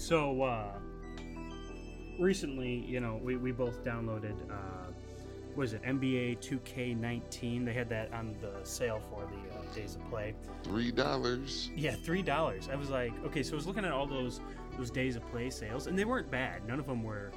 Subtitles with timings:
[0.00, 0.78] So uh,
[2.18, 4.34] recently, you know, we, we both downloaded.
[4.50, 4.92] Uh,
[5.54, 5.82] what is it?
[5.82, 7.66] NBA 2K19.
[7.66, 10.34] They had that on the sale for the uh, days of play.
[10.62, 11.70] Three dollars.
[11.76, 12.70] Yeah, three dollars.
[12.72, 14.40] I was like, okay, so I was looking at all those
[14.78, 16.66] those days of play sales, and they weren't bad.
[16.66, 17.30] None of them were,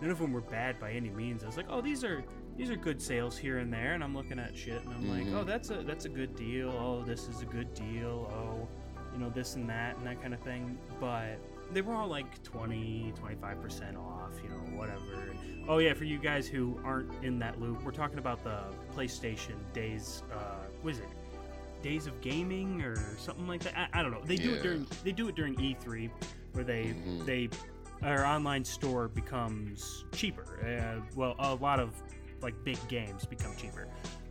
[0.00, 1.42] none of them were bad by any means.
[1.44, 2.24] I was like, oh, these are
[2.56, 5.26] these are good sales here and there, and I'm looking at shit, and I'm Mhm.
[5.26, 6.70] like, oh, that's a that's a good deal.
[6.70, 8.30] Oh, this is a good deal.
[8.32, 8.66] Oh,
[9.12, 10.78] you know, this and that and that kind of thing.
[10.98, 11.36] But
[11.72, 15.30] they were all like 20, 25% off, you know, whatever.
[15.30, 18.60] And, oh, yeah, for you guys who aren't in that loop, we're talking about the
[18.94, 21.08] PlayStation days, uh, what is it?
[21.82, 23.74] Days of Gaming or something like that.
[23.76, 24.22] I, I don't know.
[24.24, 26.10] They do it during they do it during E3
[26.52, 27.24] where they Mhm.
[27.26, 27.48] they
[28.02, 30.58] our online store becomes cheaper.
[30.64, 31.94] Uh, well, a lot of
[32.40, 33.86] like big games become cheaper.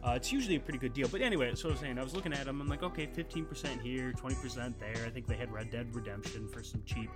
[0.06, 1.08] Uh, it's usually a pretty good deal.
[1.08, 2.62] But anyway, so I was saying, I was looking at them.
[2.62, 5.06] I'm like, okay, 15% here, 20% there.
[5.06, 7.10] I think they had Red Dead Redemption for some cheap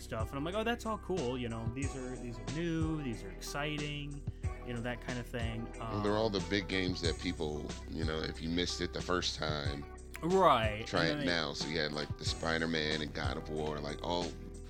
[0.00, 1.38] stuff, and I'm like, oh, that's all cool.
[1.38, 4.20] You know, these are these are new, these are exciting,
[4.66, 5.66] you know, that kind of thing.
[5.80, 8.92] Um, Well, they're all the big games that people, you know, if you missed it
[8.92, 9.84] the first time,
[10.22, 10.84] right.
[10.86, 11.54] try it they- now.
[11.54, 14.26] So you had like the Spider Man and God of War, like all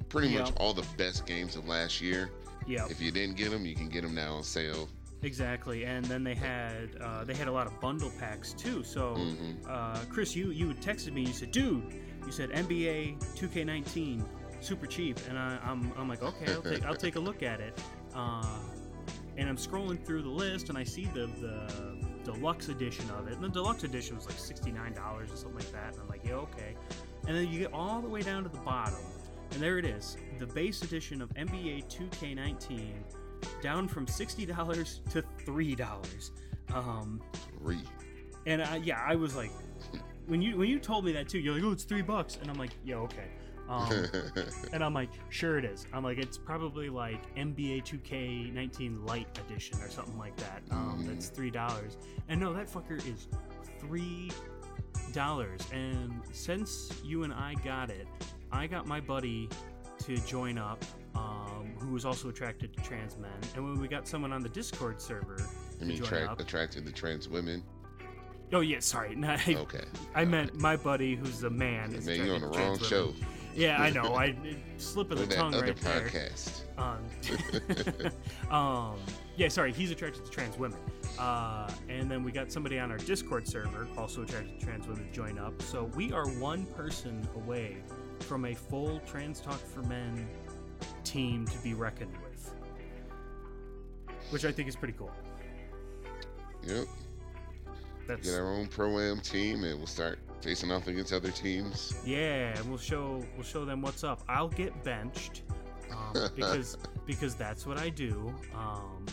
[0.09, 2.31] pretty much all the best games of last year.
[2.67, 2.87] Yeah.
[2.89, 4.89] If you didn't get them, you can get them now on sale.
[5.23, 8.85] Exactly, and then they had uh, they had a lot of bundle packs too.
[8.85, 9.57] So, Mhm.
[9.69, 11.23] uh, Chris, you you had texted me.
[11.23, 11.83] You said, "Dude,
[12.27, 14.25] you said NBA 2K19
[14.61, 17.61] super cheap," and I, I'm I'm like, "Okay, I'll take I'll take a look at
[17.61, 17.81] it."
[18.15, 18.45] Uh,
[19.39, 23.35] and I'm scrolling through the list, and I see the the deluxe edition of it.
[23.35, 25.95] And the deluxe edition was like sixty nine dollars or something like that.
[25.95, 26.77] And I'm like, "Yeah, okay."
[27.27, 29.01] And then you get all the way down to the bottom,
[29.53, 32.93] and there it is, the base edition of NBA 2K19
[33.63, 36.33] down from sixty dollars to three dollars.
[36.75, 37.21] Um,
[37.61, 37.79] Three.
[38.47, 39.51] and I, yeah, I was like,
[40.27, 42.51] when you when you told me that too, you're like, oh, it's three bucks, and
[42.51, 43.29] I'm like, yeah, okay.
[43.69, 44.07] Um,
[44.73, 45.87] and I'm like, sure it is.
[45.93, 50.63] I'm like, it's probably like NBA 2K19 Lite Edition or something like that.
[50.71, 51.09] Um, Mm.
[51.09, 51.97] That's three dollars.
[52.29, 53.27] And no, that fucker is
[53.81, 54.31] three
[55.13, 55.61] dollars.
[55.73, 58.07] And since you and I got it,
[58.53, 59.49] I got my buddy
[60.05, 60.85] to join up,
[61.17, 63.31] um, who was also attracted to trans men.
[63.55, 65.37] And when we got someone on the Discord server
[65.77, 67.63] I to mean, track, up, attracted the trans women.
[68.53, 69.85] oh yeah, sorry, not, Okay.
[70.15, 71.95] I meant my buddy who's a man.
[71.95, 73.13] is Man, you're on the wrong show.
[73.55, 74.15] Yeah, I know.
[74.15, 74.37] I
[74.77, 76.09] slip of the tongue other right there.
[76.09, 76.63] podcast.
[76.77, 78.99] Um, um,
[79.37, 80.79] yeah, sorry, he's attracted to trans women.
[81.19, 85.07] Uh, and then we got somebody on our Discord server, also attracted to trans women,
[85.07, 85.63] to join up.
[85.63, 87.79] So we are one person away
[88.21, 90.29] from a full Trans Talk for Men
[91.05, 92.55] team to be reckoned with,
[94.31, 95.13] which I think is pretty cool.
[96.67, 96.87] Yep.
[98.07, 102.01] That's Get our own pro am team, and we'll start facing off against other teams.
[102.05, 104.23] Yeah, and we'll show we'll show them what's up.
[104.29, 105.43] I'll get benched
[105.91, 108.33] um, because because that's what I do.
[108.55, 109.07] Um,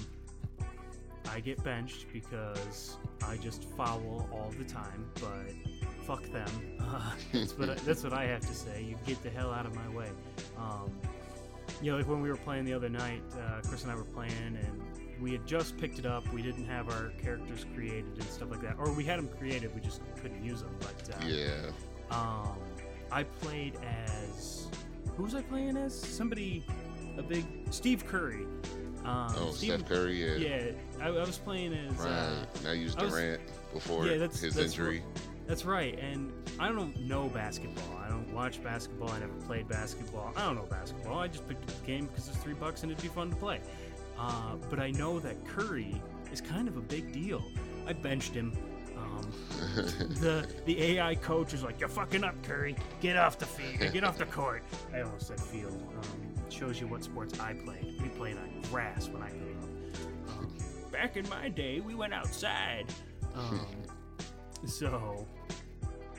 [1.30, 5.10] I get benched because I just foul all the time.
[5.16, 5.52] But
[6.06, 6.50] fuck them.
[6.80, 8.84] Uh, that's what I, that's what I have to say.
[8.84, 10.10] You get the hell out of my way.
[10.58, 10.92] Um,
[11.82, 14.04] you know, like when we were playing the other night, uh, Chris and I were
[14.04, 14.32] playing,
[14.62, 14.82] and
[15.22, 16.32] we had just picked it up.
[16.34, 19.74] We didn't have our characters created and stuff like that, or we had them created,
[19.76, 20.76] we just couldn't use them.
[20.80, 21.72] But uh, Yeah.
[22.12, 22.58] um,
[23.12, 24.68] I played as
[25.16, 25.94] who was I playing as?
[26.00, 26.66] Somebody,
[27.18, 28.46] a big Steve Curry.
[29.06, 30.24] Um, Oh, Steve- Steph Curry.
[30.40, 30.48] Yeah.
[30.66, 32.00] Yeah, I, I was playing as.
[32.00, 32.64] Uh, Right.
[32.64, 33.42] Now use I was- Durant
[33.74, 35.04] before Yeah, that's- his that's injury.
[35.48, 38.00] That's right, and I don't know basketball.
[38.04, 39.10] I don't watch basketball.
[39.10, 40.34] I never played basketball.
[40.36, 41.20] I don't know basketball.
[41.20, 43.36] I just picked up the game because it's three bucks and it'd be fun to
[43.36, 43.60] play.
[44.18, 46.02] Uh, but I know that Curry
[46.32, 47.44] is kind of a big deal.
[47.88, 48.56] I benched him.
[48.98, 49.32] Um,
[50.22, 52.76] the the AI coach was like, "You're fucking up, Curry.
[53.02, 53.94] Get off the field.
[53.94, 55.74] Get off the court." I almost said field.
[55.74, 58.00] Um, shows you what sports I played.
[58.02, 60.38] We played on grass when I grew up.
[60.38, 60.56] Um,
[60.92, 62.86] back in my day, we went outside.
[63.36, 63.66] Um,
[64.66, 65.28] so,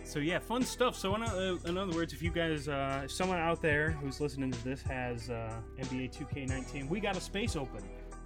[0.04, 0.96] so yeah, fun stuff.
[0.96, 4.20] So, in, uh, in other words, if you guys, uh, if someone out there who's
[4.20, 7.82] listening to this has uh, NBA 2K19, we got a space open.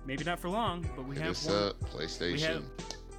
[0.07, 1.57] Maybe not for long, but we Hit have us one.
[1.57, 2.33] up, PlayStation.
[2.33, 2.65] We have,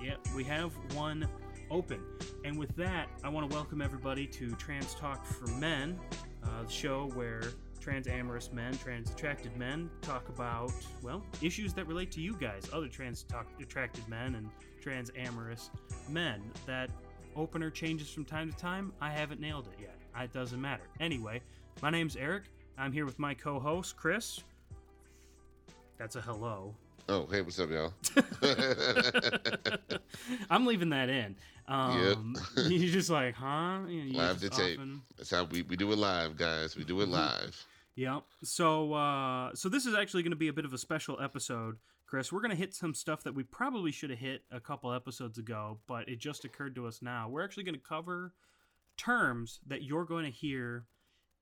[0.01, 1.28] yeah, we have one
[1.69, 2.01] open.
[2.46, 6.00] And with that, I want to welcome everybody to Trans Talk for Men,
[6.44, 7.44] uh, the show where
[7.80, 10.72] trans amorous men, trans attracted men talk about,
[11.02, 14.50] well, issues that relate to you guys, other trans talk- attracted men and
[14.81, 15.70] trans amorous
[16.10, 16.42] men.
[16.66, 16.90] That
[17.36, 18.92] opener changes from time to time.
[19.02, 19.96] I haven't nailed it yet.
[20.24, 20.84] It doesn't matter.
[21.00, 21.42] Anyway,
[21.81, 22.44] my name's Eric.
[22.78, 24.42] I'm here with my co host, Chris.
[25.98, 26.74] That's a hello.
[27.08, 27.94] Oh, hey, what's up, y'all?
[30.50, 31.36] I'm leaving that in.
[31.68, 33.80] Um, You're just like, huh?
[33.88, 34.78] You know, live to tape.
[34.80, 36.76] often- That's how we, we do it live, guys.
[36.76, 37.66] We do it live.
[37.96, 38.24] Yep.
[38.44, 41.76] So uh so this is actually going to be a bit of a special episode,
[42.09, 42.31] Chris.
[42.31, 45.38] We're going to hit some stuff that we probably should have hit a couple episodes
[45.38, 47.29] ago, but it just occurred to us now.
[47.29, 48.33] We're actually going to cover
[48.97, 50.85] terms that you're going to hear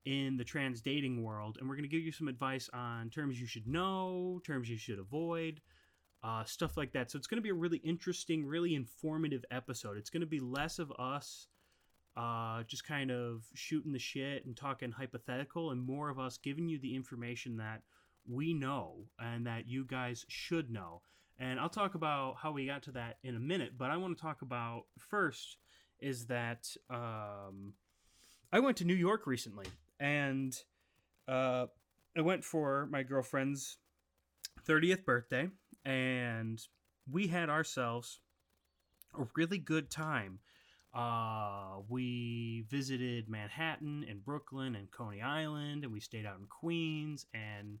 [0.04, 3.40] in the trans dating world, and we're going to give you some advice on terms
[3.40, 5.62] you should know, terms you should avoid,
[6.22, 7.10] uh, stuff like that.
[7.10, 9.96] So it's going to be a really interesting, really informative episode.
[9.96, 11.46] It's going to be less of us
[12.14, 16.68] uh, just kind of shooting the shit and talking hypothetical, and more of us giving
[16.68, 17.80] you the information that
[18.28, 21.02] we know and that you guys should know.
[21.38, 24.16] And I'll talk about how we got to that in a minute, but I want
[24.16, 25.56] to talk about first
[26.00, 27.74] is that um,
[28.52, 29.66] I went to New York recently,
[30.00, 30.56] and
[31.26, 31.66] uh,
[32.16, 33.78] I went for my girlfriend's
[34.66, 35.48] 30th birthday,
[35.84, 36.60] and
[37.10, 38.20] we had ourselves
[39.18, 40.40] a really good time.
[40.94, 47.26] Uh, we visited Manhattan and Brooklyn and Coney Island, and we stayed out in Queens,
[47.34, 47.78] and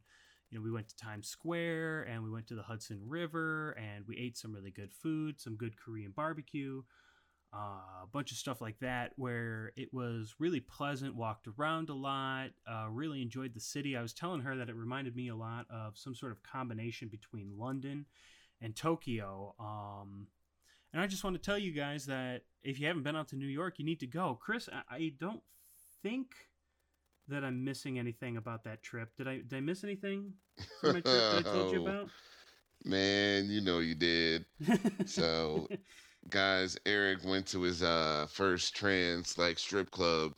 [0.50, 4.04] you know we went to Times Square, and we went to the Hudson River, and
[4.06, 6.82] we ate some really good food, some good Korean barbecue,
[7.52, 11.14] uh, a bunch of stuff like that, where it was really pleasant.
[11.14, 13.96] Walked around a lot, uh, really enjoyed the city.
[13.96, 17.08] I was telling her that it reminded me a lot of some sort of combination
[17.08, 18.06] between London
[18.60, 19.54] and Tokyo.
[19.58, 20.28] Um,
[20.92, 23.36] and I just want to tell you guys that if you haven't been out to
[23.36, 24.38] New York, you need to go.
[24.40, 25.42] Chris, I, I don't
[26.02, 26.34] think
[27.28, 29.10] that I'm missing anything about that trip.
[29.16, 30.32] Did I did I miss anything
[30.80, 32.08] from my trip that I told you Oh, about?
[32.84, 34.44] Man, you know you did.
[35.06, 35.68] So,
[36.30, 40.32] guys, Eric went to his uh first trans like strip club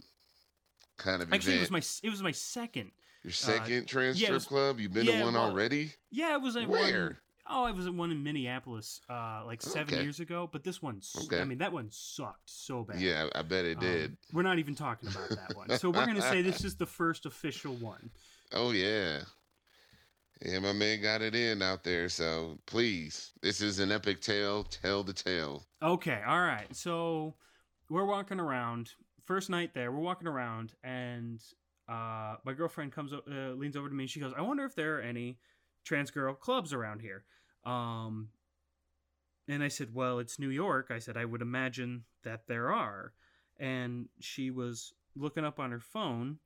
[0.97, 2.91] kind of actually, it was my it was my second.
[3.23, 4.81] Your second trans yeah, strip was- club?
[4.81, 5.93] You've been yeah, to one well, already?
[6.11, 7.05] Yeah, it was at Where?
[7.05, 7.17] one.
[7.52, 10.02] Oh, I was at one in Minneapolis, uh, like seven Okay.
[10.02, 10.49] years ago.
[10.50, 11.41] But this one, okay.
[11.41, 13.00] I mean, that one sucked so bad.
[13.00, 14.17] Yeah, I bet it Um, did.
[14.32, 15.73] we're not even talking about that one.
[15.73, 18.11] So we're gonna say this is the first official one.
[18.52, 19.25] Oh yeah.
[20.43, 22.08] Yeah, my man got it in out there.
[22.11, 24.64] So please, this is an epic tale.
[24.64, 25.67] Tell the tale.
[25.82, 26.75] Okay, all right.
[26.75, 27.35] So
[27.88, 28.93] we're walking around.
[29.25, 31.41] First night there, we're walking around, and
[31.88, 34.75] uh, my girlfriend comes, uh, leans over to me, and she goes, "I wonder if
[34.75, 35.38] there are any
[35.85, 37.25] trans girl clubs around here."
[37.65, 38.29] Um,
[39.49, 43.12] and I said, "Well, it's New York." I said, "I would imagine that there are."
[43.59, 46.39] And she was looking up on her phone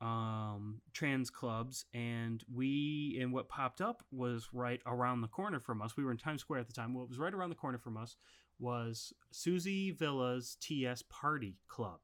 [0.00, 5.80] um trans clubs and we and what popped up was right around the corner from
[5.80, 7.78] us we were in times square at the time what was right around the corner
[7.78, 8.16] from us
[8.58, 12.00] was Susie Villa's TS Party Club.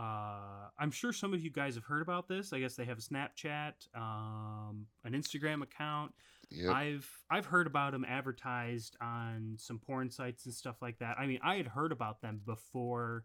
[0.00, 2.54] Uh, I'm sure some of you guys have heard about this.
[2.54, 6.14] I guess they have a Snapchat, um, an Instagram account.
[6.50, 6.74] Yep.
[6.74, 11.16] I've I've heard about them advertised on some porn sites and stuff like that.
[11.18, 13.24] I mean, I had heard about them before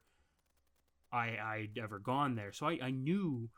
[1.13, 3.49] I I'd ever gone there, so I, I knew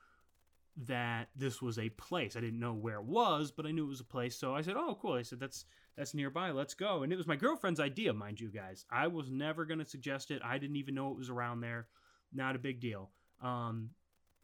[0.85, 2.35] that this was a place.
[2.35, 4.35] I didn't know where it was, but I knew it was a place.
[4.35, 5.65] So I said, "Oh, cool." I said, "That's
[5.97, 6.51] that's nearby.
[6.51, 8.85] Let's go." And it was my girlfriend's idea, mind you guys.
[8.91, 10.41] I was never going to suggest it.
[10.45, 11.87] I didn't even know it was around there.
[12.33, 13.11] Not a big deal.
[13.41, 13.91] Um,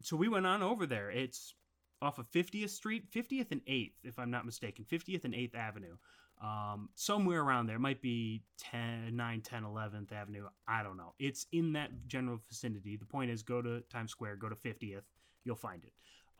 [0.02, 1.10] so we went on over there.
[1.10, 1.54] It's
[2.02, 5.96] off of 50th Street, 50th and 8th, if I'm not mistaken, 50th and 8th Avenue.
[6.42, 7.76] Um, somewhere around there.
[7.76, 10.46] It might be 10, 9, 10, 11th Avenue.
[10.66, 11.14] I don't know.
[11.18, 12.96] It's in that general vicinity.
[12.96, 15.02] The point is, go to Times Square, go to 50th,
[15.44, 15.92] you'll find it.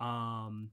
[0.04, 0.70] Um,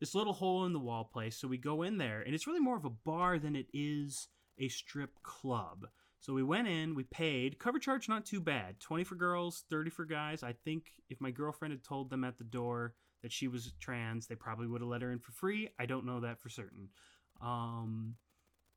[0.00, 1.36] this little hole in the wall place.
[1.36, 4.28] So we go in there, and it's really more of a bar than it is
[4.58, 5.86] a strip club.
[6.20, 7.58] So we went in, we paid.
[7.58, 8.80] Cover charge not too bad.
[8.80, 10.42] 20 for girls, 30 for guys.
[10.42, 14.26] I think if my girlfriend had told them at the door that she was trans,
[14.26, 15.68] they probably would have let her in for free.
[15.78, 16.88] I don't know that for certain.
[17.40, 18.16] Um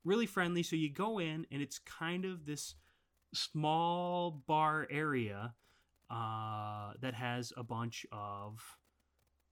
[0.04, 0.64] really friendly.
[0.64, 2.76] So you go in and it's kind of this
[3.34, 5.54] small bar area
[6.10, 8.60] uh that has a bunch of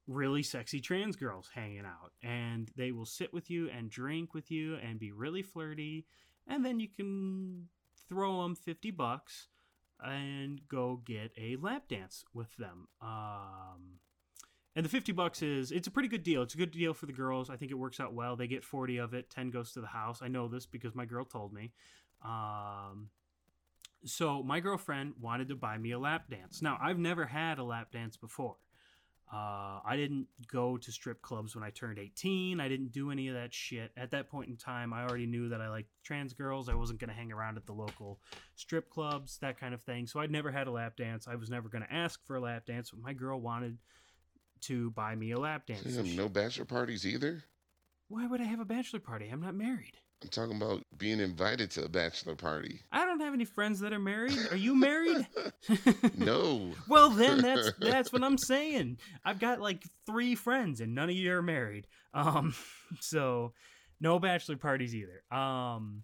[0.08, 4.50] really sexy trans girls hanging out and they will sit with you and drink with
[4.50, 6.05] you and be really flirty
[6.48, 7.67] and then you can
[8.09, 9.47] throw them 50 bucks
[10.03, 12.87] and go get a lap dance with them.
[13.01, 13.99] Um,
[14.75, 16.41] and the 50 bucks is it's a pretty good deal.
[16.41, 17.49] It's a good deal for the girls.
[17.49, 18.35] I think it works out well.
[18.35, 19.29] They get 40 of it.
[19.29, 20.21] 10 goes to the house.
[20.21, 21.71] I know this because my girl told me.
[22.23, 23.09] Um,
[24.05, 26.61] so my girlfriend wanted to buy me a lap dance.
[26.61, 28.55] Now i've never had a lap dance before
[29.31, 32.59] uh, I didn't go to strip clubs when I turned 18.
[32.59, 33.91] I didn't do any of that shit.
[33.95, 36.67] At that point in time, I already knew that I liked trans girls.
[36.67, 38.19] I wasn't going to hang around at the local
[38.55, 40.07] strip clubs, that kind of thing.
[40.07, 41.27] So I'd never had a lap dance.
[41.27, 43.77] I was never going to ask for a lap dance, but my girl wanted
[44.62, 45.83] to buy me a lap dance.
[45.83, 47.43] So Damn, she- no bachelor parties either.
[48.07, 49.29] Why would I have a bachelor party?
[49.29, 49.98] I'm not married.
[50.21, 52.81] I'm talking about being invited to a bachelor party.
[52.91, 54.38] I don't have any friends that are married.
[54.51, 55.25] Are you married?
[56.17, 56.71] No.
[56.88, 58.97] well, then that's that's what I'm saying.
[59.23, 61.88] I've got like three friends, and none of you are married.
[62.13, 62.53] Um,
[62.99, 63.53] so
[64.01, 65.23] no bachelor parties either.
[65.31, 66.03] Um,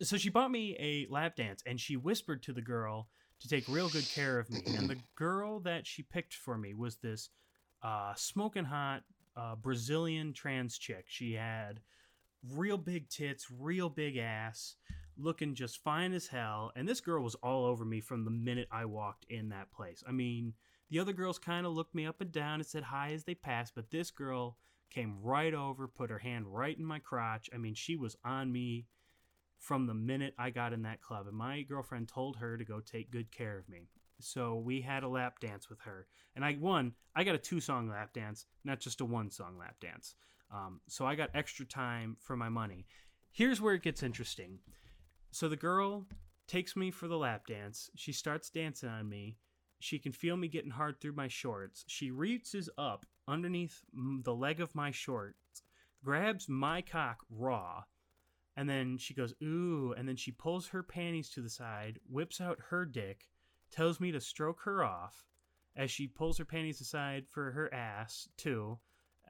[0.00, 3.08] so she bought me a lap dance, and she whispered to the girl
[3.40, 4.62] to take real good care of me.
[4.66, 7.28] And the girl that she picked for me was this
[7.82, 9.02] uh, smoking hot
[9.36, 11.04] uh, Brazilian trans chick.
[11.08, 11.80] She had
[12.50, 14.76] real big tits, real big ass,
[15.16, 16.72] looking just fine as hell.
[16.76, 20.02] And this girl was all over me from the minute I walked in that place.
[20.06, 20.54] I mean,
[20.90, 23.34] the other girls kind of looked me up and down and said hi as they
[23.34, 24.58] passed, but this girl
[24.90, 27.48] came right over, put her hand right in my crotch.
[27.54, 28.86] I mean, she was on me
[29.58, 31.26] from the minute I got in that club.
[31.28, 33.88] And my girlfriend told her to go take good care of me.
[34.20, 36.06] So we had a lap dance with her.
[36.36, 36.92] And I won.
[37.14, 40.14] I got a two song lap dance, not just a one song lap dance.
[40.52, 42.86] Um, so I got extra time for my money.
[43.30, 44.58] Here's where it gets interesting.
[45.30, 46.06] So the girl
[46.46, 47.90] takes me for the lap dance.
[47.96, 49.38] She starts dancing on me.
[49.80, 51.84] She can feel me getting hard through my shorts.
[51.88, 53.80] She reaches up underneath
[54.22, 55.62] the leg of my shorts,
[56.04, 57.84] grabs my cock raw,
[58.56, 62.40] and then she goes, ooh, and then she pulls her panties to the side, whips
[62.40, 63.28] out her dick,
[63.70, 65.24] tells me to stroke her off
[65.74, 68.78] as she pulls her panties aside for her ass, too.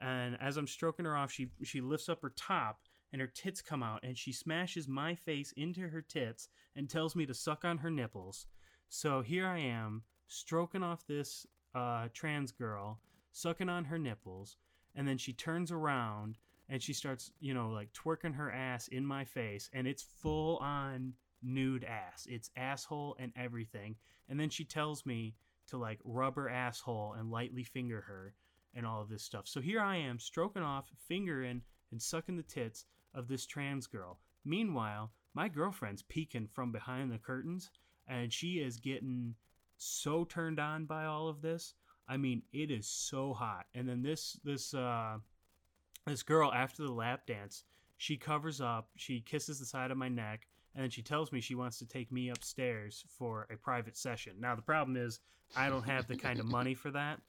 [0.01, 2.81] And as I'm stroking her off, she she lifts up her top
[3.11, 7.15] and her tits come out and she smashes my face into her tits and tells
[7.15, 8.47] me to suck on her nipples.
[8.89, 11.45] So here I am, stroking off this
[11.75, 12.99] uh, trans girl,
[13.31, 14.57] sucking on her nipples,
[14.95, 16.37] and then she turns around
[16.69, 20.57] and she starts, you know, like twerking her ass in my face, and it's full
[20.57, 22.25] on nude ass.
[22.29, 23.95] It's asshole and everything.
[24.29, 25.35] And then she tells me
[25.67, 28.33] to like rub her asshole and lightly finger her
[28.75, 29.47] and all of this stuff.
[29.47, 31.61] So here I am stroking off, fingering,
[31.91, 34.19] and sucking the tits of this trans girl.
[34.45, 37.69] Meanwhile, my girlfriend's peeking from behind the curtains,
[38.07, 39.35] and she is getting
[39.77, 41.73] so turned on by all of this.
[42.07, 43.65] I mean, it is so hot.
[43.73, 45.17] And then this this uh
[46.05, 47.63] this girl after the lap dance,
[47.97, 51.39] she covers up, she kisses the side of my neck, and then she tells me
[51.39, 54.33] she wants to take me upstairs for a private session.
[54.39, 55.19] Now the problem is
[55.55, 57.19] I don't have the kind of money for that.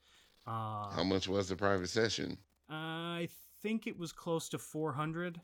[0.47, 2.37] Uh, How much was the private session?
[2.69, 3.29] I
[3.61, 5.41] think it was close to 400.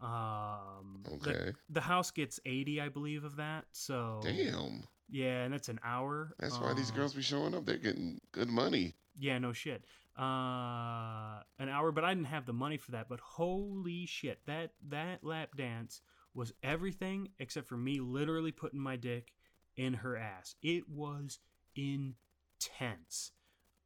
[0.00, 1.52] Um, the- Okay.
[1.68, 3.66] The, house gets 80, I believe, of that.
[3.72, 4.82] So Damn.
[5.08, 6.34] yeah, and that's an hour.
[6.40, 7.64] That's why these Uh, girls be showing up.
[7.66, 8.96] They're getting good money.
[9.16, 9.84] Yeah, no shit.
[10.18, 13.08] Uh, an hour, but I didn't have the money for that.
[13.08, 16.00] But holy shit, that that lap dance
[16.34, 19.32] was everything except for me literally putting my dick
[19.76, 20.56] in her ass.
[20.62, 21.38] It was
[21.74, 23.32] intense.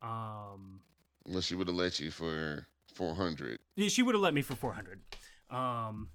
[0.02, 0.80] Um,
[1.26, 3.58] Well, she would have let you for 400.
[3.76, 5.00] yeah, she would have let me for four hundred.
[5.50, 6.08] Um,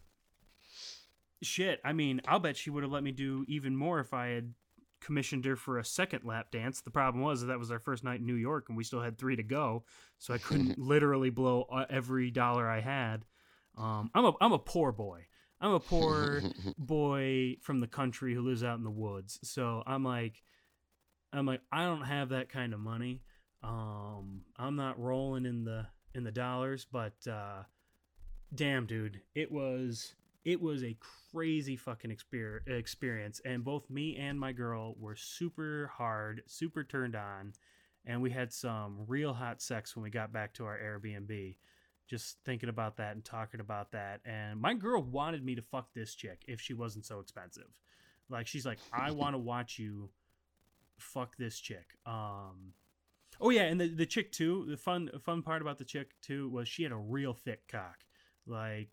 [1.41, 1.79] shit.
[1.83, 4.53] I mean, I'll bet she would have let me do even more if I had
[4.99, 6.81] commissioned her for a second lap dance.
[6.81, 9.01] The problem was that, that was our first night in New York, and we still
[9.01, 9.83] had three to go,
[10.19, 13.25] so I couldn't literally blow uh, every dollar I had.
[13.77, 15.25] Um, I'm a I'm a poor boy.
[15.59, 16.41] I'm a poor
[16.77, 19.39] boy from the country who lives out in the woods.
[19.43, 20.41] So I'm like,
[21.31, 23.21] I'm like, I don't have that kind of money.
[23.63, 27.63] Um, I'm not rolling in the in the dollars, but uh,
[28.53, 30.97] damn, dude, it was it was a
[31.31, 37.15] crazy fucking exper- experience, and both me and my girl were super hard, super turned
[37.15, 37.53] on,
[38.05, 41.55] and we had some real hot sex when we got back to our Airbnb.
[42.07, 45.93] Just thinking about that and talking about that, and my girl wanted me to fuck
[45.93, 47.69] this chick if she wasn't so expensive.
[48.29, 50.09] Like she's like, I want to watch you
[50.97, 51.97] fuck this chick.
[52.05, 52.73] Um,
[53.41, 54.65] oh yeah, and the the chick too.
[54.69, 57.97] The fun fun part about the chick too was she had a real thick cock.
[58.45, 58.89] Like,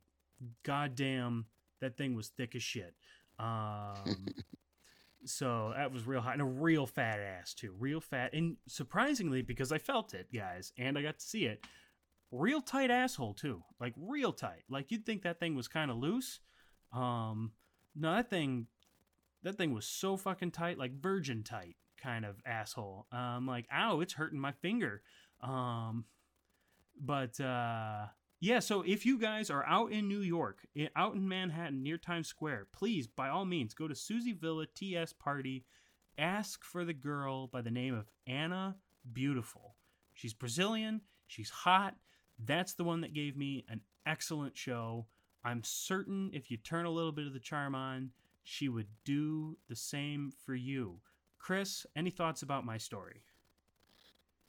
[0.65, 1.47] goddamn,
[1.81, 2.95] that thing was thick as shit.
[3.39, 4.27] Um,
[5.25, 8.33] so that was real hot and a real fat ass too, real fat.
[8.33, 11.65] And surprisingly, because I felt it, guys, and I got to see it,
[12.31, 14.65] real tight asshole too, like real tight.
[14.69, 16.41] Like you'd think that thing was kind of loose.
[16.93, 17.53] Um,
[17.95, 18.67] no, that thing,
[19.43, 23.07] that thing was so fucking tight, like virgin tight kind of asshole.
[23.13, 25.03] Um, like, ow, it's hurting my finger.
[25.43, 26.05] Um,
[27.01, 28.07] but uh,
[28.41, 32.29] yeah, so if you guys are out in New York, out in Manhattan near Times
[32.29, 35.65] Square, please, by all means, go to Susie Villa TS Party.
[36.19, 38.77] Ask for the girl by the name of Anna
[39.13, 39.77] Beautiful.
[40.15, 41.01] She's Brazilian.
[41.29, 41.95] She's hot.
[42.45, 45.07] That's the one that gave me an excellent show.
[45.45, 48.11] I'm certain if you turn a little bit of the charm on,
[48.43, 51.01] she would do the same for you.
[51.39, 53.23] Chris, any thoughts about my story?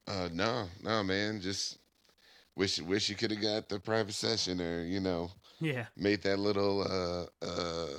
[0.07, 1.39] Uh, no, no, man.
[1.41, 1.77] Just
[2.55, 5.85] wish wish you could have got the private session or you know Yeah.
[5.95, 7.97] made that little uh uh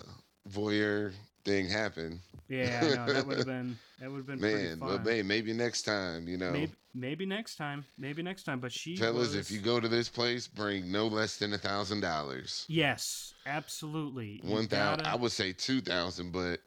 [0.48, 1.12] voyeur
[1.44, 2.20] thing happen.
[2.48, 3.12] Yeah, I know.
[3.12, 6.36] That would have been that would have been Man, but hey, maybe next time, you
[6.36, 6.52] know.
[6.52, 7.84] maybe maybe next time.
[7.98, 8.60] Maybe next time.
[8.60, 11.58] But she Fellas, was, if you go to this place, bring no less than a
[11.58, 12.66] thousand dollars.
[12.68, 14.40] Yes, absolutely.
[14.42, 16.60] One thousand, gotta- I would say two thousand, but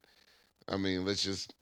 [0.69, 1.53] I mean, let's just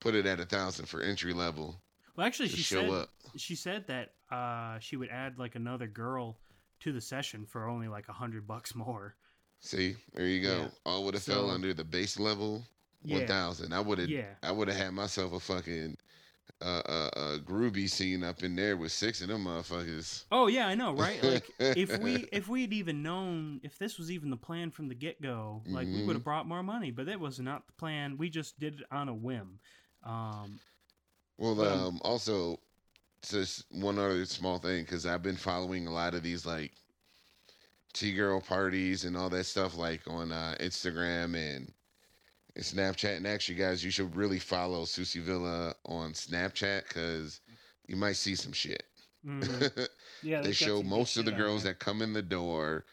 [0.00, 1.80] put it at a thousand for entry level.
[2.16, 3.10] Well, actually, she said up.
[3.36, 6.38] she said that uh, she would add like another girl
[6.80, 9.14] to the session for only like a hundred bucks more.
[9.60, 10.58] See, there you go.
[10.58, 10.68] Yeah.
[10.86, 12.64] All would have fell under the base level
[13.02, 13.72] Yeah, one thousand.
[13.72, 14.34] I would have, yeah.
[14.42, 15.96] I would have had myself a fucking
[16.62, 20.24] uh, uh, uh, groovy scene up in there with six of them motherfuckers.
[20.32, 21.22] Oh yeah, I know, right?
[21.22, 24.88] Like if we if we had even known if this was even the plan from
[24.88, 26.06] the get go, like we Mhm.
[26.06, 26.90] would have brought more money.
[26.90, 28.16] But that was not the plan.
[28.16, 29.58] We just did it on a whim.
[30.04, 30.60] Um,
[31.38, 32.60] Well, um, also,
[33.28, 36.72] just one other small thing because I've been following a lot of these like
[37.92, 41.72] T girl parties and all that stuff like on uh, Instagram and,
[42.54, 43.16] and Snapchat.
[43.16, 47.40] And actually, guys, you should really follow Susie Villa on Snapchat because
[47.86, 48.84] you might see some shit.
[49.24, 49.88] mhm.
[50.22, 52.84] Yeah, they show most of the girls that come in the door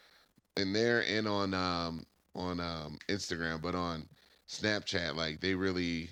[0.56, 4.08] in there and on um on um Instagram, but on
[4.48, 6.10] Snapchat, like they really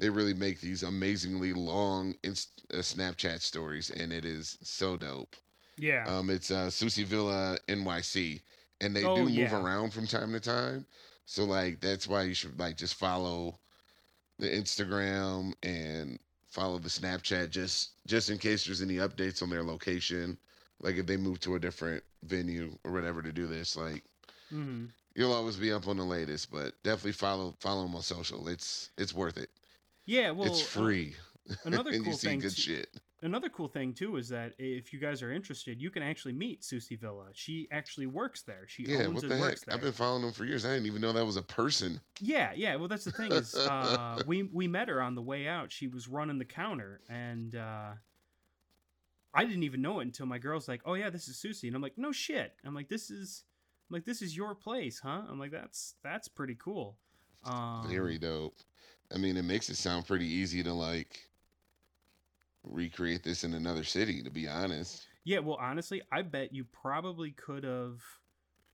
[0.00, 5.36] they really make these amazingly long inst- uh, Snapchat stories, and it is so dope.
[5.78, 6.12] Yeah.
[6.12, 8.42] Um, it's uh, Susie Villa NYC,
[8.80, 9.54] and they Oh, do move yeah.
[9.54, 10.86] around from time to time.
[11.26, 13.60] So like that's why you should like just follow
[14.38, 19.62] the Instagram and follow the Snapchat just just in case there's any updates on their
[19.64, 20.38] location.
[20.80, 24.04] Like if they move to a different venue or whatever to do this, like
[24.50, 26.50] hmm you'll always be up on the latest.
[26.52, 28.48] But definitely follow follow them on social.
[28.48, 29.50] It's it's worth it.
[30.06, 30.30] Yeah.
[30.30, 31.14] Well, it's uh, free.
[31.64, 32.88] another and cool thing good shit.
[33.22, 36.64] Another cool thing too is that if you guys are interested, you can actually meet
[36.64, 37.26] Susie Villa.
[37.34, 38.64] She actually works there.
[38.66, 39.44] She Yeah, owns what and the heck?
[39.44, 39.74] works there.
[39.74, 40.64] I've been following them for years.
[40.64, 42.00] I didn't even know that was a person.
[42.20, 42.76] Yeah, yeah.
[42.76, 45.70] Well, that's the thing is, uh, we we met her on the way out.
[45.70, 47.90] She was running the counter, and uh,
[49.34, 51.76] I didn't even know it until my girl's like, "Oh yeah, this is Susie," and
[51.76, 53.44] I'm like, "No shit." I'm like, "This is,
[53.90, 56.96] I'm like, this is your place, huh?" I'm like, "That's that's pretty cool."
[57.44, 58.56] Um, Very dope.
[59.14, 61.28] I mean, it makes it sound pretty easy to like
[62.64, 64.22] recreate this in another city.
[64.22, 68.00] To be honest, Yeah, well, honestly, I bet you probably could have.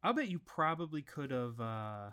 [0.03, 2.11] I bet you probably could have uh,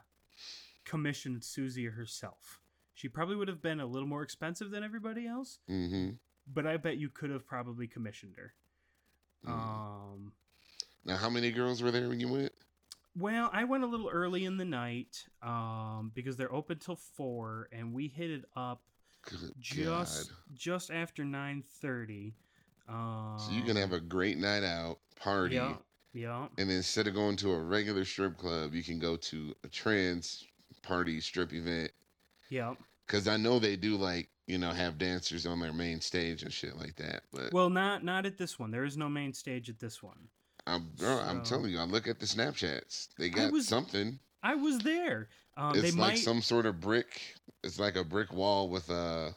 [0.86, 2.62] commissioned Susie herself.
[2.96, 6.78] She probably would have been a little more expensive than everybody else, hmm but I
[6.78, 8.54] bet you could have probably commissioned her.
[9.46, 9.52] Mm.
[9.52, 10.34] Um,
[11.06, 12.53] now how many girls were there when you went?
[13.18, 17.70] Well, I went a little early in the night um, because they're open till four,
[17.72, 18.82] and we hit it up
[19.30, 20.38] Good just God.
[20.56, 22.34] just after nine thirty.
[22.90, 25.76] Um, So you can have a great night out party, yeah,
[26.14, 29.68] yeah, and instead of going to a regular strip club, you can go to a
[29.70, 30.46] trans
[30.82, 31.92] party strip event.
[32.50, 32.74] yeah.
[33.06, 36.52] Because I know they do like you know have dancers on their main stage and
[36.52, 37.24] shit like that.
[37.32, 38.72] But Well, not not at this one.
[38.72, 40.28] There is no main stage at this one.
[40.66, 43.10] I'm bro, I'm telling you, I look at the Snapchats.
[43.18, 44.20] They got was- something.
[44.42, 45.30] I was there.
[45.56, 46.18] Um, they it's like might.
[46.20, 47.22] some sort of brick.
[47.64, 49.36] It's like a brick wall with a.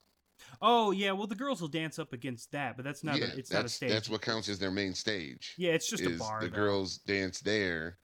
[0.62, 3.18] Oh yeah, well the girls will dance up against that, but that's not.
[3.18, 3.90] yeah, a, it's that's not a stage.
[3.90, 5.54] that's what counts as their main stage.
[5.58, 6.40] Yeah, it's just a bar.
[6.40, 6.56] the though.
[6.56, 7.98] girls dance there,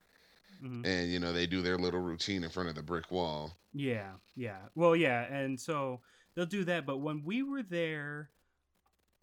[0.62, 0.86] Mhm.
[0.86, 3.56] and you know they do their little routine in front of the brick wall.
[3.72, 4.58] Yeah, yeah.
[4.74, 6.00] Well, yeah, and so
[6.34, 6.84] they'll do that.
[6.84, 8.28] But when we were there,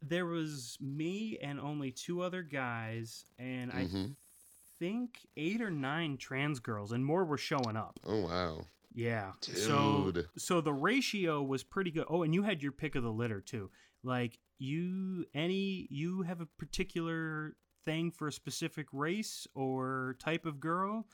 [0.01, 4.15] there was me and only two other guys, and I Mhm.
[4.79, 7.99] think eight or nine trans girls, and more were showing up.
[8.05, 9.33] Oh wow, Yeah.
[9.41, 12.05] So so the ratio was pretty good.
[12.09, 13.69] Oh, and you had your pick of the litter too.
[14.03, 20.59] Like you any you have a particular thing for a specific race or type of
[20.59, 21.07] girl,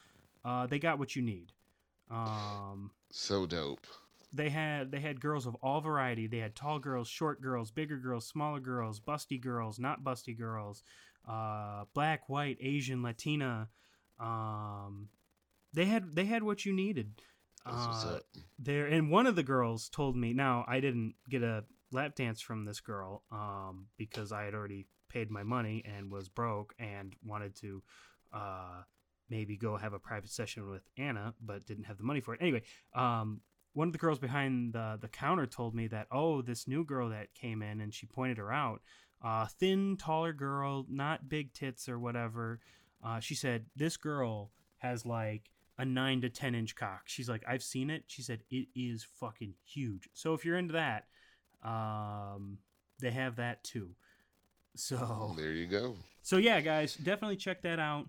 [0.44, 1.54] uh, they got what you need.
[2.10, 3.88] Um so dope.
[4.36, 6.28] They had they had girls of all variety.
[6.28, 10.84] They had tall girls, short girls, bigger girls, smaller girls, busty girls, not busty girls,
[11.28, 13.70] uh, black, white, Asian, Latina.
[14.20, 15.10] Um,
[15.74, 17.22] they had they had what you needed.
[17.66, 18.20] Uh,
[18.60, 22.40] there and one of the girls told me now i didn't get a lap dance
[22.40, 27.16] from this girl um, because i had already paid my money and was broke and
[27.26, 27.82] wanted to
[28.34, 28.84] uh,
[29.32, 32.40] maybe go have a private session with anna but didn't have the money for it
[32.40, 32.62] anyway
[32.94, 33.42] um,
[33.76, 37.10] one of the girls behind the, the counter told me that oh this new girl
[37.10, 38.82] that came in and she pointed her out
[39.24, 42.60] uh, thin taller girl not big tits or whatever
[43.04, 47.02] uh, she said this girl has like a nine to ten inch cock.
[47.06, 48.04] She's like, I've seen it.
[48.08, 50.10] She said it is fucking huge.
[50.14, 51.06] So if you're into that,
[51.64, 52.58] um,
[53.00, 53.90] they have that too.
[54.76, 55.96] So There you go.
[56.22, 58.08] so yeah, guys, definitely check that out.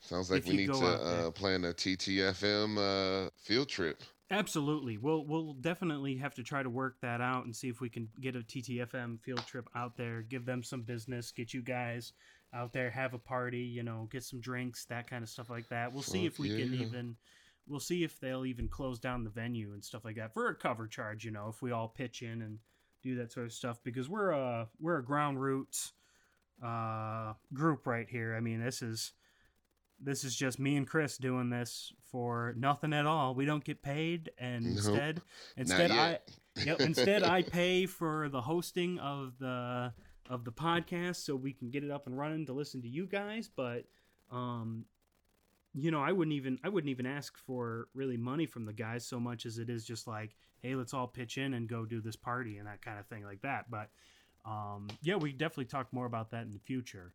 [0.00, 4.02] Sounds like If we need to uh, plan a TTFM uh, field trip.
[4.30, 4.96] Absolutely.
[4.96, 8.08] We'll we'll definitely have to try to work that out and see if we can
[8.20, 12.12] get a TTFM field trip out there, give them some business, get you guys
[12.54, 15.68] out there, have a party, you know, get some drinks, that kind of stuff like
[15.68, 15.92] that.
[15.92, 16.86] We'll see if we can yeah.
[16.86, 17.16] even
[17.66, 20.54] we'll see if they'll even close down the venue and stuff like that for a
[20.54, 22.58] cover charge, you know, if we all pitch in and
[23.02, 25.92] do that sort of stuff because we're a we're a ground roots
[26.62, 28.36] uh group right here.
[28.36, 29.12] I mean, this is
[30.00, 33.34] this is just me and Chris doing this for nothing at all.
[33.34, 34.76] We don't get paid, and Nope.
[34.76, 35.22] instead,
[35.56, 36.18] instead I,
[36.64, 39.92] yep, instead I pay for the hosting of the
[40.28, 43.04] of the podcast so we can get it up and running to listen to you
[43.06, 43.50] guys.
[43.54, 43.84] But,
[44.30, 44.84] um,
[45.74, 49.04] you know, I wouldn't even I wouldn't even ask for really money from the guys
[49.04, 52.00] so much as it is just like, hey, let's all pitch in and go do
[52.00, 53.70] this party and that kind of thing like that.
[53.70, 53.90] But,
[54.44, 57.12] um, yeah, we definitely talk more about that in the future.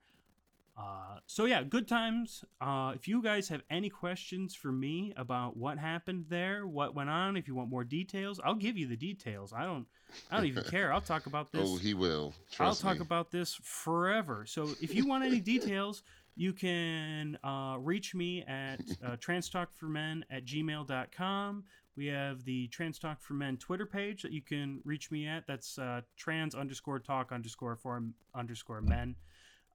[0.77, 2.43] Uh, so yeah, good times.
[2.59, 7.09] Uh, if you guys have any questions for me about what happened there, what went
[7.09, 9.53] on, if you want more details, I'll give you the details.
[9.53, 9.85] I don't,
[10.29, 10.91] I don't even care.
[10.91, 11.61] I'll talk about this.
[11.63, 12.33] Oh, he will.
[12.59, 13.01] I'll talk me.
[13.01, 14.45] about this forever.
[14.45, 16.03] So if you want any details,
[16.35, 21.63] you can uh, reach me at uh, transtalkformen at gmail.com.
[21.95, 25.47] We have the Trans Talk for Men Twitter page that you can reach me at.
[25.47, 28.03] That's uh, trans underscore talk underscore for
[28.35, 29.15] underscore men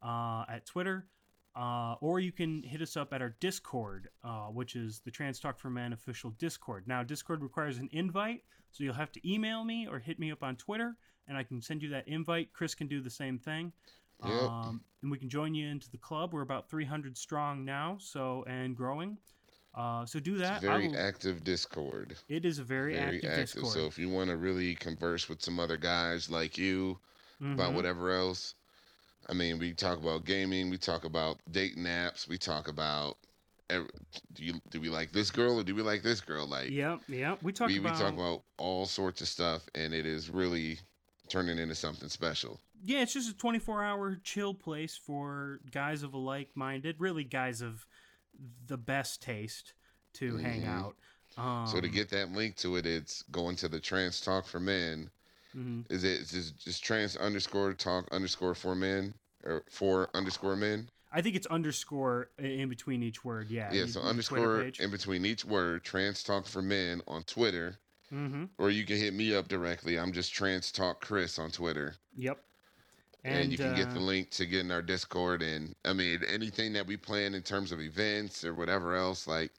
[0.02, 1.06] uh, at Twitter.
[1.56, 5.40] Uh, or you can hit us up at our Discord, uh, which is the Trans
[5.40, 6.86] Talk for Men official Discord.
[6.86, 10.44] Now, Discord requires an invite, so you'll have to email me or hit me up
[10.44, 12.52] on Twitter, and I can send you that invite.
[12.52, 13.72] Chris can do the same thing.
[14.24, 14.32] Yep.
[14.42, 16.32] Um, and we can join you into the club.
[16.32, 19.18] We're about 300 strong now, so and growing.
[19.74, 20.56] Uh, so do that.
[20.58, 22.16] It's a very will- active Discord.
[22.28, 23.44] it is a very, Very active, active.
[23.46, 23.72] Discord.
[23.72, 27.00] So if you want to really converse with some other guys like you
[27.40, 27.74] about Mhm.
[27.74, 28.54] whatever else,
[29.30, 33.16] I mean, we talk about gaming, we talk about dating apps, we talk about.
[33.68, 36.46] Do you do we like this girl or do we like this girl?
[36.46, 37.38] Like Yep, yep.
[37.42, 40.80] We talk we, about, we talk about all sorts of stuff, and it is really
[41.28, 42.60] turning into something special.
[42.84, 47.24] yeah, it's just a 24 hour chill place for guys of a like minded, really
[47.24, 47.86] guys of
[48.66, 49.74] the best taste
[50.14, 50.64] to hang Mhm.
[50.64, 50.96] out.
[51.36, 54.60] Um, so to get that link to it, it's going to the Trans Talk for
[54.60, 55.10] Men.
[55.56, 55.84] Mhm.
[55.90, 60.88] Is it just, just trans underscore talk underscore for men or for underscore men?
[61.12, 63.50] I think it's underscore in between each word.
[63.50, 63.72] Yeah.
[63.72, 67.78] Yeah, so underscore in between each word, trans talk for men on Twitter,
[68.12, 68.50] Mhm.
[68.58, 69.98] or you can hit me up directly.
[69.98, 72.44] I'm just trans talk Chris on Twitter, Yep.
[73.24, 75.42] and, you can get uh, the link to get in our Discord.
[75.42, 79.52] And I mean, anything that we plan in terms of events or whatever else, like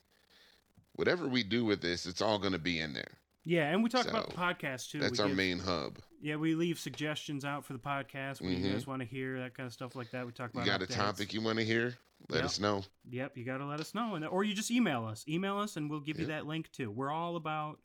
[0.96, 3.18] whatever we do with this, it's all going to be in there.
[3.44, 5.00] Yeah, and we talk about the podcast too.
[5.00, 5.98] That's we our give- main hub.
[6.22, 8.42] Yeah, we leave suggestions out for the podcast.
[8.42, 8.62] What Mhm.
[8.64, 10.26] you guys want to hear, that kind of stuff like that.
[10.26, 10.66] We talk about.
[10.66, 11.98] You got a topic you want to hear?
[12.30, 12.46] Let Yep.
[12.46, 12.84] us know.
[13.10, 15.28] Yep, you got to let us know, and or you just email us.
[15.28, 16.92] Email us, and we'll give you that link too.
[16.92, 17.80] We're all about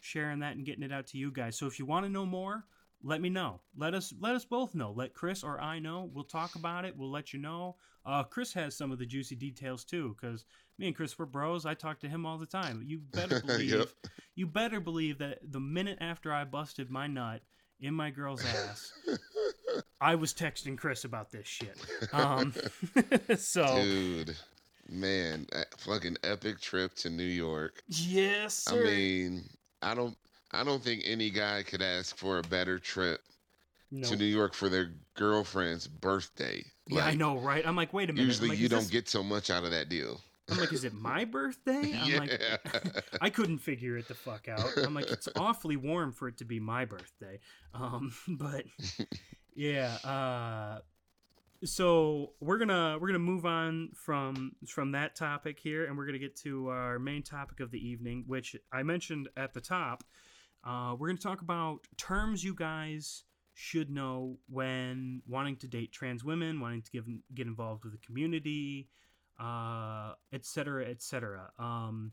[0.00, 1.58] sharing that and getting it out to you guys.
[1.58, 2.64] So if you want to know more,
[3.02, 3.60] let me know.
[3.76, 4.90] Let us let us both know.
[4.92, 6.04] Let Chris or I know.
[6.14, 6.96] We'll talk about it.
[6.96, 7.76] We'll let you know.
[8.06, 10.46] Uh, Chris has some of the juicy details too, because
[10.78, 11.66] me and Chris were bros.
[11.66, 12.82] I talk to him all the time.
[12.86, 13.70] You better believe.
[13.70, 13.88] Yep.
[14.34, 17.42] You better believe that the minute after I busted my nut
[17.80, 18.92] in my girl's ass,
[20.00, 21.76] I was texting Chris about this shit.
[22.12, 22.52] Um,
[23.36, 24.36] so Dude,
[24.88, 25.46] man,
[25.78, 27.82] fucking epic trip to New York.
[27.88, 28.80] yes, sir.
[28.80, 29.44] I mean,
[29.82, 30.16] I don't,
[30.52, 33.20] I don't think any guy could ask for a better trip
[33.90, 34.08] no.
[34.08, 36.64] to New York for their girlfriend's birthday.
[36.88, 37.66] Yeah, I know, right?
[37.66, 38.26] I'm like, wait a minute.
[38.26, 40.20] Usually, like, you don't this- get so much out of that deal.
[40.50, 41.94] I'm like, is it my birthday?
[42.00, 44.70] I'm yeah, like, I couldn't figure it the fuck out.
[44.76, 47.40] I'm like, it's awfully warm for it to be my birthday.
[47.72, 48.64] Um, but
[49.54, 50.80] yeah, uh,
[51.64, 56.18] so we're gonna we're gonna move on from from that topic here, and we're gonna
[56.18, 60.04] get to our main topic of the evening, which I mentioned at the top.
[60.62, 66.24] Uh, we're gonna talk about terms you guys should know when wanting to date trans
[66.24, 68.88] women, wanting to give, get involved with the community,
[69.38, 71.50] uh, et cetera, et cetera.
[71.58, 72.12] Um,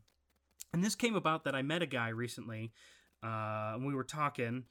[0.72, 2.72] and this came about that I met a guy recently,
[3.22, 4.64] uh, and we were talking,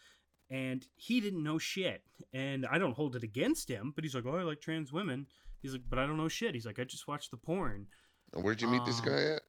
[0.50, 2.04] and he didn't know shit.
[2.34, 5.28] And I don't hold it against him, but he's like, "Oh, I like trans women."
[5.62, 7.88] He's like, "But I don't know shit." He's like, "I just watched the porn."
[8.34, 9.42] Where'd you meet this Um, guy at?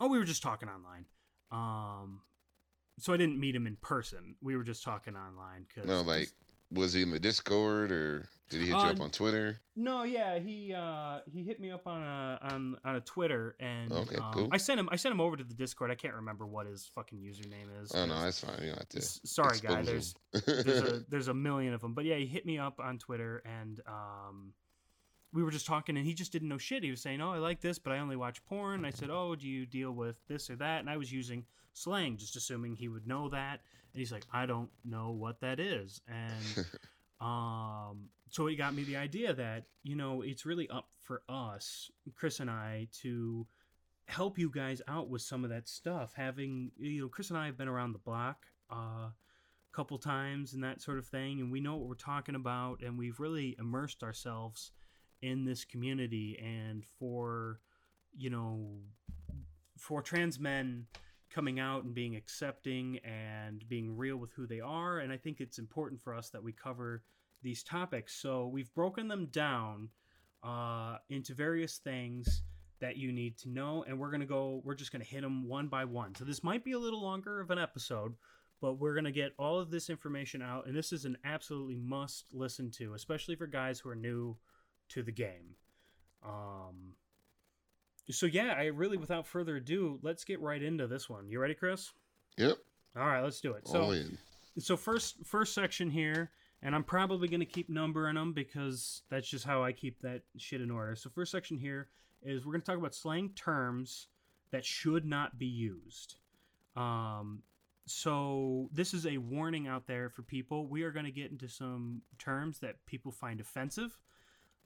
[0.00, 1.04] Oh, we were just talking online.
[1.50, 2.22] Um,
[2.98, 4.36] so I didn't meet him in person.
[4.40, 6.30] We were just talking online because No, like
[6.74, 9.58] was he in the Discord or did he hit you up Uh, on Twitter?
[9.76, 13.90] No, yeah, he uh he hit me up on a on on a Twitter and
[13.92, 14.48] Okay, um, cool.
[14.52, 15.90] I sent him I sent him over to the Discord.
[15.90, 17.90] I can't remember what his fucking username is.
[17.94, 18.58] Oh no, that's fine.
[18.60, 19.02] You don't have to.
[19.02, 19.82] Sorry, guy.
[19.82, 20.14] There's
[20.46, 21.94] there's a there's a million of them.
[21.94, 24.52] But yeah, he hit me up on Twitter and um,
[25.32, 26.84] we were just talking, and he just didn't know shit.
[26.84, 29.34] He was saying, "Oh, I like this, but I only watch porn." I said, "Oh,
[29.34, 32.86] do you deal with this or that?" And I was using slang, just assuming he
[32.86, 33.62] would know that.
[33.94, 36.66] And he's like, "I don't know what that is." And
[37.20, 41.90] um, so it got me the idea that you know it's really up for us,
[42.14, 43.46] Chris and I, to
[44.06, 46.12] help you guys out with some of that stuff.
[46.14, 48.46] Having you know, Chris and I have been around the block.
[48.70, 49.10] Uh,
[49.74, 52.96] couple times and that sort of thing and we know what we're talking about and
[52.96, 54.70] we've really immersed ourselves
[55.20, 57.58] in this community and for
[58.16, 58.68] you know
[59.76, 60.86] for trans men
[61.34, 65.40] coming out and being accepting and being real with who they are and i think
[65.40, 67.02] it's important for us that we cover
[67.44, 68.16] these topics.
[68.16, 69.90] So we've broken them down
[70.42, 72.42] uh, into various things
[72.80, 75.22] that you need to know and we're going to go we're just going to hit
[75.22, 76.14] them one by one.
[76.16, 78.14] So this might be a little longer of an episode
[78.60, 81.76] but we're going to get all of this information out and this is an absolutely
[81.76, 84.36] must listen to especially for guys who are new
[84.88, 85.54] to the game.
[86.26, 86.94] Um
[88.10, 91.28] so yeah i really without further ado let's get right into this one.
[91.28, 91.92] You ready chris?
[92.36, 92.56] Yep.
[92.96, 93.66] all right let's do it.
[93.66, 94.18] So all in.
[94.58, 96.30] so first first section here
[96.62, 100.22] and i'm probably going to keep numbering them because that's just how i keep that
[100.36, 100.94] shit in order.
[100.96, 101.88] So first section here
[102.22, 104.08] is we're going to talk about slang terms
[104.50, 106.16] that should not be used.
[106.76, 107.42] Um
[107.86, 110.66] so this is a warning out there for people.
[110.66, 113.98] We are going to get into some terms that people find offensive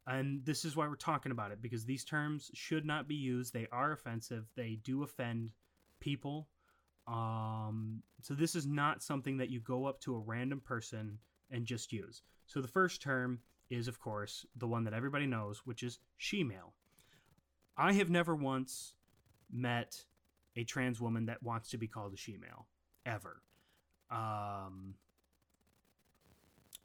[0.09, 3.53] and this is why we're talking about it because these terms should not be used
[3.53, 5.51] they are offensive they do offend
[6.01, 6.49] people
[7.09, 11.19] um, so this is not something that you go up to a random person
[11.51, 12.23] and just use.
[12.47, 13.41] So the first term
[13.71, 16.75] is, of course, the one that everybody knows, which is she-male.
[17.77, 18.95] I have never once
[19.51, 20.05] met
[20.57, 22.67] a trans woman that wants to be called a she-male,
[23.07, 23.43] ever.
[24.11, 24.95] Um,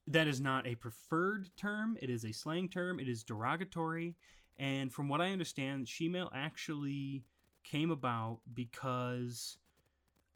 [0.08, 1.98] that is not a preferred term.
[2.02, 3.00] It is a slang term.
[3.00, 4.16] It is derogatory.
[4.58, 7.24] And from what I understand, she-male actually
[7.64, 9.58] came about because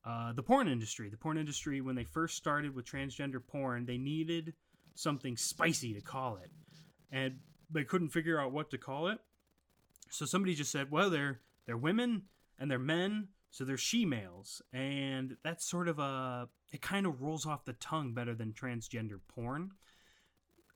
[0.06, 1.10] uh, the porn industry.
[1.10, 4.54] The porn industry, when they first started with transgender porn, they needed
[4.96, 6.50] something spicy to call it,
[7.12, 9.20] and they couldn't figure out what to call it.
[10.10, 12.24] So somebody just said, "Well, they're they're women
[12.58, 17.46] and they're men, so they're she-males," and that's sort of a it kind of rolls
[17.48, 19.72] off the tongue better than transgender porn.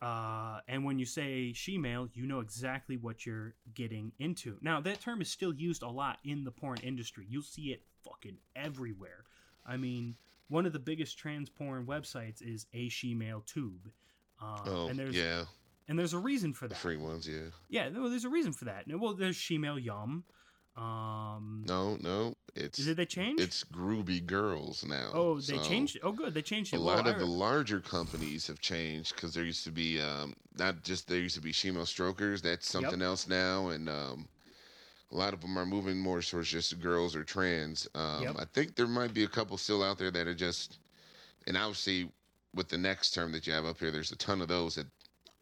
[0.01, 4.57] Uh, and when you say she-male, you know exactly what you're getting into.
[4.61, 7.27] Now, that term is still used a lot in the porn industry.
[7.29, 9.25] You'll see it fucking everywhere.
[9.63, 10.15] I mean,
[10.47, 13.91] one of the biggest trans porn websites is a she-male tube.
[14.41, 15.43] Uh, Oh, and there's yeah.
[15.87, 16.79] and there's a reason for The that.
[16.81, 17.49] free ones, yeah.
[17.69, 18.85] Yeah, no, there's a reason for that.
[18.87, 20.23] Well, there's she-male yum.
[20.77, 22.35] Um, No, no.
[22.55, 23.39] It's did they change?
[23.39, 25.11] it's Grooby Girls now.
[25.13, 26.01] oh, they so changed it.
[26.03, 29.63] Oh, good, they changed A lot of the larger companies have changed because there used
[29.63, 32.41] to be um, not just there used to be she-male strokers.
[32.41, 34.27] That's something else now, and um,
[35.11, 37.87] a lot of them are moving more towards just girls or trans.
[37.95, 38.35] Um, Yep.
[38.39, 40.79] I think there might be a couple still out there that are just,
[41.47, 42.11] and obviously
[42.53, 44.87] with the next term that you have up here, there's a ton of those that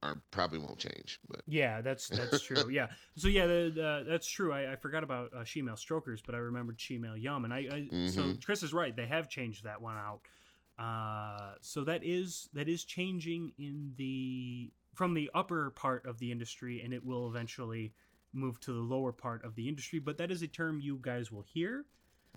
[0.01, 1.19] are probably won't change.
[1.29, 2.69] But Yeah, that's that's true.
[2.73, 4.53] Yeah, so yeah, the, the, that's true.
[4.53, 7.89] I, I forgot about uh, she-male strokers, but I remembered she-male yum, and I, I
[8.07, 8.43] so Mhm.
[8.45, 8.95] Chris is right.
[8.95, 10.21] They have changed that one out.
[10.77, 16.31] Uh, so that is that is changing in the from the upper part of the
[16.31, 17.93] industry, and it will eventually
[18.31, 19.99] move to the lower part of the industry.
[19.99, 21.85] But that is a term you guys will hear.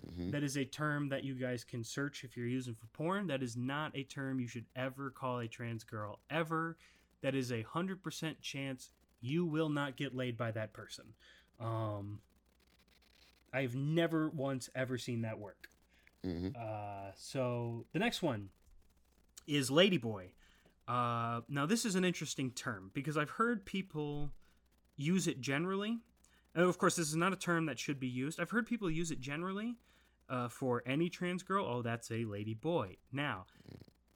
[0.05, 0.31] mhm.
[0.31, 3.27] That is a term that you guys can search if you're using for porn.
[3.27, 6.77] That is not a term you should ever call a trans girl ever.
[7.23, 11.05] That is a hundred percent chance you will not get laid by that person.
[11.59, 12.19] Um,
[13.53, 15.69] I've never once ever seen that work.
[16.23, 16.55] Mhm.
[16.55, 18.49] Uh, so the next one
[19.47, 20.31] is ladyboy.
[20.87, 24.31] Uh, now this is an interesting term because I've heard people
[24.97, 25.99] use it generally.
[26.53, 28.39] And of course, this is not a term that should be used.
[28.39, 29.77] I've heard people use it generally
[30.29, 31.65] uh, for any trans girl.
[31.65, 32.97] Oh, that's a lady boy.
[33.11, 33.45] Now,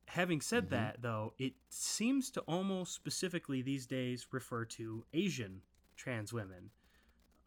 [0.07, 0.69] having said Mhm.
[0.69, 5.61] that, though, it seems to almost specifically these days refer to Asian
[5.95, 6.71] trans women.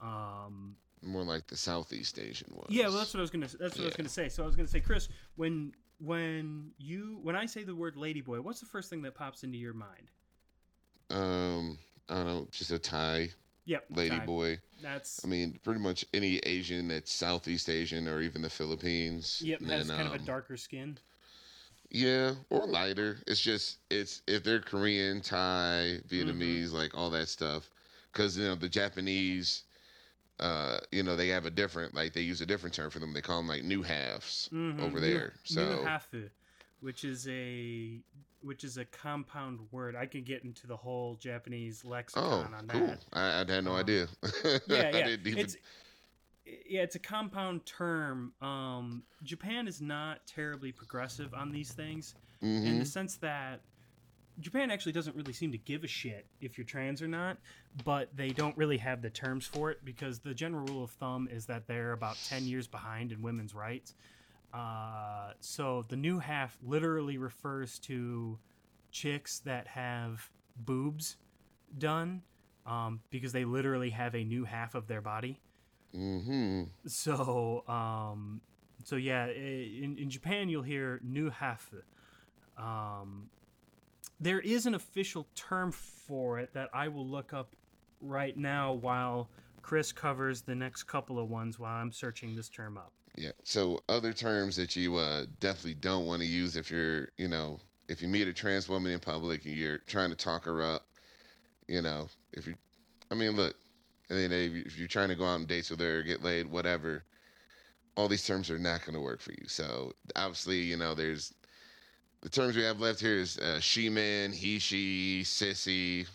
[0.01, 2.67] Um, More like the Southeast Asian ones.
[2.71, 3.49] yeah, well, that's what I was gonna.
[3.49, 4.29] That's what I was gonna say.
[4.29, 8.41] So I was gonna say, Chris, when when you when I say the word ladyboy,
[8.41, 10.11] what's the first thing that pops into your mind?
[11.11, 13.31] Um, I don't know, just a Thai
[13.67, 14.59] Yep, lady boy.
[14.83, 19.43] That's I mean, pretty much any Asian that's Southeast Asian or even the Philippines.
[19.45, 19.61] yep.
[19.61, 20.99] And then, kind of a um, darker skin.
[21.91, 23.19] Yeah, or lighter.
[23.27, 27.71] It's just it's if they're Korean, Thai, Vietnamese, like all that stuff,
[28.13, 29.65] because you know the Japanese,
[30.41, 33.13] uh, you know they have a different like they use a different term for them.
[33.15, 34.77] They call them like new halves Mhm.
[34.79, 35.35] over there.
[35.45, 36.31] So nyuhafu,
[36.81, 38.03] which is a
[38.41, 39.95] which is a compound word.
[39.97, 42.99] I could get into the whole Japanese oh, lexicon on cool.
[42.99, 43.05] that.
[43.13, 44.09] I, I had no Um, idea.
[44.67, 45.09] Yeah, I yeah.
[45.35, 45.57] It's
[46.69, 48.33] yeah, it's a compound term.
[48.41, 52.79] Um, Japan is not terribly progressive on these things in Mhm.
[52.81, 53.61] the sense that
[54.39, 57.39] Japan actually doesn't really seem to give a shit if you're trans or not,
[57.85, 61.29] but they don't really have the terms for it because the general rule of thumb
[61.31, 63.95] is that they're about 10 years behind in women's rights.
[64.55, 68.39] Uh, so the new half literally refers to
[68.91, 71.17] chicks that have boobs
[71.79, 72.23] done
[72.67, 75.39] um, because they literally have a new half of their body.
[75.95, 76.69] Mhm.
[76.87, 78.41] So, um,
[78.85, 81.73] so yeah, in, in Japan you'll hear new half.
[82.57, 83.29] Um,
[84.21, 87.57] there is an official term for it that I will look up
[88.01, 89.31] right now while
[89.63, 92.93] Chris covers the next couple of ones while I'm searching this term up.
[93.17, 93.33] Yeah.
[93.45, 97.61] So other terms that you uh, definitely don't want to use if you're, you know,
[97.89, 100.87] if you meet a trans woman in public and you're trying to talk her up,
[101.67, 102.55] you know, if you,
[103.11, 103.57] I mean, look,
[104.11, 107.05] and then if you're trying to go out on dates with her, get laid, whatever,
[107.97, 109.47] all these terms are not going to work for you.
[109.47, 111.33] So obviously, you know, there's
[112.21, 116.07] the terms we have left here is uh, she man, he she, sissy,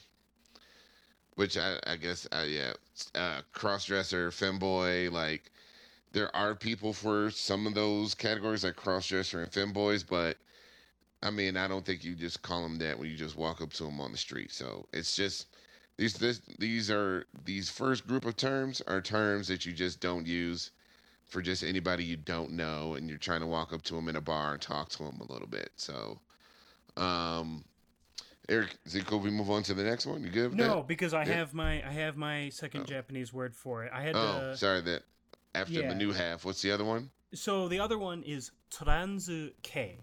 [1.36, 2.74] which I, I guess, uh, yeah,
[3.16, 5.52] uh, cross dresser, femboy, like
[6.16, 10.38] there are people for some of those categories like crossdresser and femboys, but
[11.22, 13.74] I mean, I don't think you just call them that when you just walk up
[13.74, 14.52] to them on the street.
[14.52, 15.48] So it's just
[15.98, 20.26] these this, these are these first group of terms are terms that you just don't
[20.28, 20.72] use
[21.28, 24.16] for just anybody you don't know, and you're trying to walk up to them in
[24.16, 25.72] a bar and talk to them a little bit.
[25.76, 26.20] So,
[26.98, 27.64] um,
[28.48, 29.20] Eric, is it cool?
[29.20, 30.24] We move on to the next one.
[30.24, 31.34] You good with No, because I Yeah.
[31.34, 32.86] have my I have my second Oh.
[32.86, 33.92] Japanese word for it.
[33.94, 34.16] I had?
[34.16, 34.58] Oh, to.
[34.58, 34.82] sorry.
[34.82, 35.04] That
[35.56, 35.90] after yeah.
[35.90, 36.46] the new half.
[36.46, 37.10] What's the other one?
[37.34, 40.00] So the other one is Transu K,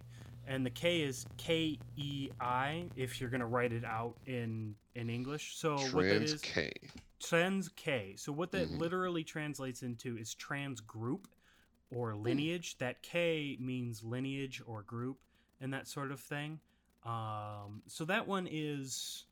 [0.46, 5.08] and the K is K E I if you're gonna write it out in in
[5.10, 5.56] English.
[5.56, 6.72] So what that is Trans K.
[7.20, 8.14] trans K.
[8.16, 8.78] So what that Mhm.
[8.78, 11.28] literally translates into is trans group
[11.90, 11.96] Hmm.
[11.96, 12.78] or lineage.
[12.78, 15.18] That K means lineage or group
[15.60, 16.60] and that sort of thing.
[17.04, 19.26] Um, so that one is.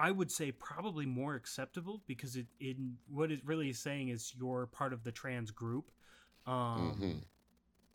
[0.00, 4.32] I would say probably more acceptable because it in what it really is saying is
[4.36, 5.90] you're part of the trans group.
[6.46, 7.24] Um, Mhm.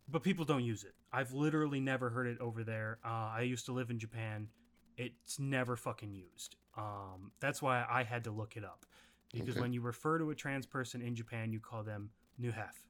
[0.10, 0.94] But people don't use it.
[1.12, 3.00] I've literally never heard it over there.
[3.06, 4.50] Uh, I used to live in Japan.
[4.98, 6.56] It's never fucking used.
[6.78, 8.86] Um, that's why I had to look it up
[9.32, 9.62] because Okay.
[9.62, 12.84] when you refer to a trans person in Japan, you call them nyuhafu.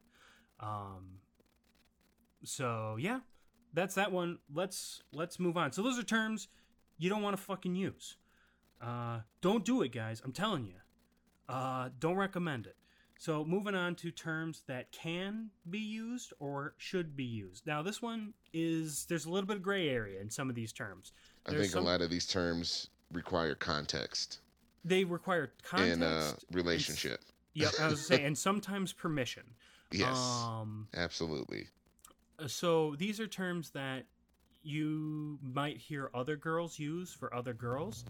[0.59, 1.19] Um,
[2.43, 3.19] so yeah,
[3.73, 4.39] that's that one.
[4.53, 5.71] Let's let's move on.
[5.71, 6.47] So those are terms
[6.97, 8.17] you don't want to fucking use.
[8.81, 10.21] Uh, don't do it, guys.
[10.23, 10.75] I'm telling you.
[11.47, 12.75] Uh, don't recommend it.
[13.23, 17.65] So moving on to terms that can be used or should be used.
[17.65, 20.73] Now this one is there's a little bit of gray area in some of these
[20.73, 21.13] terms.
[21.45, 24.39] I think some- a lot of these terms require context
[24.83, 25.93] They require context.
[25.93, 27.21] and uh, relationship.
[27.53, 29.43] Yep, I was saying, and sometimes permission.
[29.93, 31.67] Yes, Um, absolutely.
[32.47, 34.03] so these are terms that
[34.63, 38.03] you might hear other girls use for other girls.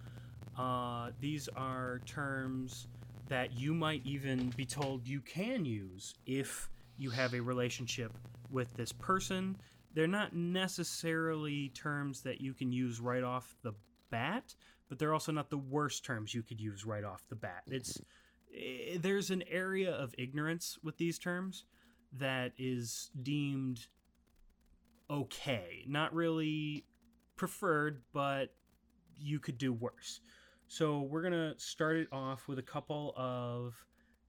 [0.57, 2.87] Uh, these are terms
[3.33, 6.69] that you might even be told you can use if
[6.99, 8.13] you have a relationship
[8.51, 9.57] with this person.
[9.95, 13.73] They're not necessarily terms that you can use right off the
[14.11, 14.53] bat,
[14.87, 17.63] but they're also not the worst terms you could use right off the bat.
[17.65, 17.99] It's
[18.55, 21.65] eh, there's an area of ignorance with these terms
[22.19, 23.87] that is deemed
[25.09, 25.85] okay.
[25.87, 26.85] Not really
[27.35, 28.53] preferred, but
[29.17, 30.21] you could do worse.
[30.67, 33.75] So we're gonna start it off with a couple of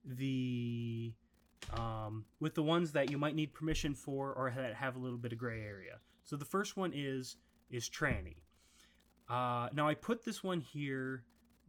[0.05, 1.13] the
[1.73, 5.17] um, with the ones that you might need permission for or that have a little
[5.17, 5.99] bit of gray area.
[6.23, 7.37] So the first one is
[7.69, 8.37] is tranny.
[9.27, 11.23] Uh, now I put this one here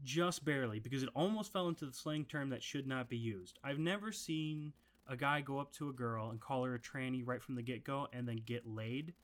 [0.05, 3.59] just barely because it almost fell into the slang term that should not be used.
[3.65, 4.73] I've never seen
[5.09, 7.63] a guy go up to a girl and call her a tranny right from the
[7.63, 9.15] get go and then get laid.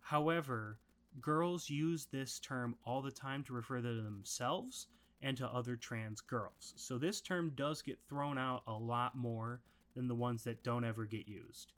[0.00, 0.78] However,
[1.20, 4.86] girls use this term all the time to refer to themselves
[5.22, 6.72] and to other trans girls.
[6.76, 9.60] So this term does get thrown out a lot more
[9.94, 11.72] than the ones that don't ever get used.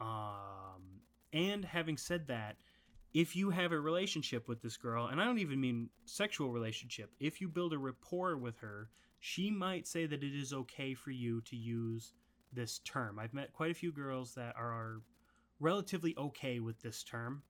[0.00, 1.00] Um,
[1.32, 2.56] and having said that,
[3.14, 7.10] if you have a relationship with this girl, and I don't even mean sexual relationship,
[7.20, 8.88] if you build a rapport with her,
[9.20, 12.14] she might say that it is okay for you to use
[12.52, 13.18] this term.
[13.18, 15.02] I've met quite a few girls that are
[15.60, 17.42] relatively okay with this term.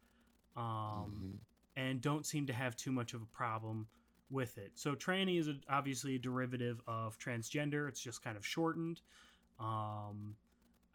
[0.57, 1.39] Um, Mhm.
[1.77, 3.89] and don't seem to have too much of a problem
[4.31, 4.79] with it.
[4.79, 7.89] So tranny is a, obviously a derivative of transgender.
[7.89, 9.01] It's just kind of shortened.
[9.59, 10.37] Um,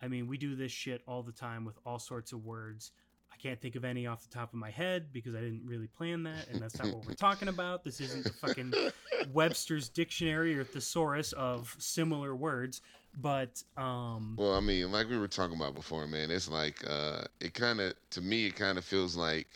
[0.01, 2.91] I mean, we do this shit all the time with all sorts of words.
[3.38, 5.88] I can't think of any off the top of my head because I didn't really
[5.88, 7.83] plan that, and that's not what we're talking about.
[7.83, 8.73] This isn't the fucking
[9.33, 12.81] Webster's dictionary or thesaurus of similar words,
[13.21, 17.23] but um, Well, I mean, like we were talking about before, man, it's like uh
[17.39, 19.47] it kind of to me it kind of feels like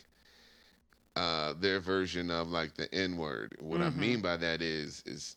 [1.16, 3.56] uh their version of like the N word.
[3.60, 3.98] What I Mhm.
[3.98, 5.36] mean by that is is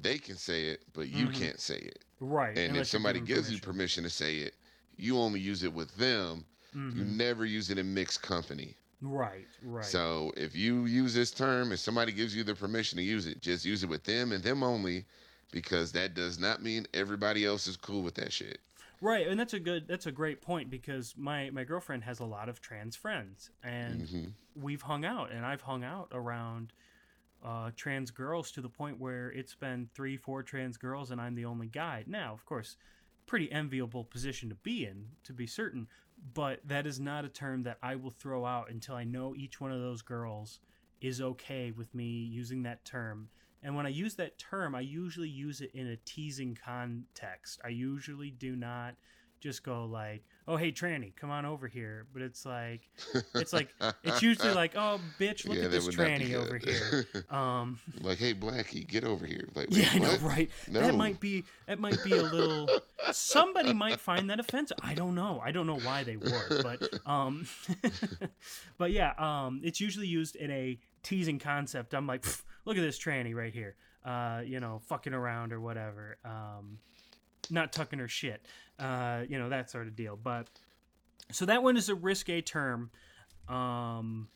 [0.00, 1.34] they can say it, but you Mhm.
[1.34, 2.04] can't say it.
[2.20, 2.56] right.
[2.56, 4.54] And if unless somebody gives them you permission to say it,
[4.96, 6.44] you only use it with them.
[6.90, 7.16] You Mhm.
[7.16, 8.76] never use it in mixed company.
[9.00, 10.00] right, right.
[10.00, 13.40] So if you use this term and somebody gives you the permission to use it,
[13.40, 15.04] just use it with them and them only
[15.52, 18.60] because that does not mean everybody else is cool with that shit.
[19.00, 22.24] Right, and that's a good that's a great point because my my girlfriend has a
[22.24, 26.72] lot of trans friends and hmm we've hung out and I've hung out around
[27.44, 31.34] uh, trans girls to the point where it's been three, four trans girls and I'm
[31.34, 32.04] the only guy.
[32.06, 32.76] Now, of course,
[33.26, 35.88] pretty enviable position to be in, to be certain,
[36.32, 39.60] but that is not a term that I will throw out until I know each
[39.60, 40.60] one of those girls
[41.00, 43.28] is okay with me using that term.
[43.62, 47.60] And when I use that term, I usually use it in a teasing context.
[47.64, 48.94] I usually do not
[49.40, 52.88] just go like, "Oh, hey, tranny, come on over here." But it's like,
[53.34, 53.68] it's like,
[54.02, 57.06] it's usually like, "Oh, bitch, look Yeah, at this would not be tranny over here."
[57.30, 59.48] Um, like, hey, Blackie, get over here.
[59.54, 60.50] Like, yeah, I know, right?
[60.68, 60.80] No.
[60.80, 62.68] That might be that might be a little.
[63.12, 64.76] Somebody might find that offensive.
[64.82, 65.40] I don't know.
[65.44, 67.46] I don't know why they would, but um,
[68.78, 71.94] but yeah, um, it's usually used in a teasing concept.
[71.94, 72.24] I'm like,
[72.64, 73.76] look at this tranny right here.
[74.04, 76.18] Uh, you know, fucking around or whatever.
[76.24, 76.78] Um,
[77.50, 78.46] not tucking her shit.
[78.78, 80.16] Uh, you know that sort of deal.
[80.16, 80.48] But
[81.30, 82.90] so that one is a risque term.
[83.48, 84.28] Um,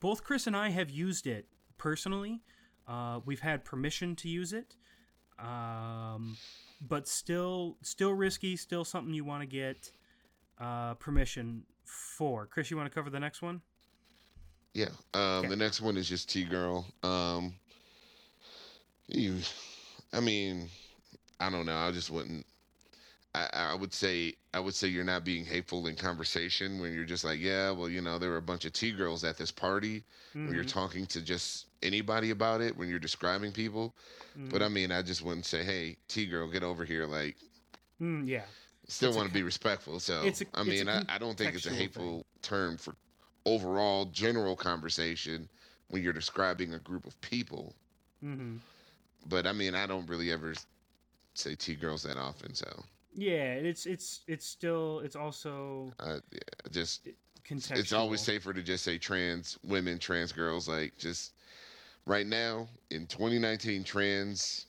[0.00, 1.46] both Chris and I have used it
[1.78, 2.40] personally.
[2.88, 4.74] Uh, we've had permission to use it,
[5.38, 6.36] um,
[6.80, 8.56] but still, still risky.
[8.56, 9.92] Still something you want to get
[10.60, 12.46] uh, permission for.
[12.46, 13.60] Chris, you want to cover the next one?
[14.74, 14.88] Yeah.
[15.14, 15.48] Um, Okay.
[15.48, 16.86] The next one is just T girl.
[17.02, 17.54] Um,
[19.06, 19.38] you,
[20.12, 20.68] I mean,
[21.42, 21.76] I don't know.
[21.76, 22.46] I just wouldn't.
[23.34, 27.04] I, I would say I would say you're not being hateful in conversation when you're
[27.04, 29.52] just like, yeah, well, you know, there were a bunch of T girls at this
[29.52, 30.04] party.
[30.44, 33.94] When you're Mhm, talking to just anybody about it, when you're describing people.
[34.48, 34.64] But mhm.
[34.64, 37.06] I mean, I just wouldn't say, hey, T girl, get over here.
[37.06, 37.36] Like,
[38.00, 38.46] Mm, yeah,
[38.88, 40.00] still It's want to be respectful.
[40.00, 42.14] So a- I mean, I, I don't think it's a contextual thing.
[42.14, 42.94] hateful term for
[43.44, 45.48] overall general conversation
[45.88, 47.74] when you're describing a group of people.
[48.22, 48.58] hmm
[49.26, 50.54] But I mean, I don't really ever
[51.34, 52.54] say T girls that often.
[52.54, 52.66] So
[53.14, 53.54] yeah.
[53.54, 56.38] It's it's it's still it's also I yeah,
[56.70, 57.08] just
[57.44, 57.78] contextual.
[57.78, 60.68] it's always safer to just say trans women, trans girls.
[60.68, 61.32] Like just
[62.06, 64.66] right now in 2019, trans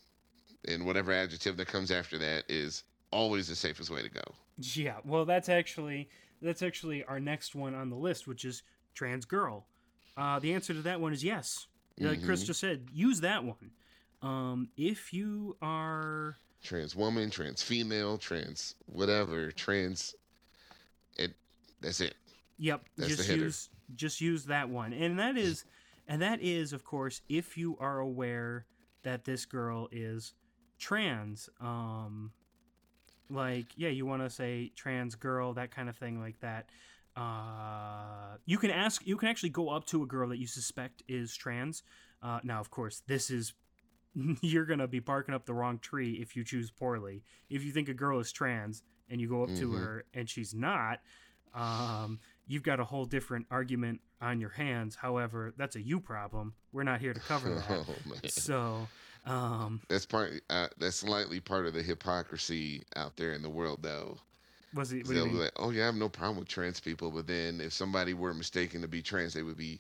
[0.67, 4.21] and whatever adjective that comes after that is always the safest way to go.
[4.57, 6.09] Yeah, well, that's actually
[6.41, 9.65] that's actually our next one on the list, which is trans girl.
[10.15, 11.67] Uh, the answer to that one is yes.
[11.99, 12.47] Like Chris Mhm.
[12.47, 13.71] just said, use that one.
[14.21, 20.15] Um, if you are, trans woman, trans female, trans whatever, trans.
[21.17, 21.33] It.
[21.81, 22.15] That's it.
[22.57, 25.65] yep, That's just use just use that one, and that is,
[26.07, 28.65] and that is, of course, if you are aware
[29.03, 30.33] that this girl is
[30.79, 31.49] trans.
[31.61, 32.31] Um,
[33.29, 36.69] like yeah, you want to say trans girl, that kind of thing, like that.
[37.15, 39.05] Uh, you can ask.
[39.05, 41.83] You can actually go up to a girl that you suspect is trans.
[42.21, 43.53] Uh, now, of course, this is
[44.41, 47.23] you're gonna be barking up the wrong tree if you choose poorly.
[47.49, 49.77] If you think a girl is trans and you go up to Mhm.
[49.77, 50.99] her and she's not,
[51.53, 54.95] um, you've got a whole different argument on your hands.
[54.95, 56.53] However, that's a you problem.
[56.71, 57.69] We're not here to cover that.
[57.87, 58.87] oh so,
[59.25, 60.41] um, That's part.
[60.49, 64.17] Uh, that's slightly part of the hypocrisy out there in the world, though.
[64.73, 65.05] was it?
[65.05, 67.11] What do you They'll be like, "Oh yeah, I have no problem with trans people,"
[67.11, 69.79] but then if somebody were mistaken to be trans, they would be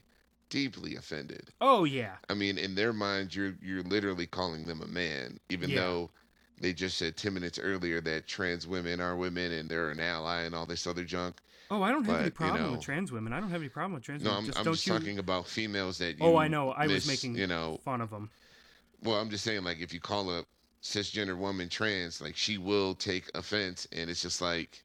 [0.53, 1.53] deeply offended.
[1.59, 5.73] Oh yeah, I mean, in their minds, you're you're literally calling them a man, even
[5.73, 5.75] Yeah.
[5.75, 6.11] though
[6.59, 10.43] they just said ten minutes earlier that trans women are women and they're an ally
[10.43, 11.41] and all this other junk.
[11.69, 13.33] Oh, I don't have any But, you problem with trans women.
[13.33, 14.37] I don't have any problem with trans No, women.
[14.37, 16.19] I'm just I'm just you talking about females that.
[16.19, 16.71] Oh, you Oh, I know.
[16.71, 17.81] I was making you know.
[17.83, 18.31] fun of them.
[19.01, 20.45] Well, I'm just saying, like, if you call a
[20.81, 24.83] cisgender woman trans, like, she will take offense, and it's just like,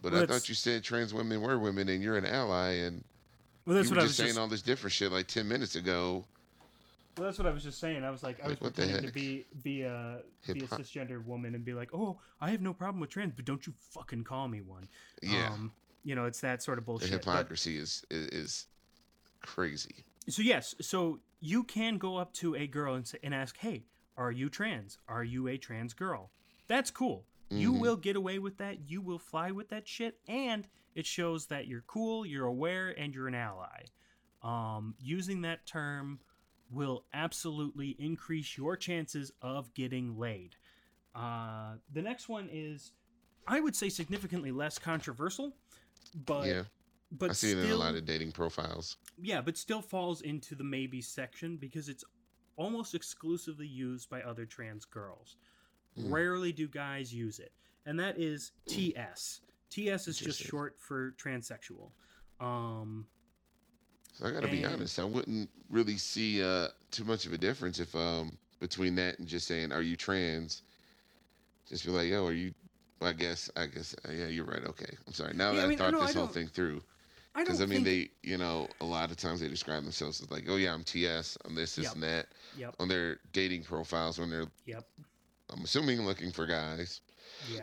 [0.00, 3.04] but Well, I thought you said trans women were women, and you're an ally, and
[3.66, 4.38] Well, that's you what I just was saying just.
[4.40, 6.24] all this different shit like ten minutes ago.
[7.16, 8.04] Well, that's what I was just saying.
[8.04, 11.54] I was like, I was Like, pretending to be be a be a cisgender woman
[11.54, 14.48] and be like, oh, I have no problem with trans, but don't you fucking call
[14.48, 14.88] me one.
[15.22, 15.72] Yeah, Um,
[16.04, 17.10] you know, it's that sort of The bullshit.
[17.10, 18.66] But- hypocrisy is, is is
[19.40, 20.04] crazy.
[20.28, 23.84] so yes, so you can go up to a girl and say, and ask, "Hey,
[24.16, 24.98] are you trans?
[25.08, 26.30] Are you a trans girl?"
[26.66, 27.24] That's cool.
[27.58, 27.80] You Mhm.
[27.80, 28.88] will get away with that.
[28.88, 33.14] You will fly with that shit, and it shows that you're cool, you're aware, and
[33.14, 33.84] you're an ally.
[34.42, 36.20] Um, using that term
[36.70, 40.56] will absolutely increase your chances of getting laid.
[41.14, 42.92] Uh, the next one is,
[43.46, 45.54] I would say, significantly less controversial,
[46.14, 46.64] but yeah,
[47.10, 48.96] but I see it still, in a lot of dating profiles.
[49.18, 52.04] yeah, but still falls into the maybe section because it's
[52.56, 55.36] almost exclusively used by other trans girls.
[55.98, 56.10] Mm.
[56.10, 57.52] Rarely do guys use it,
[57.84, 59.40] and that is TS.
[59.70, 61.90] TS is just short for transsexual.
[62.40, 63.06] Um,
[64.14, 67.78] So I gotta be honest, I wouldn't really see uh, too much of a difference
[67.78, 70.62] if um between that and just saying, "Are you trans?"
[71.68, 72.54] Just be like, "Yo, are you?"
[73.00, 74.64] Well, I guess, I guess, uh, yeah, you're right.
[74.64, 75.34] Okay, I'm sorry.
[75.34, 76.82] Now Yeah, that I I, mean, I thought I this whole thing through,
[77.34, 78.12] I because I mean, think.
[78.22, 80.84] they, you know, a lot of times they describe themselves as like, "Oh yeah, I'm
[80.84, 81.94] TS, I'm this, this, Yep.
[81.94, 82.26] and that."
[82.58, 82.76] Yep.
[82.78, 84.84] On their dating profiles, when they're, Yep.
[85.52, 87.00] I'm assuming, looking for guys.
[87.52, 87.62] Yeah.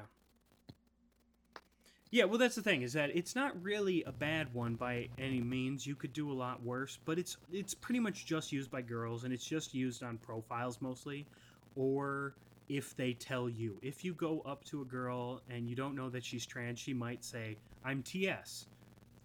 [2.12, 5.42] Yeah, well, that's the thing is that it's not really a bad one by any
[5.42, 5.86] means.
[5.86, 9.26] You could do a lot worse, but it's it's pretty much just used by girls,
[9.26, 11.28] and it's just used on profiles mostly,
[11.76, 12.34] or
[12.68, 13.78] if they tell you.
[13.84, 16.94] If you go up to a girl and you don't know that she's trans, she
[16.96, 18.66] might say, "I'm TS."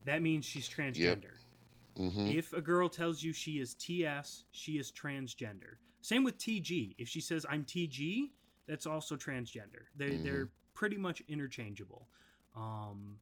[0.05, 1.39] That means she's transgender.
[1.97, 5.77] hmm If a girl tells you she is TS, she is transgender.
[6.03, 6.97] Same with TG.
[6.99, 8.31] If she says I'm TG,
[8.67, 9.85] that's also transgender.
[9.97, 10.23] They Mhm.
[10.23, 12.09] they're pretty much interchangeable.
[12.57, 13.21] Um,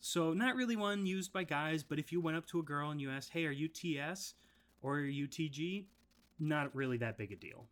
[0.00, 2.90] so not really one used by guys, but if you went up to a girl
[2.90, 4.34] and you asked, "Hey, are you TS
[4.80, 5.86] or are you TG?"
[6.38, 7.68] Not really that big a deal.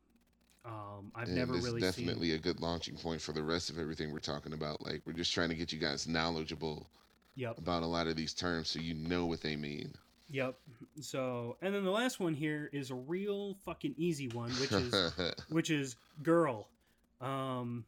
[0.65, 1.81] Um, I've and never really seen.
[1.81, 4.81] definitely a good launching point for the rest of everything we're talking about.
[4.85, 6.91] Like, we're just trying to get you guys knowledgeable
[7.37, 7.59] Yep.
[7.59, 9.95] about a lot of these terms so you know what they mean.
[10.31, 10.59] Yep.
[11.01, 14.93] So, and then the last one here is a real fucking easy one, which is
[15.51, 16.69] which is girl.
[17.21, 17.85] Um,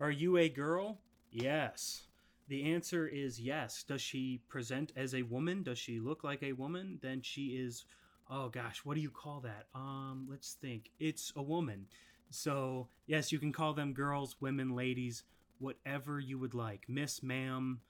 [0.00, 0.98] are you a girl?
[1.30, 2.04] Yes.
[2.48, 3.82] The answer is yes.
[3.82, 5.62] Does she present as a woman?
[5.62, 6.98] Does she look like a woman?
[7.02, 7.84] Then she is.
[8.30, 9.66] Oh gosh, what do you call that?
[9.74, 10.90] Um, let's think.
[10.98, 11.86] It's a woman.
[12.30, 15.24] So yes, you can call them girls, women, ladies,
[15.58, 16.84] whatever you would like.
[16.88, 17.80] Miss, ma'am,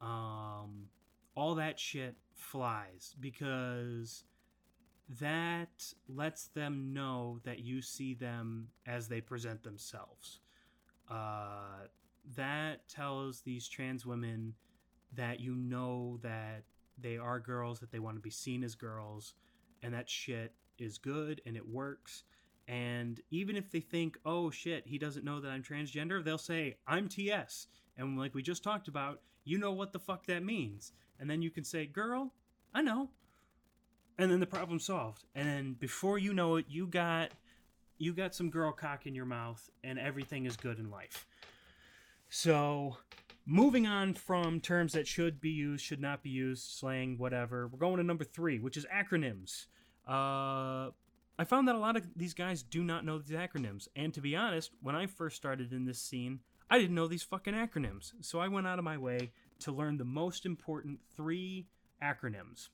[0.00, 0.88] um,
[1.34, 4.24] all that shit flies because
[5.20, 10.40] that lets them know that you see them as they present themselves.
[11.10, 11.86] Uh,
[12.36, 14.54] that tells these trans women
[15.14, 16.64] that you know that
[17.00, 19.34] they are girls, that they want to be seen as girls,
[19.82, 22.24] and that shit is good and it works.
[22.66, 26.76] And even if they think, oh shit, he doesn't know that I'm transgender, they'll say,
[26.86, 27.68] I'm TS.
[27.96, 30.92] And like we just talked about, you know what the fuck that means.
[31.18, 32.34] And then you can say, girl,
[32.74, 33.08] I know.
[34.18, 35.24] And then the problem solved.
[35.34, 37.30] And then before you know it, you got
[37.98, 41.26] you got some girl cock in your mouth and everything is good in life.
[42.30, 42.98] So,
[43.46, 47.66] moving on from terms that should be used, should not be used, slang, whatever.
[47.66, 49.66] We're going to number 3, which is acronyms.
[50.06, 50.90] Uh
[51.40, 53.86] I found that a lot of these guys do not know these acronyms.
[53.94, 57.22] And to be honest, when I first started in this scene, I didn't know these
[57.22, 58.12] fucking acronyms.
[58.22, 61.66] So I went out of my way to learn the most important three
[62.02, 62.70] acronyms.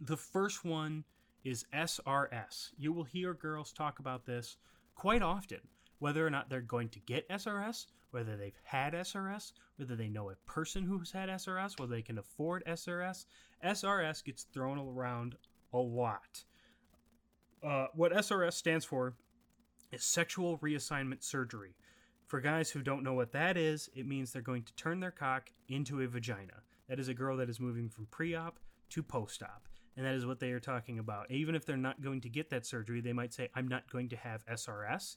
[0.00, 1.04] The first one
[1.44, 2.70] is SRS.
[2.78, 4.56] You will hear girls talk about this
[4.94, 5.60] quite often,
[5.98, 10.30] whether or not they're going to get SRS, whether they've had SRS, whether they know
[10.30, 13.26] a person who's had SRS, whether they can afford SRS.
[13.64, 15.36] SRS gets thrown around
[15.72, 16.44] a lot.
[17.62, 19.14] Uh, what SRS stands for
[19.90, 21.74] is sexual reassignment surgery.
[22.26, 25.10] For guys who don't know what that is, it means they're going to turn their
[25.10, 26.62] cock into a vagina.
[26.88, 28.58] That is a girl that is moving from pre op
[28.90, 29.67] to post op.
[29.98, 31.28] And that is what they are talking about.
[31.28, 34.08] Even if they're not going to get that surgery, they might say, I'm not going
[34.10, 35.16] to have SRS,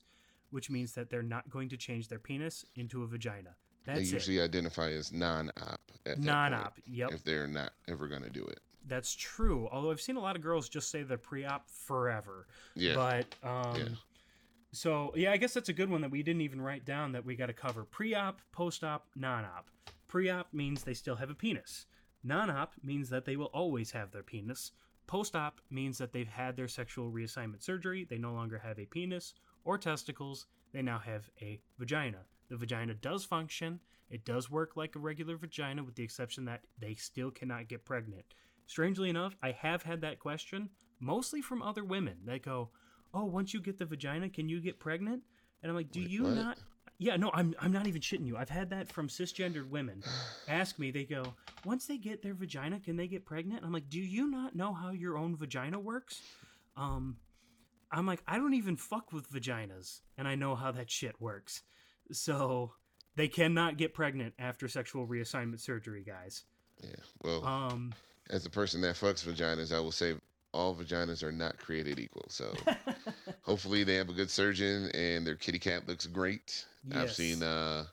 [0.49, 3.51] which means that they're not going to change their penis into a vagina.
[3.85, 4.13] they That's it.
[4.13, 5.79] usually identify as non-op.
[6.17, 7.11] Non op, Yep.
[7.13, 8.59] If they're not ever going to do it.
[8.87, 9.69] That's true.
[9.71, 12.47] Although I've seen a lot of girls just say they're pre op forever.
[12.73, 12.95] Yeah.
[12.95, 13.87] But um Yeah.
[14.71, 17.23] so yeah, I guess that's a good one that we didn't even write down that
[17.23, 17.83] we got to cover.
[17.83, 19.69] Pre-op, post-op, non-op.
[20.07, 21.85] Pre-op means they still have a penis.
[22.23, 24.71] Non-op means that they will always have their penis.
[25.07, 29.33] Post-op means that they've had their sexual reassignment surgery, they no longer have a penis
[29.63, 32.19] or testicles, they now have a vagina.
[32.49, 33.79] The vagina does function.
[34.09, 37.85] It does work like a regular vagina with the exception that they still cannot get
[37.85, 38.25] pregnant.
[38.67, 40.69] Strangely enough, I have had that question
[40.99, 42.19] mostly from other women.
[42.25, 42.71] They go,
[43.13, 45.23] "Oh, once you get the vagina, can you get pregnant?"
[45.61, 46.35] And I'm like, "Do Wait, you what?
[46.35, 46.59] not
[47.01, 48.37] Yeah, no, I'm I'm not even shitting you.
[48.37, 50.03] I've had that from cisgendered women.
[50.47, 51.23] Ask me, they go,
[51.65, 53.63] once they get their vagina, can they get pregnant?
[53.65, 56.21] I'm like, do you not know how your own vagina works?
[56.77, 57.17] Um,
[57.91, 61.63] I'm like, I don't even fuck with vaginas, and I know how that shit works.
[62.11, 62.73] So
[63.15, 66.43] they cannot get pregnant after sexual reassignment surgery, guys.
[66.83, 66.89] Yeah.
[67.23, 67.93] Well, Um,
[68.29, 70.13] as a person that fucks vaginas, I will say
[70.53, 72.25] all vaginas are not created equal.
[72.29, 72.53] So
[73.51, 76.65] hopefully they have a good surgeon and their kitty cat looks great.
[76.95, 77.83] I've seen uh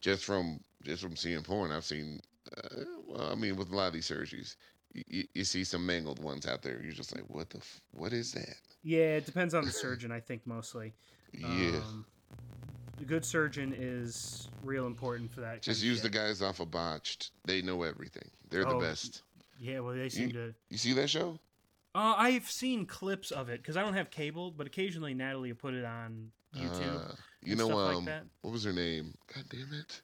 [0.00, 2.20] just from just from seeing porn, I've seen
[2.56, 4.56] uh, well, I mean with a lot of these surgeries,
[4.94, 6.80] you, you, you see some mangled ones out there.
[6.82, 8.56] You're just like, what the f- what is that?
[8.82, 10.94] yeah, it depends on the surgeon, I think mostly.
[11.34, 11.76] Yeah.
[11.76, 12.06] Um,
[13.02, 15.60] a good surgeon is real important for that.
[15.60, 17.32] Just use the guys off of botched.
[17.44, 18.28] They know everything.
[18.48, 19.22] They're the Oh, best.
[19.60, 20.54] Yeah, well, they seem to.
[20.70, 21.38] You see that show?
[21.94, 25.58] Uh, I've seen clips of it because I don't have cable, but occasionally Natalie will
[25.58, 27.10] put it on YouTube.
[27.10, 28.24] Uh, you know, like um, that.
[28.42, 29.14] what was her name?
[29.34, 30.02] God damn it!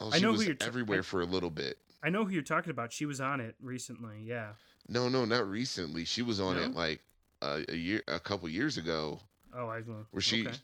[0.00, 1.78] Oh, I she know who was you're t- everywhere I- for a little bit.
[2.02, 2.92] I know who you're talking about.
[2.92, 4.22] She was on it recently.
[4.22, 4.50] Yeah.
[4.88, 6.04] No, no, not recently.
[6.04, 6.62] She was on No?
[6.64, 7.00] it like
[7.40, 9.20] uh, a year, a couple years ago,
[9.56, 9.80] Oh, I
[10.10, 10.56] where she Okay.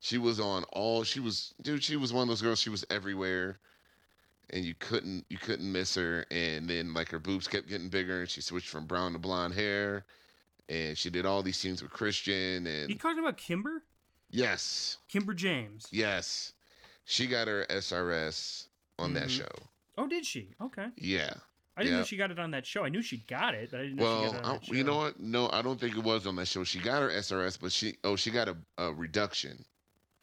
[0.00, 1.04] she was on all.
[1.04, 1.82] She was, dude.
[1.84, 2.60] She was one of those girls.
[2.60, 3.58] She was everywhere,
[4.52, 6.24] and you couldn't you couldn't miss her.
[6.30, 9.54] And then like her boobs kept getting bigger, and she switched from brown to blonde
[9.54, 10.04] hair,
[10.68, 12.66] and she did all these scenes with Christian.
[12.66, 13.82] And You talking about Kimber?
[14.30, 15.86] yes, Kimber James.
[15.90, 16.52] yes,
[17.04, 19.30] she got her SRS on that Mhm.
[19.38, 19.48] show.
[19.98, 20.54] Oh, did she?
[20.60, 20.86] Okay.
[20.96, 21.32] Yeah.
[21.76, 22.84] I didn't know she got it on that show.
[22.84, 24.74] I knew she got it, but I didn't know she got it on that show.
[24.74, 25.18] you know what?
[25.20, 26.62] No, I don't think it was on that show.
[26.64, 29.64] She got her SRS, but she oh she got a, a reduction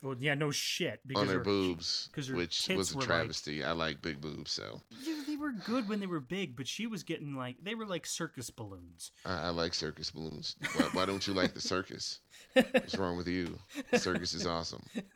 [0.04, 1.00] Well, yeah, no shit.
[1.08, 3.64] Because on her boobs, 'cause her which was a were like- travesty.
[3.64, 6.86] I like big boobs, so Yeah, they were good when they were big, but she
[6.86, 9.12] was getting like they were like circus balloons.
[9.26, 10.56] I, I like circus balloons.
[10.76, 12.20] Why, why don't you like the circus?
[12.54, 13.58] What's wrong with you?
[13.92, 14.84] The circus is awesome.
[14.92, 15.10] Fair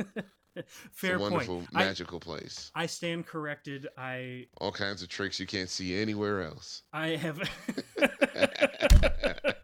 [0.55, 1.69] it's a wonderful, point.
[1.75, 2.71] I, magical place.
[2.73, 3.87] I stand corrected.
[3.97, 6.81] I All kinds of tricks you can't see anywhere else.
[6.91, 7.39] I have.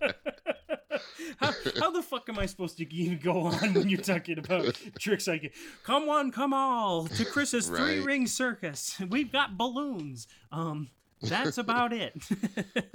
[1.38, 4.80] how, how the fuck am I supposed to even go on when you're talking about
[5.00, 5.54] tricks like
[5.84, 9.00] come one, come all to Chris's three ring circus?
[9.10, 10.28] We've got balloons.
[10.52, 10.90] Um,
[11.22, 12.14] that's about it.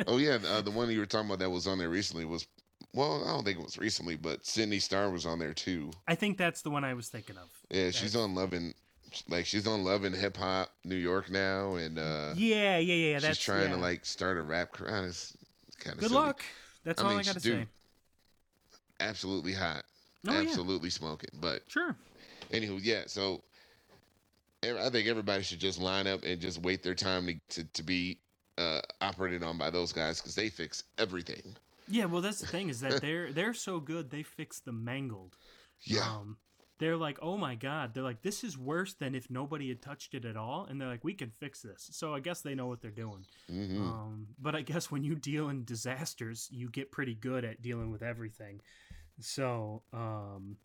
[0.07, 2.47] Oh yeah, uh, the one you were talking about that was on there recently was,
[2.95, 5.91] well, I don't think it was recently, but Sydney Starr was on there too.
[6.07, 7.51] I think that's the one I was thinking of.
[7.71, 8.75] Yeah, she's on Loving,
[9.29, 13.19] like she's on Love & Hip Hop New York now, and uh, Yeah, yeah, yeah.
[13.19, 13.77] she's trying yeah.
[13.77, 15.05] to like start a rap career.
[15.07, 15.37] It's
[15.81, 16.43] kind of Good luck.
[16.85, 17.67] That's I all mean, I got to dude, say.
[19.03, 19.85] Absolutely hot,
[20.27, 21.31] Oh yeah, absolutely smoking.
[21.35, 21.97] But sure.
[22.53, 23.03] anywho, yeah.
[23.07, 23.43] So
[24.65, 27.83] I think everybody should just line up and just wait their time to to, to
[27.83, 28.21] be
[28.59, 31.57] uh, operated on by those guys because they fix everything.
[31.89, 35.37] Yeah, well, that's the thing is that they're they're so good they fix the mangled.
[35.85, 36.37] Yeah, Um,
[36.79, 40.15] they're like, oh my god, they're like, this is worse than if nobody had touched
[40.15, 41.89] it at all, and they're like, we can fix this.
[41.93, 43.27] So I guess they know what they're doing.
[43.49, 47.63] hmm Um, but I guess when you deal in disasters, you get pretty good at
[47.63, 48.61] dealing with everything.
[49.21, 50.57] So, um,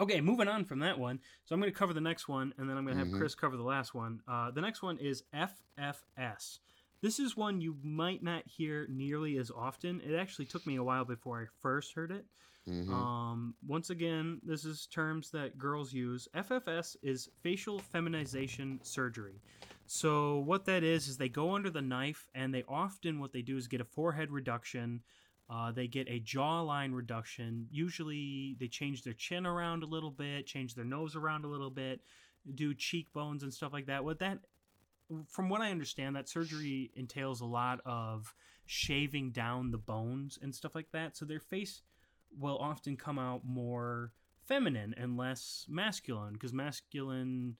[0.00, 1.20] okay, moving on from that one.
[1.44, 3.16] So I'm going to cover the next one, and then I'm going to have Mhm.
[3.18, 4.22] Chris cover the last one.
[4.26, 6.60] Uh, the next one is FFS.
[7.00, 10.00] This is one you might not hear nearly as often.
[10.00, 12.26] It actually took me a while before I first heard it.
[12.66, 16.28] hmm Um, once again, this is terms that girls use.
[16.34, 19.42] FFS is facial feminization surgery.
[19.86, 23.42] So what that is is they go under the knife, and they often what they
[23.42, 25.02] do is get a forehead reduction.
[25.52, 27.66] Uh, they get a jawline reduction.
[27.70, 31.70] Usually, they change their chin around a little bit, change their nose around a little
[31.70, 32.00] bit,
[32.54, 34.02] do cheekbones and stuff like that.
[34.02, 34.38] What that,
[35.28, 38.34] from what I understand, that surgery entails a lot of
[38.64, 41.18] shaving down the bones and stuff like that.
[41.18, 41.82] So their face
[42.38, 44.12] will often come out more
[44.46, 47.56] feminine and less masculine because masculine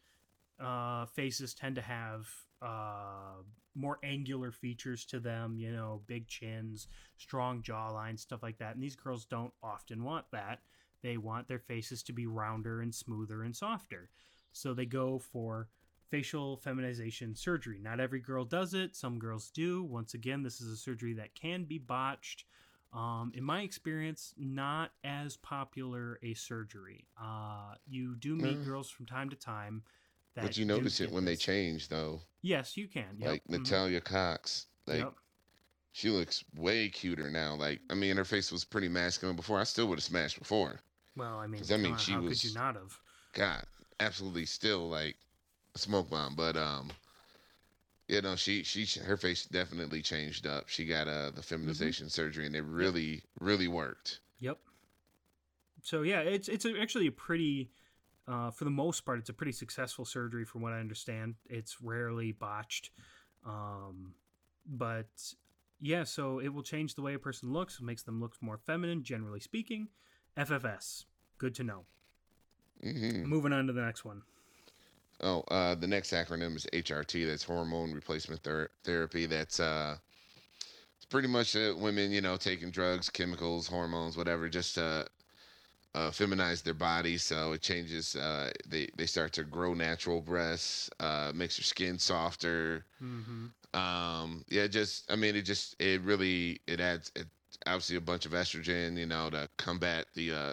[0.58, 2.26] uh, faces tend to have
[2.62, 3.42] uh,
[3.74, 8.74] more angular features to them, you know, big chins, strong jawlines, stuff like that.
[8.74, 10.60] And these girls don't often want that.
[11.02, 14.10] They want their faces to be rounder and smoother and softer.
[14.52, 15.68] So they go for
[16.10, 17.78] facial feminization surgery.
[17.80, 19.82] Not every girl does it, some girls do.
[19.82, 22.44] Once again, this is a surgery that can be botched.
[22.92, 27.06] Um, in my experience, not as popular a surgery.
[27.20, 28.64] Uh, you do meet Mm.
[28.66, 29.82] girls from time to time.
[30.34, 32.22] That But you notice it when they change though.
[32.42, 33.16] Yes, you can.
[33.18, 33.28] Yep.
[33.30, 35.14] Like mhm, Natalia Cox, like yep.
[35.92, 37.54] she looks way cuter now.
[37.54, 39.60] Like I mean, her face was pretty masculine before.
[39.60, 40.80] I still would have smashed before.
[41.16, 43.00] Well, I mean, come means she how could was- you not have?
[43.34, 43.66] God,
[44.00, 45.16] absolutely still like
[45.74, 46.34] a smoke bomb.
[46.36, 46.90] But um,
[48.08, 50.68] you know, she she her face definitely changed up.
[50.68, 51.42] She got uh the Mm-hmm.
[51.42, 54.20] feminization surgery, and it really really worked.
[54.40, 54.58] Yep.
[55.82, 57.70] so yeah, it's it's actually a pretty,
[58.28, 61.34] uh, for the most part, it's a pretty successful surgery from what I understand.
[61.48, 62.90] It's rarely botched,
[63.44, 64.14] um,
[64.66, 65.08] but
[65.80, 69.02] yeah, so it will change the way a person looks, makes them look more feminine,
[69.02, 69.88] generally speaking.
[70.36, 71.04] FFS,
[71.38, 71.84] good to know.
[72.82, 74.22] hmm Moving on to the next one.
[75.20, 77.24] Oh, uh, the next acronym is HRT.
[77.26, 79.26] That's hormone replacement ther- therapy.
[79.26, 79.96] That's uh,
[80.96, 85.06] it's pretty much uh, women, you know, taking drugs, chemicals, hormones, whatever, just to
[85.94, 87.22] uh, feminize their bodies.
[87.22, 88.16] So it changes.
[88.16, 90.90] Uh, they they start to grow natural breasts.
[91.00, 92.84] Uh, makes your skin softer.
[93.02, 93.78] Mm-hmm.
[93.78, 97.26] Um, yeah, just I mean, it just it really it adds it
[97.66, 100.52] obviously a bunch of estrogen, you know, to combat the uh,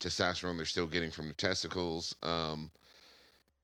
[0.00, 2.14] testosterone they're still getting from the testicles.
[2.22, 2.70] Um,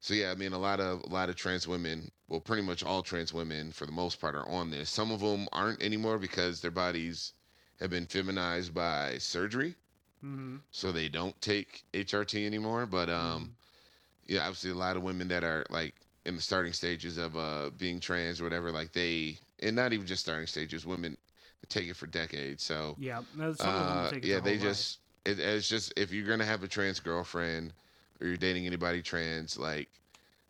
[0.00, 2.82] so yeah, I mean, a lot of a lot of trans women, well, pretty much
[2.82, 4.90] all trans women for the most part are on this.
[4.90, 7.32] Some of them aren't anymore because their bodies
[7.78, 9.74] have been feminized by surgery,
[10.24, 10.56] Mm-hmm.
[10.70, 12.86] so they don't take HRT anymore.
[12.86, 13.50] But um,
[14.26, 15.94] yeah, obviously a lot of women that are like
[16.24, 20.06] in the starting stages of uh being trans or whatever, like they and not even
[20.06, 21.16] just starting stages, women
[21.68, 22.62] take it for decades.
[22.62, 25.92] So Yeah, no, some of them uh, take it yeah, they just it, it's just
[25.96, 27.72] if you're gonna have a trans girlfriend
[28.20, 29.88] or you're dating anybody trans, like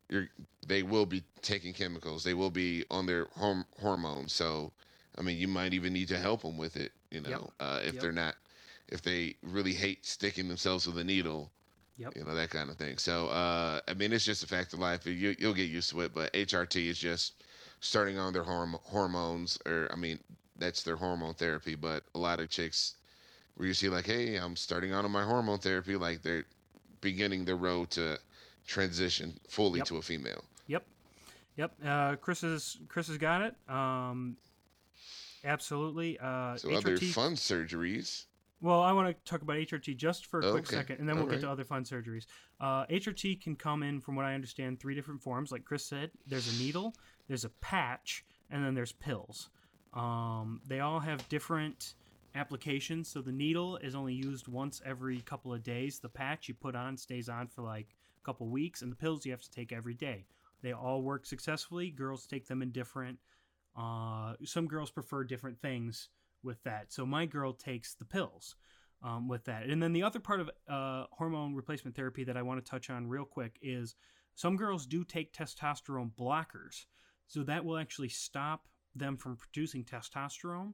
[0.08, 0.28] you're
[0.66, 2.24] they will be taking chemicals.
[2.24, 4.32] They will be on their horm- hormones.
[4.32, 4.72] So
[5.18, 6.92] I mean, you might even need to help them with it.
[7.10, 7.50] You know, Yep.
[7.60, 8.02] uh, if Yep.
[8.02, 8.34] they're not
[8.92, 11.50] if they really hate sticking themselves with a needle.
[11.98, 12.16] Yep.
[12.16, 12.98] You know that kind of thing.
[12.98, 15.06] So uh, I mean, it's just a fact of life.
[15.06, 16.14] You you'll get used to it.
[16.14, 17.42] But HRT is just
[17.80, 20.18] starting on their horm- hormones, or I mean,
[20.58, 21.74] that's their hormone therapy.
[21.74, 22.94] But a lot of chicks
[23.56, 26.44] where you see like, hey, I'm starting on my hormone therapy, like they're
[27.02, 28.18] beginning the road to
[28.66, 29.86] transition fully Yep.
[29.88, 30.42] to a female.
[30.68, 30.84] Yep,
[31.56, 31.72] yep.
[31.84, 33.54] Uh, Chris has Chris has got it.
[33.68, 34.36] Um,
[35.44, 36.18] absolutely.
[36.18, 38.24] Uh, So other fun surgeries.
[38.62, 41.16] Well, I want to talk about HRT just for a quick Okay, second, and then
[41.16, 41.42] we'll get alright.
[41.42, 42.26] to other fun surgeries.
[42.60, 45.50] Uh, HRT can come in, from what I understand, three different forms.
[45.50, 46.94] Like Chris said, there's a needle,
[47.26, 49.50] there's a patch, and then there's pills.
[49.92, 51.94] Um, they all have different
[52.36, 53.08] applications.
[53.08, 55.98] So the needle is only used once every couple of days.
[55.98, 57.88] The patch you put on stays on for like
[58.22, 60.24] a couple weeks, and the pills you have to take every day.
[60.62, 61.90] They all work successfully.
[61.90, 63.18] Girls take them in different.
[63.76, 66.10] Uh, some girls prefer different things
[66.42, 66.92] with that.
[66.92, 68.56] So my girl takes the pills
[69.02, 69.64] um, with that.
[69.66, 72.90] And then the other part of uh, hormone replacement therapy that I want to touch
[72.90, 73.94] on real quick is
[74.34, 76.86] some girls do take testosterone blockers.
[77.26, 80.72] So that will actually stop them from producing testosterone.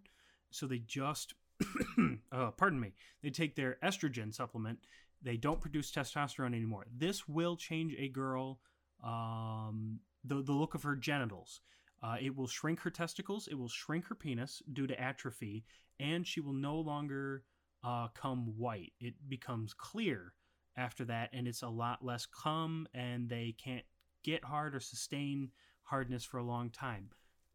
[0.50, 1.34] So they just,
[2.32, 4.78] uh, pardon me, they take their estrogen supplement.
[5.22, 6.86] They don't produce testosterone anymore.
[6.96, 8.60] This will change a girl,
[9.04, 11.60] um, the, the look of her genitals.
[12.02, 13.48] Uh, it will shrink her testicles.
[13.48, 15.64] It will shrink her penis due to atrophy,
[15.98, 17.42] and she will no longer
[17.84, 18.92] uh, come white.
[19.00, 20.34] It becomes clear
[20.76, 23.84] after that, and it's a lot less cum, and they can't
[24.22, 25.50] get hard or sustain
[25.82, 27.10] hardness for a long time.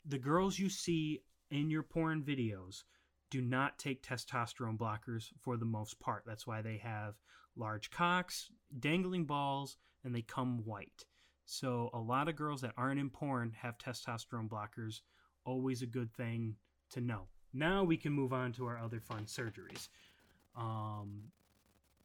[0.05, 2.83] The girls you see in your porn videos
[3.29, 6.23] do not take testosterone blockers for the most part.
[6.25, 7.15] That's why they have
[7.55, 11.05] large cocks, dangling balls, and they come white.
[11.45, 15.01] So a lot of girls that aren't in porn have testosterone blockers.
[15.45, 16.55] Always a good thing
[16.91, 17.27] to know.
[17.53, 19.89] Now we can move on to our other fun surgeries.
[20.55, 21.23] Um,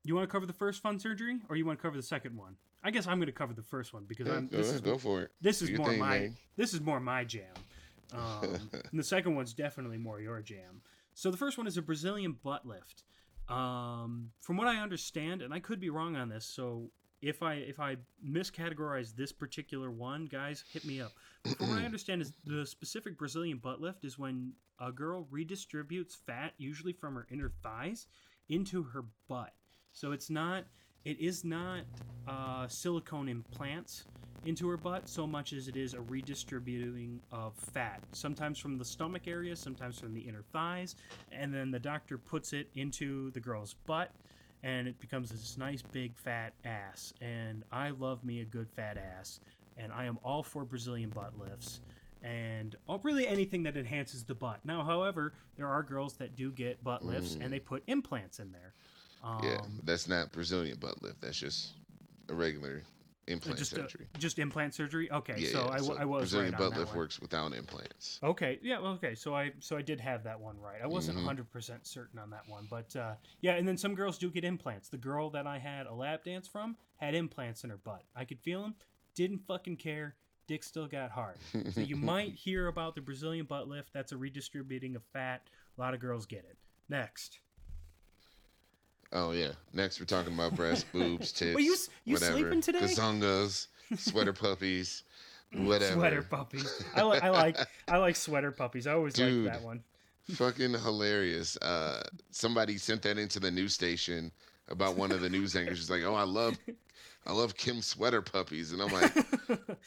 [0.04, 2.36] you want to cover the first fun surgery, or you want to cover the second
[2.36, 2.56] one?
[2.82, 4.48] I guess I'm going to cover the first one because Yeah, I'm.
[4.48, 5.30] This is, go for it.
[5.40, 6.18] this is more thing, my.
[6.18, 6.36] man.
[6.56, 7.54] This is more my jam.
[8.12, 10.82] Um, and the second one's definitely more your jam.
[11.14, 13.04] So the first one is a Brazilian butt lift.
[13.48, 17.54] Um, from what I understand, and I could be wrong on this, so if I
[17.54, 21.12] if I miscategorize this particular one, guys, hit me up.
[21.42, 26.14] But what I understand, is the specific Brazilian butt lift is when a girl redistributes
[26.14, 28.06] fat, usually from her inner thighs,
[28.48, 29.52] into her butt.
[29.92, 30.64] So it's not.
[31.04, 31.84] It is not
[32.26, 34.04] uh, silicone implants
[34.44, 38.02] into her butt so much as it is a redistributing of fat.
[38.12, 40.96] Sometimes from the stomach area, sometimes from the inner thighs,
[41.32, 44.12] and then the doctor puts it into the girl's butt,
[44.62, 47.12] and it becomes this nice big fat ass.
[47.20, 49.40] And I love me a good fat ass,
[49.76, 51.80] and I am all for Brazilian butt lifts.
[52.22, 54.58] And really anything that enhances the butt.
[54.64, 58.50] Now, however, there are girls that do get butt lifts and they put implants in
[58.50, 58.74] there.
[59.22, 61.20] Um, Yeah, that's not Brazilian butt lift.
[61.20, 61.74] That's just
[62.28, 62.82] a regular
[63.28, 64.06] implant just, surgery.
[64.18, 65.10] just implant surgery.
[65.10, 65.70] Okay, yeah, so yeah.
[65.72, 66.96] I, w- I was Brazilian right butt lift one.
[66.98, 68.18] works without implants.
[68.22, 69.14] Okay, yeah, well, okay.
[69.14, 70.80] So I so I did have that one right.
[70.82, 71.22] I wasn't Mhm.
[71.26, 73.52] 100 percent certain on that one, but uh, yeah.
[73.54, 74.88] And then some girls do get implants.
[74.88, 78.02] The girl that I had a lap dance from had implants in her butt.
[78.16, 78.74] I could feel them.
[79.14, 80.14] Didn't fucking care.
[80.46, 81.36] Dick still got hard.
[81.72, 83.92] So you might hear about the Brazilian butt lift.
[83.92, 85.42] That's a redistributing of fat.
[85.76, 86.56] A lot of girls get it.
[86.88, 87.38] Next.
[89.12, 89.52] Oh yeah.
[89.72, 92.36] Next we're talking about breasts, boobs, tits, Well, you you whatever.
[92.38, 92.80] sleeping today?
[92.80, 95.04] Gazungas, sweater puppies,
[95.52, 95.94] whatever.
[95.94, 96.84] Sweater puppies.
[96.94, 97.56] I like I like
[97.88, 98.86] I like sweater puppies.
[98.86, 99.82] I always like that one.
[100.34, 101.56] Fucking hilarious.
[101.56, 104.30] Uh, somebody sent that into the news station
[104.68, 105.78] about one of the news anchors.
[105.78, 106.58] She's like, "Oh, I love,
[107.26, 109.10] I love Kim sweater puppies," and I'm like,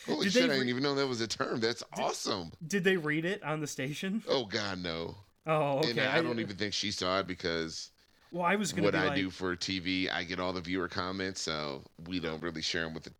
[0.07, 0.41] "Holy Did shit!
[0.41, 1.59] they I didn't even know that was a term.
[1.59, 4.23] That's awesome." Did they read it on the station?
[4.27, 5.15] Oh God, no.
[5.45, 5.91] Oh, okay.
[5.91, 7.91] And I don't even think she saw it because
[8.31, 10.61] Well, I was gonna what be I like, do for TV, I get all the
[10.61, 13.11] viewer comments, so we don't really share them with the,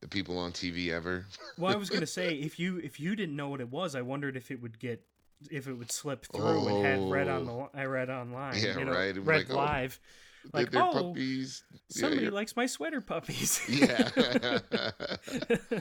[0.00, 1.26] the people on TV ever.
[1.58, 4.00] well, I was gonna say if you if you didn't know what it was, I
[4.02, 5.02] wondered if it would get
[5.50, 8.54] if it would slip through and had read on the I read online.
[8.54, 8.58] Oh.
[8.58, 9.14] Yeah, you know, right.
[9.16, 10.00] Read like, oh, live.
[10.00, 11.64] They're- Like, they're oh, puppies.
[11.90, 13.60] Somebody you're- likes my sweater puppies.
[13.68, 14.58] Yeah.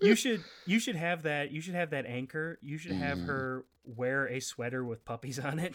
[0.00, 2.58] you should you should have that you should have that anchor.
[2.62, 3.26] You should have Mhm.
[3.26, 5.74] her wear a sweater with puppies on it.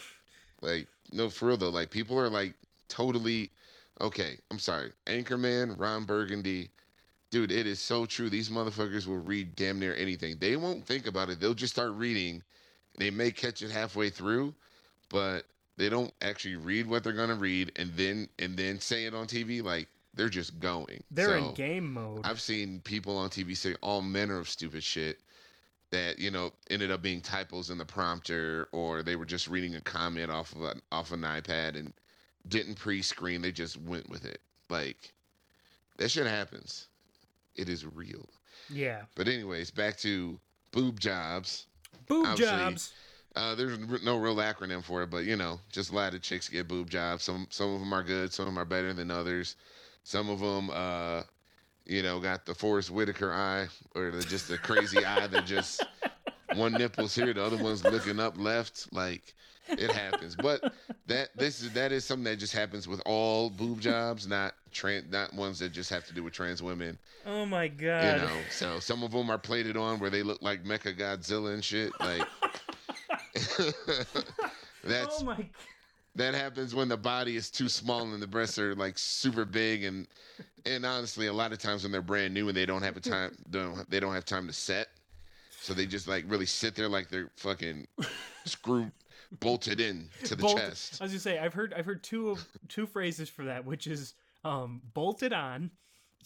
[0.62, 1.70] Like, no, for real though.
[1.70, 2.54] Like, people are like
[2.88, 3.52] totally
[4.02, 4.38] okay.
[4.52, 6.70] I'm sorry, Anchorman, Ron Burgundy,
[7.32, 7.52] dude.
[7.52, 8.30] It is so true.
[8.30, 10.38] These motherfuckers will read damn near anything.
[10.40, 11.40] They won't think about it.
[11.40, 12.44] They'll just start reading.
[12.98, 14.56] They may catch it halfway through,
[15.10, 15.46] but
[15.78, 19.28] they don't actually read what they're gonna read and then and then say it on
[19.28, 19.62] TV.
[19.64, 21.04] Like they're just going.
[21.12, 22.22] They're So, in game mode.
[22.24, 25.20] I've seen people on TV say all manner of stupid shit
[25.92, 29.76] that you know ended up being typos in the prompter, or they were just reading
[29.76, 31.94] a comment off of an off an iPad and
[32.48, 33.42] didn't pre-screen.
[33.42, 34.42] They just went with it.
[34.70, 35.14] Like
[35.98, 36.88] that shit happens.
[37.56, 38.28] It is real.
[38.70, 39.02] yeah.
[39.16, 40.40] But anyways, back to
[40.72, 41.66] boob jobs.
[42.08, 42.94] Boob obviously, jobs.
[43.36, 46.50] Uh, there's no real acronym for it, but you know, just a lot of chicks
[46.50, 47.24] get boob jobs.
[47.24, 49.56] Some some of them are good, some of them are better than others.
[50.04, 51.24] Some of them, uh,
[51.88, 55.86] you know, got the Forest Whitaker eye, or the, just the crazy eye that just
[56.56, 58.92] one nipple's here, the other one's looking up left.
[58.92, 59.34] Like
[59.70, 60.74] it happens, but
[61.08, 65.12] that this is that is something that just happens with all boob jobs, not trans,
[65.12, 66.98] not ones that just have to do with trans women.
[67.26, 68.22] Oh my god!
[68.22, 71.64] You know, so some of them are plated on where they look like Mechagodzilla and
[71.64, 71.92] shit.
[72.00, 72.22] Like
[74.84, 75.46] that's oh my
[76.18, 79.84] that happens when the body is too small and the breasts are like super big
[79.84, 80.08] and
[80.66, 83.00] and honestly, a lot of times when they're brand new and they don't have a
[83.00, 84.88] time don't they don't have time to set,
[85.62, 87.88] so they just like really sit there like they're fucking
[88.46, 88.92] screwed
[89.40, 91.02] bolted in to the chest.
[91.02, 93.88] I was gonna say I've heard I've heard two of two phrases for that, which
[93.88, 94.14] is
[94.44, 95.72] um bolted on,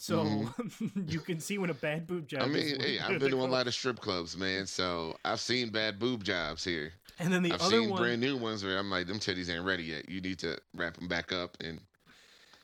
[0.01, 0.49] so
[1.07, 2.41] you can see when a bad boob job.
[2.41, 2.55] Mm-hmm.
[2.55, 4.65] I is mean, hey, I've been to a lot of strip clubs, man.
[4.65, 6.91] So I've seen bad boob jobs here.
[7.19, 9.53] And then the I've other seen one, brand new ones where I'm like, them titties
[9.53, 10.09] ain't ready yet.
[10.09, 11.79] You need to wrap them back up and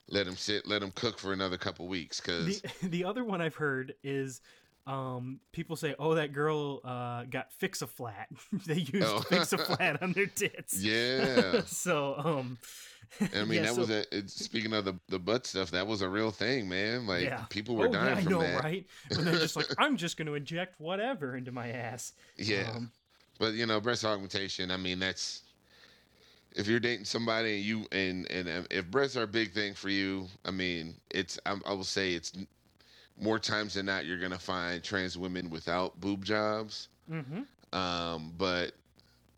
[0.10, 2.20] let them sit, let them cook for another couple weeks.
[2.20, 4.42] Cause the the other one I've heard is.
[4.88, 8.30] Um, people say, "Oh, that girl uh, got fix a flat."
[8.66, 9.20] they used Oh.
[9.20, 10.82] fix a flat on their tits.
[10.82, 12.58] yeah, so, um,
[13.34, 14.28] I mean yeah, that so- was a.
[14.28, 17.08] Speaking of the the butt stuff, that was a real thing, man.
[17.08, 17.46] Like yeah.
[17.50, 18.64] people were oh, dying yeah, I from know, that.
[18.64, 18.86] right?
[19.12, 22.92] And they're just like, "I'm just going to inject whatever into my ass." Yeah, Um,
[23.40, 24.72] but you know, breast augmentation.
[24.72, 25.44] I mean, that's
[26.56, 29.90] if you're dating somebody and you and and if breasts are a big thing for
[29.90, 32.34] you, I mean, it's I, I will say it's
[33.20, 36.90] more times than not you're gonna find trans women without boob jobs.
[37.10, 37.46] mhm.
[37.74, 38.72] Um, but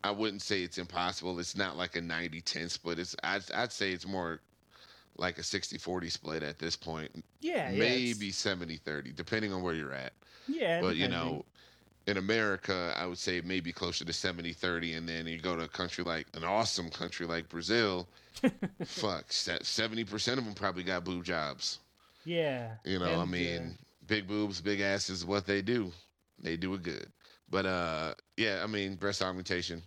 [0.02, 1.38] I wouldn't say it's impossible.
[1.38, 2.98] It's not like a 90-10 split.
[2.98, 4.40] It's I'd, I'd say it's more
[5.16, 7.24] like a 60-40 split at this point.
[7.40, 10.12] Yeah, yeah, Maybe 70-30, depending on where you're at.
[10.48, 11.44] Yeah, but you know,
[12.06, 15.68] in America, I would say maybe closer to 70-30 and then you go to a
[15.68, 18.08] country like an awesome country like Brazil,
[18.84, 21.78] fuck, se- 70% of them probably got boob jobs.
[22.24, 25.92] yeah, You know, I and, uh, mean, big boobs, big asses, what they do.
[26.42, 27.06] They do it good.
[27.50, 29.82] But uh yeah, I mean, breast augmentation.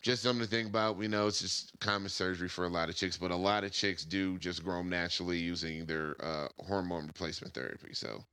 [0.00, 0.96] Just something to think about.
[0.96, 3.70] We know it's just common surgery for a lot of chicks, but a lot of
[3.70, 7.94] chicks do just grow naturally using their uh, hormone replacement therapy.
[7.94, 8.24] So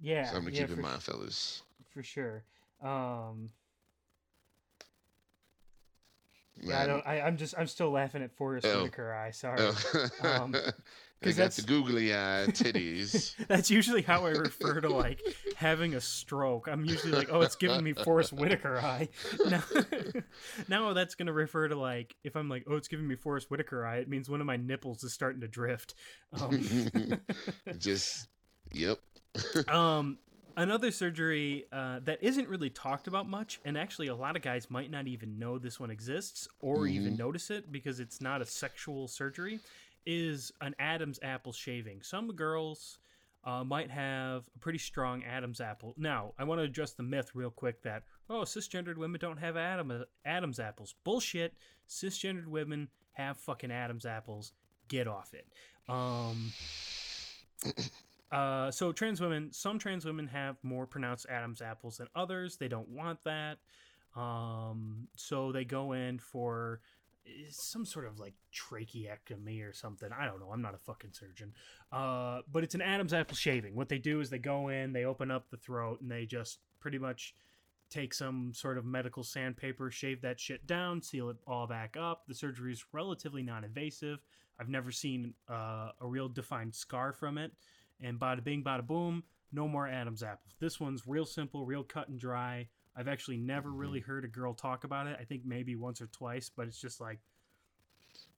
[0.00, 1.62] yeah, something to yeah, keep in mind, fellas.
[1.94, 2.44] for sure.
[2.82, 3.48] Um,
[6.60, 7.06] yeah, I don't.
[7.06, 7.54] I, I'm just.
[7.56, 8.82] I'm still laughing at Forest Oh.
[8.82, 9.30] Whitaker eye.
[9.30, 9.58] Sorry.
[9.58, 10.08] oh.
[10.22, 10.54] Um,
[11.22, 13.34] they 'cause got that's- the googly eye titties.
[13.48, 15.20] That's usually how I refer to like
[15.56, 16.68] having a stroke.
[16.68, 19.08] I'm usually like, oh, it's giving me Forest Whitaker eye.
[19.48, 19.62] Now,
[20.68, 23.84] now that's gonna refer to like if I'm like, oh, it's giving me Forest Whitaker
[23.86, 23.96] eye.
[23.98, 25.94] It means one of my nipples is starting to drift.
[26.40, 27.20] Um,
[27.78, 28.28] just
[28.72, 28.98] yep.
[29.68, 30.18] um,
[30.56, 34.70] another surgery uh, that isn't really talked about much, and actually a lot of guys
[34.70, 37.18] might not even know this one exists or even Mhm.
[37.18, 39.60] notice it because it's not a sexual surgery,
[40.06, 42.02] is an Adam's apple shaving.
[42.02, 42.98] Some girls
[43.44, 45.94] uh, might have a pretty strong Adam's apple.
[45.96, 49.56] Now, I want to address the myth real quick that oh, cisgendered women don't have
[49.56, 50.94] Adam Adam's apples.
[51.04, 51.54] Bullshit.
[51.88, 54.52] Cisgendered women have fucking Adam's apples.
[54.88, 55.46] Get off it.
[55.88, 56.52] Um,
[58.30, 62.56] uh, so trans women, some trans women have more pronounced Adam's apples than others.
[62.56, 63.58] They don't want that.
[64.14, 66.80] Um, so they go in for
[67.50, 70.08] some sort of like tracheectomy or something.
[70.16, 70.50] I don't know.
[70.52, 71.52] I'm not a fucking surgeon.
[71.90, 73.74] Uh, but it's an Adam's apple shaving.
[73.74, 76.58] What they do is they go in, they open up the throat, and they just
[76.80, 77.34] pretty much
[77.90, 82.22] take some sort of medical sandpaper, shave that shit down, seal it all back up.
[82.26, 84.18] The surgery is relatively non-invasive.
[84.58, 87.52] I've never seen uh, a real defined scar from it.
[88.00, 90.54] And bada bing, bada boom, no more Adam's apples.
[90.58, 92.68] This one's real simple, real cut and dry.
[92.96, 95.16] I've actually never really heard a girl talk about it.
[95.20, 97.18] I think maybe once or twice, but it's just like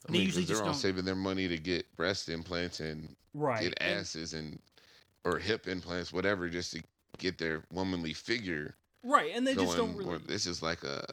[0.09, 3.63] I mean, 'cause they're all saving their money to get breast implants and right.
[3.63, 4.61] get asses and
[5.25, 6.83] or hip implants, whatever, just to
[7.19, 11.05] get their womanly figure right, and they just don't really this is like a,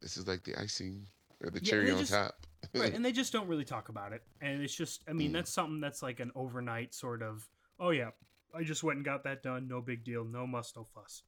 [0.00, 1.06] this is like the icing
[1.42, 2.46] or the Yeah, cherry on just- top.
[2.74, 4.22] right, and they just don't really talk about it.
[4.40, 5.34] And it's just, I mean, Mm.
[5.34, 7.46] that's something that's like an overnight sort of.
[7.78, 8.12] Oh yeah,
[8.54, 9.68] I just went and got that done.
[9.68, 10.24] No big deal.
[10.24, 11.22] No muss, no fuss.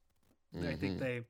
[0.55, 0.99] I think Mhm.
[1.01, 1.23] they,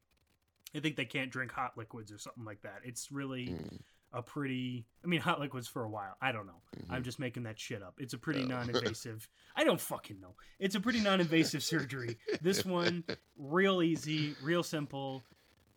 [0.75, 2.81] I think they can't drink hot liquids or something like that.
[2.85, 3.81] It's really Mm.
[4.12, 4.87] a pretty.
[5.05, 6.17] I mean, hot liquids for a while.
[6.21, 6.62] I don't know.
[6.91, 7.05] I'm Mhm.
[7.05, 7.95] just making that shit up.
[7.99, 8.47] It's a pretty Oh.
[8.47, 9.29] non-invasive.
[9.55, 10.37] I don't fucking know.
[10.59, 12.19] It's a pretty non-invasive surgery.
[12.41, 13.05] This one,
[13.37, 15.25] real easy, real simple.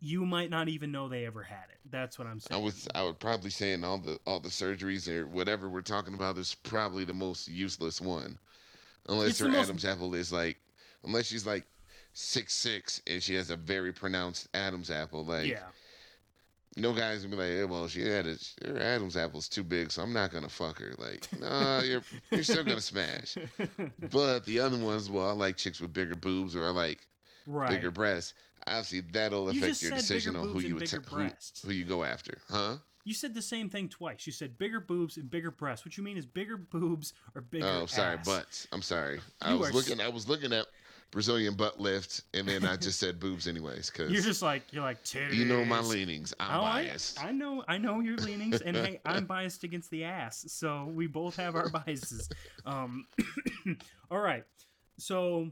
[0.02, 1.78] You might not even know they ever had it.
[1.84, 2.58] That's what I'm saying.
[2.58, 5.82] I would I would probably say in all the all the surgeries or whatever we're
[5.82, 8.38] talking about is probably the most useless one,
[9.08, 10.58] unless It's her most- Adam's apple is like,
[11.04, 11.66] unless she's like
[12.12, 15.24] six six and she has a very pronounced Adam's apple.
[15.24, 15.66] Like, yeah.
[16.76, 18.36] no guys would be like, hey, well, she had a,
[18.66, 20.94] her Adam's apple's too big, so I'm not gonna fuck her.
[20.98, 23.36] Like, nah, you're you're still gonna smash.
[24.10, 27.06] But the other ones, well, I like chicks with bigger boobs or I like
[27.46, 27.70] right.
[27.70, 28.34] bigger breasts.
[28.66, 31.28] Obviously, that'll affect just your decision on who you bigger who,
[31.64, 32.76] who you go after, huh?
[33.04, 34.26] You said the same thing twice.
[34.26, 35.84] You said bigger boobs and bigger breasts.
[35.86, 38.26] What you mean is bigger boobs or bigger Oh, sorry, ass.
[38.26, 38.68] butts.
[38.72, 39.20] I'm sorry.
[39.40, 40.00] I You was are looking.
[40.00, 40.66] I was looking at
[41.10, 44.82] Brazilian butt lift, and then I just said boobs anyways, because You're just like you're
[44.82, 45.34] like titties.
[45.34, 46.32] you know my leanings.
[46.38, 47.22] I'm Oh, I, biased.
[47.24, 51.06] I know, I know your leanings, and hey, I'm biased against the ass, so we
[51.06, 52.28] both have our biases.
[52.64, 53.06] Um,
[54.10, 54.44] all right,
[54.98, 55.50] so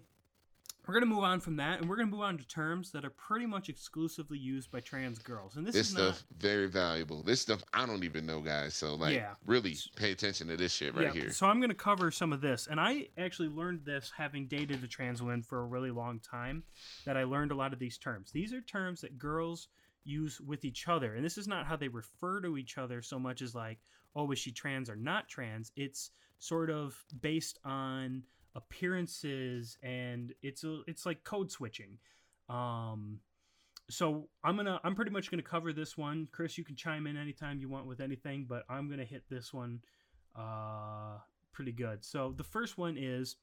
[0.88, 3.10] we're gonna move on from that, and we're gonna move on to terms that are
[3.10, 7.22] pretty much exclusively used by trans girls, and this, this is stuff very valuable.
[7.22, 8.74] This stuff I don't even know, guys.
[8.74, 9.34] So like, Yeah.
[9.44, 11.30] really pay attention to this shit right yeah, here.
[11.30, 14.88] So I'm gonna cover some of this, and I actually learned this having dated a
[14.88, 16.64] trans woman for a really long time.
[17.04, 18.32] That I learned a lot of these terms.
[18.32, 19.68] These are terms that girls
[20.04, 23.18] use with each other, and this is not how they refer to each other so
[23.18, 23.78] much as like,
[24.16, 25.70] oh, is she trans or not trans?
[25.76, 28.22] It's sort of based on
[28.54, 31.98] appearances and it's a, it's like code switching.
[32.48, 33.20] Um
[33.90, 36.28] so i'm gonna i'm pretty much gonna cover this one.
[36.30, 39.52] Chris you can chime in anytime you want with anything but i'm gonna hit this
[39.52, 39.80] one
[40.36, 41.18] uh
[41.52, 42.04] pretty good.
[42.04, 43.36] So the first one is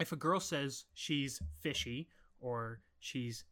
[0.00, 2.08] if a girl says she's fishy
[2.40, 3.44] or she's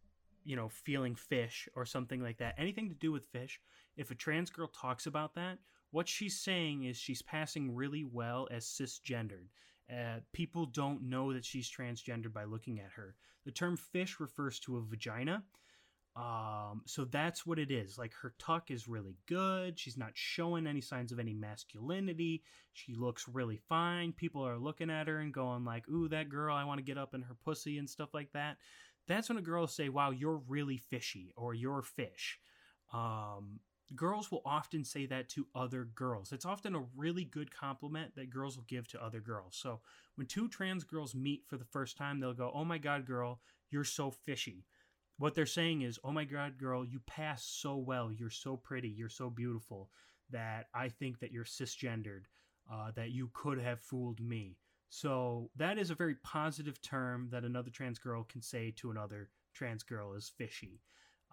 [0.45, 3.61] you know feeling fish or something like that anything to do with fish
[3.97, 5.59] if a trans girl talks about that
[5.91, 9.47] what she's saying is she's passing really well as cisgendered
[9.93, 13.14] uh, people don't know that she's transgendered by looking at her.
[13.45, 15.43] The term fish refers to a vagina.
[16.14, 17.97] Um, so that's what it is.
[17.99, 19.78] Like her tuck is really good.
[19.78, 22.43] She's not showing any signs of any masculinity.
[22.74, 24.12] She looks really fine.
[24.12, 26.55] People are looking at her and going like, "Ooh, that girl!
[26.55, 28.59] I want to get up in her pussy and stuff like that."
[29.09, 32.38] That's when a girl will say, "Wow, you're really fishy," or "You're fish."
[32.93, 33.61] Um,
[33.97, 36.32] girls will often say that to other girls.
[36.32, 39.57] It's often a really good compliment that girls will give to other girls.
[39.57, 39.80] So
[40.16, 43.40] when two trans girls meet for the first time, they'll go, Oh my God, girl,
[43.70, 44.64] you're so fishy.
[45.18, 48.11] What they're saying is, Oh my God, girl, you pass so well.
[48.12, 48.88] You're so pretty.
[48.88, 49.90] You're so beautiful
[50.30, 52.24] that I think that you're cisgendered,
[52.72, 54.57] uh, that you could have fooled me.
[54.88, 59.30] So that is a very positive term that another trans girl can say to another
[59.55, 60.80] trans girl is fishy.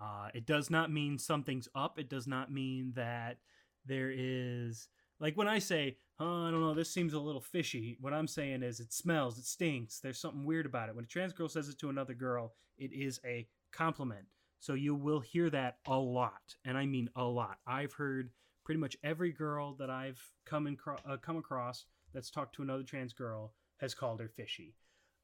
[0.02, 2.00] Uh, it does not mean something's up.
[2.00, 3.38] It does not mean that
[3.86, 4.88] there is
[5.20, 7.98] like when I say, oh, I don't know, this seems a little fishy.
[8.00, 10.00] What I'm saying is it smells, it stinks.
[10.00, 10.96] There's something weird about it.
[10.96, 14.26] When a trans girl says it to another girl, it is a compliment.
[14.60, 17.60] So you will hear that a lot, and I mean a lot.
[17.66, 18.32] I've heard
[18.66, 22.84] pretty much every girl that I've come in, uh, come across that's talked to another
[22.84, 24.76] trans girl has called her fishy.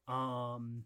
[0.08, 0.84] Um,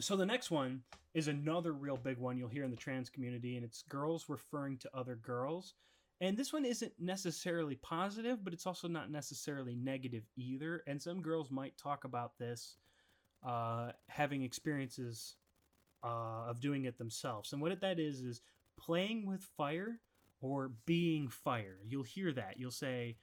[0.00, 0.82] so the next one
[1.14, 4.78] is another real big one you'll hear in the trans community, and it's girls referring
[4.78, 5.74] to other girls.
[6.20, 10.82] And this one isn't necessarily positive, but it's also not necessarily negative either.
[10.86, 12.76] And some girls might talk about this
[13.44, 15.36] uh, having experiences
[16.02, 17.52] uh, of doing it themselves.
[17.52, 18.42] And what that is is
[18.76, 20.00] playing with fire
[20.40, 21.78] or being fire.
[21.86, 22.58] You'll hear that.
[22.58, 23.16] You'll say,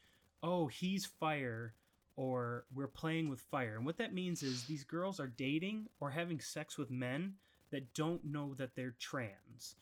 [0.43, 1.76] "Oh, he's fire."
[2.22, 3.78] Or we're playing with fire.
[3.78, 7.34] And what that means is these girls are dating or having sex with men
[7.72, 9.76] that don't know that they're trans.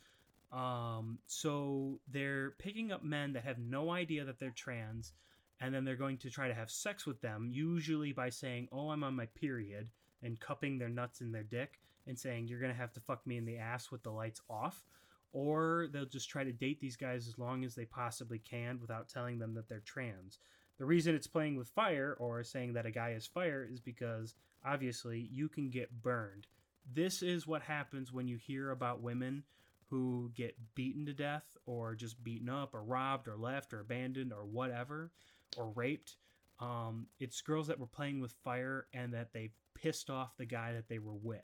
[0.54, 5.12] Um, so they're picking up men that have no idea that they're trans,
[5.60, 8.90] and then they're going to try to have sex with them, usually by saying, "Oh,
[8.90, 9.90] I'm on my period,"
[10.24, 13.36] and cupping their nuts in their dick and saying, "You're gonna have to fuck me
[13.36, 14.88] in the ass with the lights off."
[15.34, 19.10] Or they'll just try to date these guys as long as they possibly can without
[19.10, 20.40] telling them that they're trans.
[20.80, 24.34] The reason it's playing with fire or saying that a guy is fire is because
[24.66, 26.48] obviously you can get burned.
[26.92, 29.44] This is what happens when you hear about women
[29.90, 34.32] who get beaten to death or just beaten up or robbed or left or abandoned
[34.32, 35.12] or whatever
[35.58, 36.16] or raped.
[36.60, 40.74] Um, it's girls that were playing with fire and that they pissed off the guy
[40.74, 41.42] that they were with.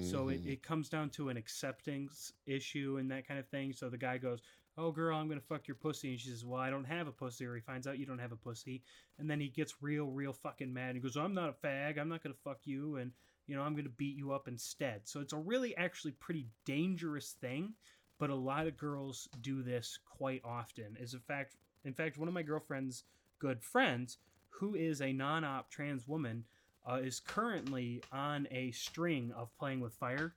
[0.00, 0.52] So it, Mhm.
[0.52, 3.72] it comes down to an acceptance issue and that kind of thing.
[3.72, 4.40] So the guy goes,
[4.80, 6.10] Oh, girl, I'm to fuck your pussy.
[6.10, 7.44] And she says, Well, I don't have a pussy.
[7.44, 8.84] Or he finds out you don't have a pussy.
[9.18, 10.94] And then he gets real, real fucking mad.
[10.94, 11.98] And goes, I'm not a fag.
[11.98, 12.96] I'm not to fuck you.
[12.96, 13.10] And,
[13.48, 15.00] you know, I'm to beat you up instead.
[15.04, 17.74] So it's a really actually pretty dangerous thing.
[18.20, 20.96] But a lot of girls do this quite often.
[21.00, 23.04] Is in fact, in fact, one of my girlfriend's
[23.40, 24.18] good friends,
[24.50, 26.44] who is a non-op trans woman,
[26.88, 30.34] uh, is currently on a string of playing with fire.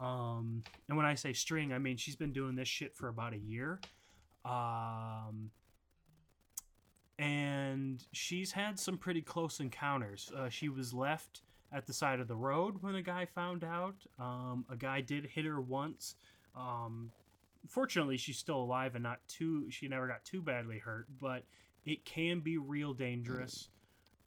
[0.00, 3.34] Um, and when I say string, I mean she's been doing this shit for about
[3.34, 3.80] a year.
[4.44, 5.50] Um,
[7.18, 10.30] and she's had some pretty close encounters.
[10.36, 11.42] Uh, she was left
[11.72, 13.96] at the side of the road when a guy found out.
[14.18, 16.14] Um, a guy did hit her once.
[16.56, 17.10] Um,
[17.68, 19.70] fortunately, she's still alive and not too.
[19.70, 21.42] She never got too badly hurt, but
[21.84, 23.68] it can be real dangerous.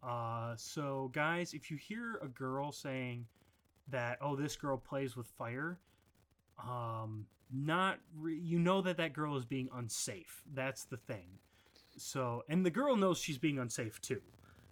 [0.03, 3.25] Uh, so, guys, if you hear a girl saying
[3.91, 5.79] that, oh, this girl plays with fire,
[6.63, 10.41] um, not re- you know that that girl is being unsafe.
[10.53, 11.39] That's the thing.
[11.97, 14.21] So, and the girl knows she's being unsafe too.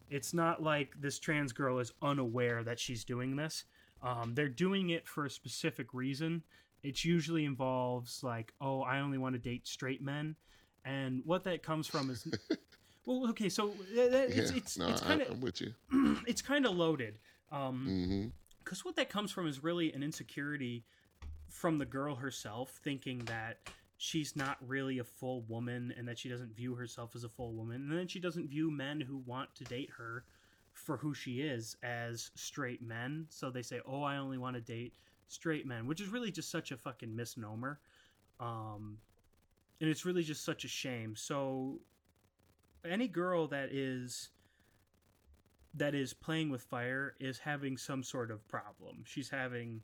[0.09, 3.65] It's not like this trans girl is unaware that she's doing this.
[4.01, 6.43] Um, they're doing it for a specific reason.
[6.83, 10.35] It usually involves like, oh, I only want to date straight men,
[10.85, 12.25] and what that comes from is,
[13.05, 15.73] well, okay, so that, that- it's yeah, it's, no, it's kind of I'm with you.
[16.25, 17.15] it's kind of loaded.
[17.51, 18.27] Um, hmm
[18.69, 20.85] because what that comes from is really an insecurity
[21.47, 23.57] from the girl herself thinking that
[23.97, 27.51] she's not really a full woman and that she doesn't view herself as a full
[27.53, 27.77] woman.
[27.89, 30.23] And then she doesn't view men who want to date her
[30.71, 33.25] for who she is as straight men.
[33.29, 34.93] So they say oh i only want to date
[35.29, 37.79] straight men which is really just such a fucking misnomer.
[38.39, 38.99] Um
[39.81, 41.15] and it's really just such a shame.
[41.15, 41.79] So
[42.85, 44.29] any girl that is
[45.75, 49.03] that is playing with fire is having some sort of problem.
[49.05, 49.81] She's having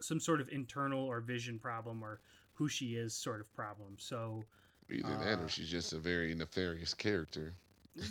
[0.00, 2.20] some sort of internal or vision problem or
[2.54, 3.96] who she is sort of problem.
[3.98, 4.44] So,
[4.90, 7.54] Either that Uh, or she's just a very nefarious character.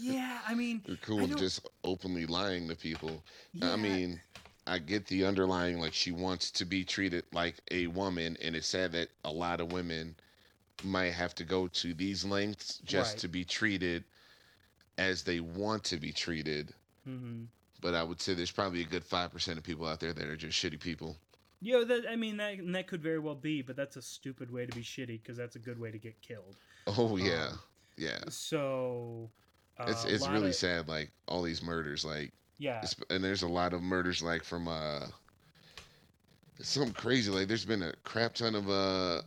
[0.02, 3.24] yeah, I mean, You're cool with just openly lying to people.
[3.54, 4.20] yeah, I mean,
[4.66, 8.68] I get the underlying like she wants to be treated like a woman, and it's
[8.68, 10.16] sad that a lot of women
[10.84, 13.20] might have to go to these lengths just Right.
[13.22, 14.04] to be treated
[14.98, 16.74] as they want to be treated.
[17.06, 17.44] hmm
[17.82, 20.26] But I would say there's probably a good five percent of people out there that
[20.28, 21.18] are just shitty people.
[21.62, 24.66] yeah, that I mean that that could very well be, but that's a stupid way
[24.66, 26.56] to be shitty because that's a good way to get killed.
[26.88, 27.60] Oh yeah, Um,
[27.98, 28.20] yeah.
[28.30, 29.30] So,
[29.80, 30.88] uh, It's it's really of- sad.
[30.88, 35.08] Like all these murders, like Yeah, and there's a lot of murders like from uh
[36.62, 39.22] something crazy like there's been a crap ton of uh,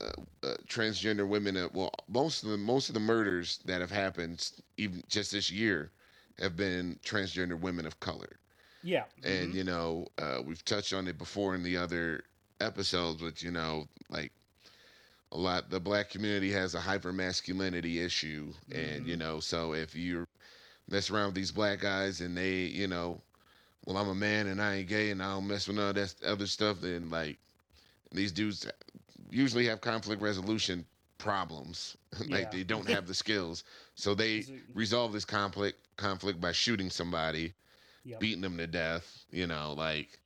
[0.00, 3.90] uh, uh transgender women uh, well most of the most of the murders that have
[3.90, 5.90] happened even just this year
[6.38, 8.38] have been transgender women of color
[8.82, 9.54] yeah, and mhm.
[9.54, 12.24] you know uh we've touched on it before in the other
[12.60, 14.32] episodes but you know like
[15.32, 19.08] a lot the black community has a hyper masculinity issue and Mhm.
[19.08, 20.26] you know so if you're
[20.88, 23.20] mess around with these black guys and they you know
[23.84, 25.94] well i'm a man and i ain't gay and i don't mess with none of
[25.94, 27.38] that other stuff then like
[28.12, 28.66] these dudes
[29.32, 30.86] usually have conflict resolution
[31.18, 31.96] problems.
[32.28, 32.50] Like Yeah.
[32.50, 33.64] they don't have the skills.
[33.94, 34.44] So they
[34.74, 37.54] resolve this conflict conflict by shooting somebody
[38.04, 38.20] Yep.
[38.20, 40.18] beating them to death you know like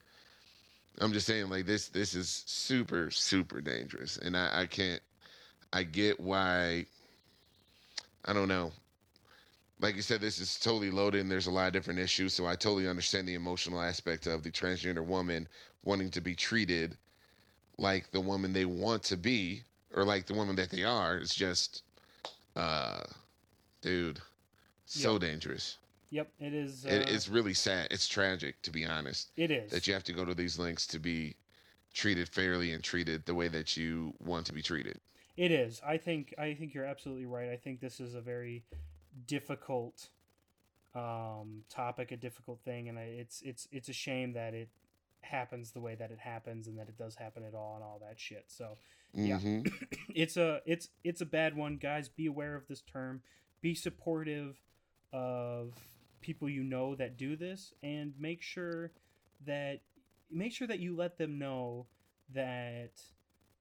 [1.00, 4.16] i'm just saying like this this is super super dangerous.
[4.16, 5.02] And i i can't
[5.72, 6.86] i get why
[8.24, 8.72] i don't know.
[9.80, 12.32] Like you said this is totally loaded and there's a lot of different issues.
[12.34, 15.48] So i totally understand the emotional aspect of the transgender woman
[15.84, 16.96] wanting to be treated
[17.78, 19.62] like the woman they want to be
[19.94, 21.82] or like the woman that they are it's just
[22.56, 23.02] uh
[23.82, 24.20] dude
[24.86, 25.20] so Yep.
[25.20, 25.78] dangerous
[26.10, 26.86] Yep, it is.
[26.86, 27.88] Uh, it, it's really sad.
[27.90, 29.70] It's tragic, to be honest, it is.
[29.72, 31.34] that you have to go to these links to be
[31.92, 35.00] treated fairly and treated the way that you want to be treated.
[35.36, 35.80] It is.
[35.84, 36.32] I think.
[36.38, 37.50] I think you're absolutely right.
[37.50, 38.64] I think this is a very
[39.26, 40.08] difficult
[40.94, 44.68] um, topic, a difficult thing, and I, it's it's it's a shame that it
[45.26, 48.00] happens the way that it happens, and that it does happen at all, and all
[48.00, 48.46] that shit.
[48.48, 48.78] So
[49.14, 49.62] yeah, hmm
[50.14, 52.08] it's a it's it's a bad one, guys.
[52.08, 53.22] Be aware of this term.
[53.62, 54.56] Be supportive
[55.12, 55.74] of
[56.20, 58.92] people you know that do this, and make sure
[59.46, 59.82] that
[60.30, 61.86] make sure that you let them know
[62.34, 62.92] that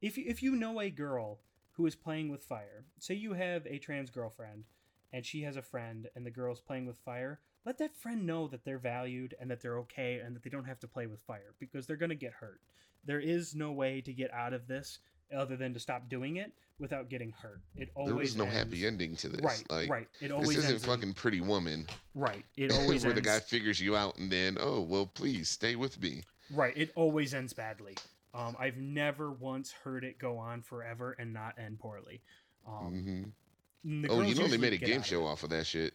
[0.01, 1.39] if you, if you know a girl
[1.73, 4.65] who is playing with fire, say you have a trans girlfriend
[5.13, 8.47] and she has a friend and the girl's playing with fire, let that friend know
[8.47, 11.19] that they're valued and that they're okay and that they don't have to play with
[11.21, 12.61] fire because they're going to get hurt.
[13.05, 14.99] There is no way to get out of this
[15.35, 17.61] other than to stop doing it without getting hurt.
[17.75, 19.41] It always There was no ends- happy ending to this.
[19.41, 20.07] Right, like, right.
[20.21, 22.43] It always This isn't ends in- fucking Pretty Woman, right.
[22.57, 25.99] It always where the guy figures you out and then, oh well, please stay with
[26.01, 26.21] me.
[26.51, 26.73] Right.
[26.77, 27.95] It always ends badly.
[28.35, 32.21] Um, I've never once heard it go on forever and not end poorly.
[32.67, 33.33] Um,
[33.83, 35.29] hmm Oh, you know they made a game of show it.
[35.29, 35.93] off of that shit.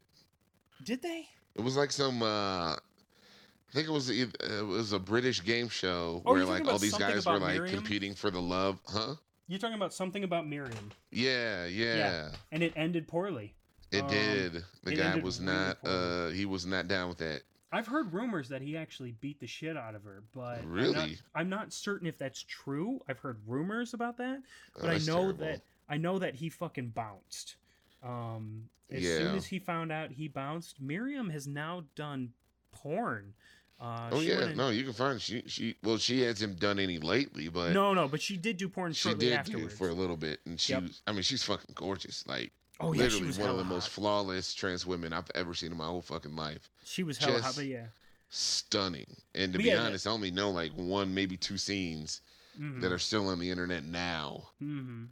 [0.85, 1.29] Did they?
[1.57, 2.23] It was like some.
[2.23, 6.79] uh I think it was it was a British game show Oh, where like all
[6.79, 7.75] these guys were like Miriam?
[7.77, 9.15] competing for the love, huh?
[9.47, 11.95] You're talking about something about Miriam, Yeah, yeah.
[11.97, 12.29] yeah.
[12.53, 13.55] and it ended poorly.
[13.93, 14.53] It Um, did.
[14.85, 15.81] The it guy was really not.
[15.83, 15.97] poorly.
[15.97, 17.43] uh He was not down with that.
[17.73, 20.67] I've heard rumors that he actually beat the shit out of her, but I'm not,
[20.73, 21.19] Really?
[21.37, 23.01] I'm not certain if that's true.
[23.09, 24.43] I've heard rumors about that,
[24.77, 25.45] Oh, but I know terrible.
[25.47, 27.55] that I know that he fucking bounced.
[28.03, 32.33] Um, as soon as he found out he bounced, Miriam has now done
[32.73, 33.35] porn.
[33.81, 35.77] Uh, Oh yeah, no, you can find she she.
[35.83, 39.09] Well, she hasn't done any lately, but no, no, but she did do porn she
[39.09, 39.73] shortly did afterwards.
[39.73, 40.73] do for a little bit, and she.
[40.75, 40.83] Yep.
[40.83, 42.27] was I mean, she's fucking gorgeous.
[42.27, 45.79] Like oh yeah, literally one of the most flawless trans women I've ever seen in
[45.79, 46.69] my whole fucking life.
[46.85, 47.87] She was hella hot, just- but yeah.
[48.33, 49.07] Stunning.
[49.35, 52.21] And to But be yeah, honest, I only know like one, maybe two scenes
[52.61, 52.81] Mm-hmm.
[52.81, 54.49] that are still on the internet now.
[54.59, 55.05] hmm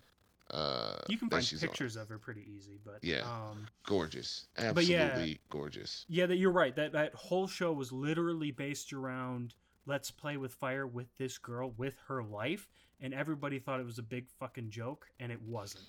[0.50, 1.68] Uh, You can find she's on.
[1.68, 3.20] pictures of her pretty easy, but Yeah.
[3.30, 5.02] um, Gorgeous, But yeah.
[5.02, 6.06] absolutely gorgeous.
[6.08, 6.74] Yeah, that you're right.
[6.74, 9.54] That that whole show was literally based around
[9.86, 12.68] let's play with fire with this girl with her life,
[13.00, 15.84] and everybody thought it was a big fucking joke, and it wasn't.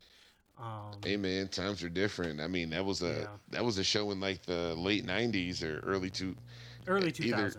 [0.57, 2.41] Um, Hey man, times are different.
[2.41, 3.38] I mean, that was a Yeah.
[3.52, 6.36] that was a show in like the late '90s or early two
[6.88, 7.53] early two either-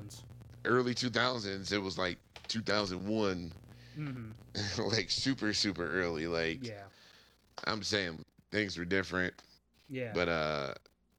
[0.66, 1.72] early 2000s.
[1.72, 2.18] It was like
[2.48, 3.52] 2001,
[4.00, 4.30] hmm
[4.78, 6.26] like super super early.
[6.26, 6.84] Like Yeah,
[7.64, 9.34] I'm saying, things were different.
[9.88, 10.12] yeah.
[10.12, 10.74] But uh,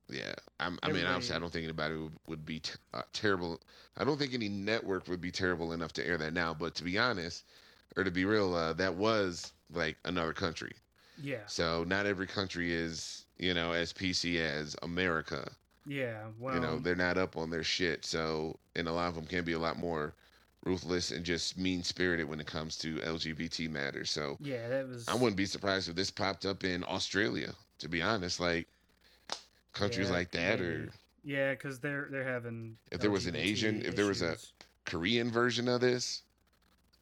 [0.09, 3.61] yeah, I'm, I mean, obviously, I don't think anybody would, would be t- uh, terrible.
[3.97, 6.53] I don't think any network would be terrible enough to air that now.
[6.53, 7.45] But to be honest,
[7.97, 10.73] or to be real, uh, that was like another country.
[11.17, 15.51] yeah, So not every country is, you know, as PC as America.
[15.85, 16.27] yeah.
[16.39, 18.05] Well, you know, they're not up on their shit.
[18.05, 20.13] So, and a lot of them can be a lot more
[20.63, 24.09] ruthless and just mean spirited when it comes to LGBT matters.
[24.11, 25.07] So yeah, that was.
[25.07, 27.53] I wouldn't be surprised if this popped up in Australia.
[27.79, 28.67] To be honest, like
[29.73, 30.89] countries Yeah, like that, or.
[31.23, 32.77] Yeah, because they're they're having.
[32.91, 34.38] If there was an LGBT Asian- if there was a-
[34.85, 36.23] Korean version of this,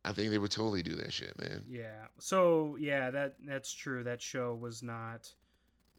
[0.03, 1.63] I think they would totally do that shit, man.
[1.69, 2.07] Yeah.
[2.19, 4.03] So yeah, that that's true.
[4.03, 5.31] That show was not.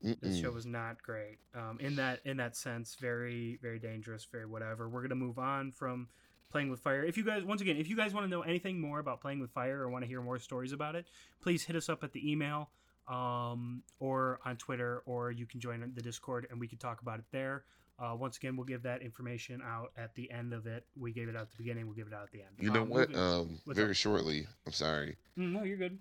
[0.03, 1.39] This show was not great.
[1.55, 4.89] Um, in that in that sense, very very dangerous, very whatever.
[4.89, 6.09] We're gonna move on from
[6.51, 7.03] playing with fire.
[7.05, 9.41] If you guys once again, if you guys want to know anything more about playing
[9.41, 11.07] with fire or want to hear more stories about it,
[11.43, 12.71] please hit us up at the email
[13.09, 17.19] um, or on Twitter, or you can join the Discord and we can talk about
[17.19, 17.65] it there.
[17.99, 20.87] Uh, once again, we'll give that information out at the end of it.
[20.99, 21.87] We gave it out at the beginning.
[21.87, 22.51] We'll give it out at the end.
[22.59, 23.15] You know Um, what?
[23.15, 23.97] Um, very up?
[23.97, 24.47] shortly.
[24.67, 25.17] I'm sorry.
[25.39, 25.99] Mm, no, you're good.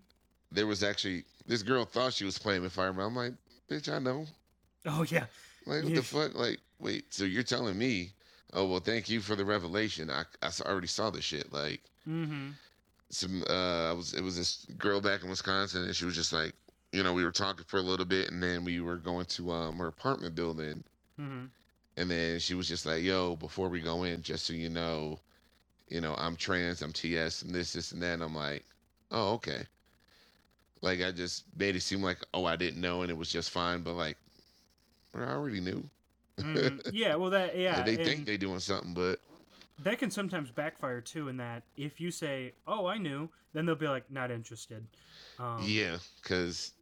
[0.52, 3.34] There was actually this girl thought she was playing with fire, but I'm like,
[3.70, 4.26] bitch, I know.
[4.86, 5.26] Oh yeah.
[5.66, 6.36] Like, what the fuck?
[6.36, 8.14] Like, wait, so you're telling me?
[8.54, 10.10] Oh well, thank you for the revelation.
[10.10, 11.52] i, I already saw the shit.
[11.54, 12.50] Like, Mm-hmm.
[13.10, 16.34] some uh, I was it was this girl back in Wisconsin, and she was just
[16.34, 16.54] like,
[16.92, 19.52] you know, we were talking for a little bit, and then we were going to
[19.52, 20.84] um her apartment building,
[21.20, 21.46] Mm-hmm.
[21.98, 25.20] and then she was just like, yo, before we go in, just so you know,
[25.90, 28.14] you know, I'm trans, I'm TS, and this, this, and that.
[28.14, 28.64] And I'm like,
[29.12, 29.64] oh, okay.
[30.82, 33.50] Like I just made it seem like, oh, I didn't know, and it was just
[33.52, 33.82] fine.
[33.82, 34.18] But like,
[35.14, 35.84] I already knew.
[36.44, 36.82] Mhm.
[36.94, 37.16] Yeah.
[37.16, 37.78] Well, that yeah.
[37.78, 39.20] Like, they think they're doing something, but
[39.84, 43.76] that can sometimes backfire too in that if you say oh i knew then they'll
[43.76, 44.86] be like not interested
[45.40, 46.74] um, yeah, because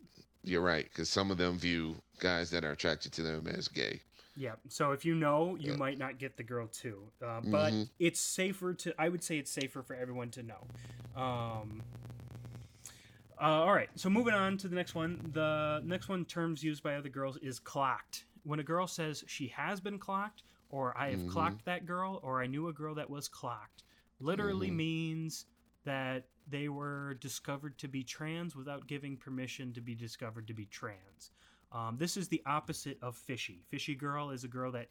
[0.43, 0.85] you're right.
[0.85, 4.01] Because some of them view guys that are attracted to them as gay.
[4.35, 5.77] yeah so if you know you Yeah.
[5.77, 7.87] might not get the girl too uh, but Mhm.
[7.99, 10.65] it's safer to i would say it's safer for everyone to know
[11.15, 11.83] um,
[13.39, 16.81] uh, all right so moving on to the next one the next one terms used
[16.81, 21.09] by other girls is clocked when a girl says she has been clocked or i
[21.11, 21.29] have Mhm.
[21.29, 23.83] clocked that girl or i knew a girl that was clocked
[24.19, 24.75] literally Mhm.
[24.75, 25.45] means
[25.83, 30.65] that they were discovered to be trans without giving permission to be discovered to be
[30.65, 31.31] trans.
[31.73, 33.63] Um, this is the opposite of fishy.
[33.67, 34.89] Fishy girl is a girl that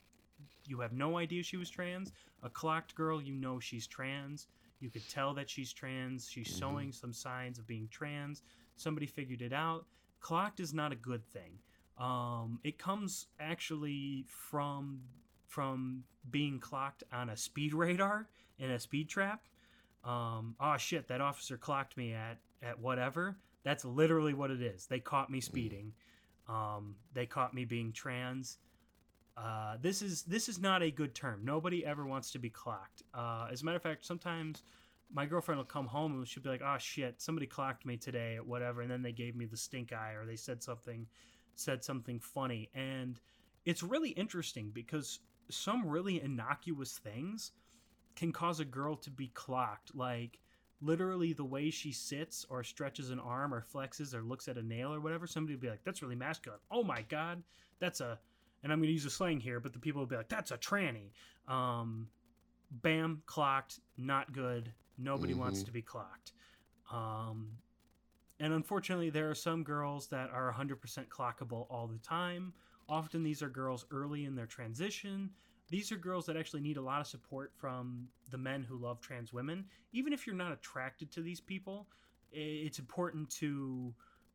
[0.67, 2.13] you have no idea she was trans.
[2.43, 4.49] A clocked girl, you know she's trans.
[4.81, 6.29] You could tell that she's trans.
[6.31, 6.59] She's Mhm.
[6.59, 8.43] showing some signs of being trans.
[8.77, 9.87] Somebody figured it out.
[10.21, 11.59] Clocked is not a good thing.
[11.99, 15.01] Um, it comes actually from
[15.47, 18.29] from being clocked on a speed radar
[18.59, 19.47] in a speed trap.
[20.05, 23.37] Um, oh shit, that officer clocked me at at whatever.
[23.65, 24.87] That's literally what it is.
[24.87, 25.93] They caught me speeding.
[26.49, 28.59] Um, they caught me being trans.
[29.37, 31.41] Uh, this is this is not a good term.
[31.45, 33.03] Nobody ever wants to be clocked.
[33.13, 34.63] Uh, as a matter of fact, sometimes
[35.13, 38.37] my girlfriend will come home and she'll be like, "Oh shit, somebody clocked me today,
[38.37, 41.07] or whatever," and then they gave me the stink eye, or they said something
[41.57, 43.21] said something funny, and
[43.65, 45.21] it's really interesting because
[45.51, 47.53] some really innocuous things
[48.15, 50.39] can cause a girl to be clocked, like
[50.81, 54.63] literally the way she sits or stretches an arm or flexes or looks at a
[54.63, 55.27] nail or whatever.
[55.27, 57.43] Somebody would be like, "That's really masculine." Oh my god,
[57.79, 58.19] that's a
[58.63, 60.51] and I'm going to use a slang here, but the people would be like, "That's
[60.51, 61.13] a tranny."
[61.47, 62.11] Um,
[62.71, 64.73] bam, clocked, not good.
[64.99, 65.67] Nobody wants Mhm.
[65.67, 66.33] to be clocked.
[66.91, 67.59] Um,
[68.41, 72.53] and unfortunately, there are some girls that are 100% clockable all the time.
[72.89, 75.31] Often, these are girls early in their transition.
[75.69, 79.01] These are girls that actually need a lot of support from the men who love
[79.01, 79.65] trans women.
[79.93, 81.89] Even if you're not attracted to these people,
[82.31, 83.95] it's important to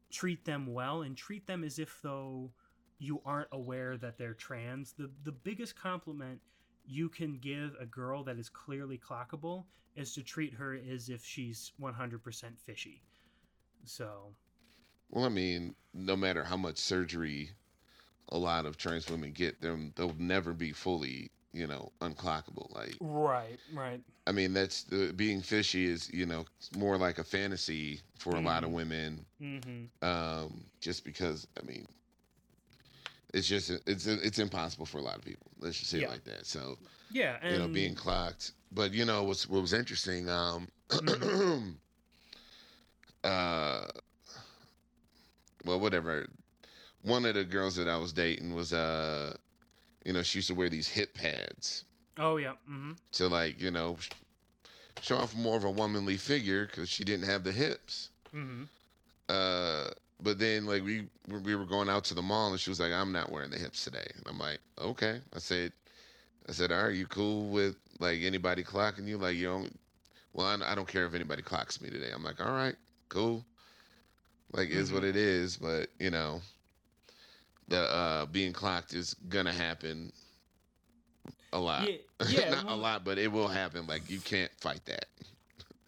[0.09, 2.51] treat them well and treat them as if though
[2.99, 4.93] you aren't aware that they're trans.
[4.93, 6.41] The the biggest compliment
[6.85, 9.65] you can give a girl that is clearly clockable
[9.95, 13.03] is to treat her as if she's 100% fishy.
[13.85, 14.33] So,
[15.09, 17.51] Well, I mean, no matter how much surgery
[18.29, 22.73] a lot of trans women get, them they'll never be fully, you know, unclockable.
[22.73, 24.01] Like, right, right.
[24.27, 26.45] I mean, that's the being fishy is, you know,
[26.77, 28.73] more like a fantasy for a lot of Mhm.
[28.73, 29.25] women.
[29.41, 29.89] Mhm.
[30.01, 31.87] Um, just because, I mean,
[33.33, 35.47] it's just it's it's impossible for a lot of people.
[35.59, 36.07] Let's just say Yeah.
[36.07, 36.45] it like that.
[36.45, 36.77] So,
[37.09, 38.53] Yeah, and you know, being clocked.
[38.71, 40.29] But you know, what's what was interesting?
[40.29, 41.77] Um, Mhm.
[43.23, 43.87] uh,
[45.65, 46.27] well, whatever.
[47.01, 49.35] One of the girls that I was dating was uh,
[50.05, 51.85] you know, she used to wear these hip pads
[52.17, 52.53] Oh yeah.
[52.69, 52.93] Mm-hmm.
[53.13, 54.09] to like, you know, sh-
[55.01, 58.09] show off more of a womanly figure because she didn't have the hips.
[58.35, 58.63] Mm-hmm.
[59.29, 59.89] Uh,
[60.21, 62.91] but then like we we were going out to the mall and she was like,
[62.91, 64.05] I'm not wearing the hips today.
[64.15, 65.21] And I'm like, okay.
[65.33, 65.71] I said,
[66.47, 69.17] I said, are you cool with like anybody clocking you?
[69.17, 69.79] Like you don't.
[70.33, 72.09] Well, I don't care if anybody clocks me today.
[72.13, 72.75] I'm like, all right,
[73.11, 73.45] cool.
[74.53, 76.41] Like is what it is, but you know,
[77.67, 80.13] the uh being clocked is gonna happen
[81.53, 81.91] a lot.
[81.91, 83.87] Yeah, yeah, not a lot, but it will happen.
[83.87, 85.05] Like you can't fight that.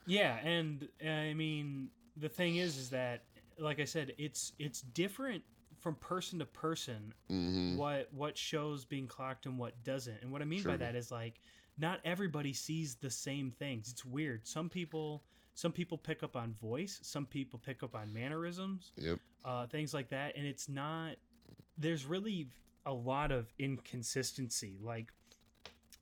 [0.06, 3.26] Yeah, and uh, I mean the thing is, is that
[3.60, 5.44] like I said, it's it's different
[5.80, 10.20] from person to person hmm what what shows being clocked and what doesn't.
[10.22, 11.42] And what I mean by that is like
[11.78, 13.90] not everybody sees the same things.
[13.90, 14.48] It's weird.
[14.48, 15.24] Some people
[15.56, 19.20] some people pick up on voice, some people pick up on mannerisms, Yep.
[19.46, 21.16] uh, things like that, and it's not.
[21.78, 22.48] There's really
[22.86, 24.78] a lot of inconsistency.
[24.82, 25.12] Like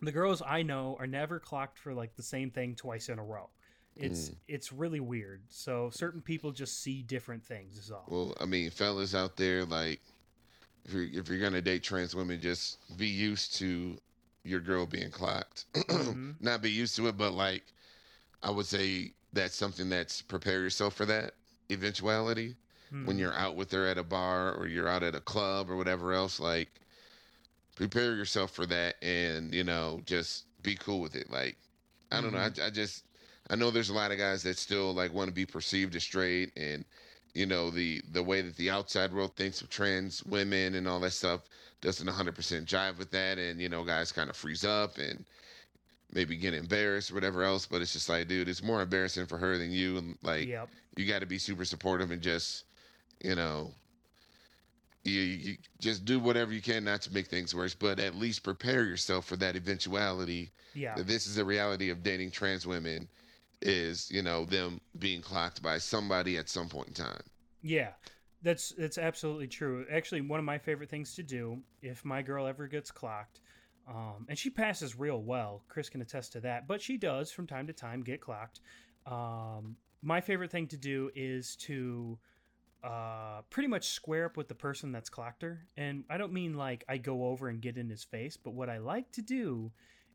[0.02, 3.23] the girls I know are never clocked for like the same thing twice in a
[3.23, 3.49] row.
[3.98, 5.44] It's it's really weird.
[5.49, 7.78] So certain people just see different things.
[7.78, 8.06] Is all.
[8.07, 9.99] Well, I mean, fellas out there, like,
[10.86, 13.99] if you're if you're gonna date trans women, just be used to
[14.44, 15.65] your girl being clocked.
[15.73, 16.36] Mhm.
[16.40, 17.64] Not be used to it, but like,
[18.41, 21.35] I would say that's something that's prepare yourself for that
[21.71, 22.55] eventuality
[23.01, 23.19] when Mhm.
[23.19, 26.13] you're out with her at a bar or you're out at a club or whatever
[26.13, 26.39] else.
[26.39, 26.81] Like,
[27.75, 31.29] prepare yourself for that, and you know, just be cool with it.
[31.29, 31.57] Like,
[32.11, 32.39] I don't know.
[32.39, 33.05] I, I just
[33.49, 36.03] I know there's a lot of guys that still like want to be perceived as
[36.03, 36.85] straight and
[37.33, 40.99] you know the the way that the outside world thinks of trans women and all
[40.99, 41.41] that stuff
[41.81, 45.25] doesn't 100% jive with that and you know guys kind of freeze up and
[46.13, 49.38] maybe get embarrassed or whatever else but it's just like dude it's more embarrassing for
[49.38, 50.69] her than you and like Yep.
[50.95, 52.65] you got to be super supportive and just
[53.23, 53.71] you know
[55.03, 58.43] you, you just do whatever you can not to make things worse but at least
[58.43, 60.95] prepare yourself for that eventuality Yeah.
[60.95, 63.07] that this is a reality of dating trans women
[63.61, 67.21] is you know them being clocked by somebody at some point in time
[67.61, 67.91] Yeah,
[68.41, 69.85] that's that's absolutely true.
[69.91, 73.39] Actually, one of my favorite things to do if my girl ever gets clocked,
[73.91, 75.63] um, and she passes real well.
[75.68, 78.61] Chris can attest to that, but she does from time to time get clocked.
[79.05, 82.18] Um, my favorite thing to do is to
[82.84, 86.53] uh, pretty much square up with the person that's clocked her, and I don't mean
[86.53, 89.72] like I go over and get in his face, but what I like to do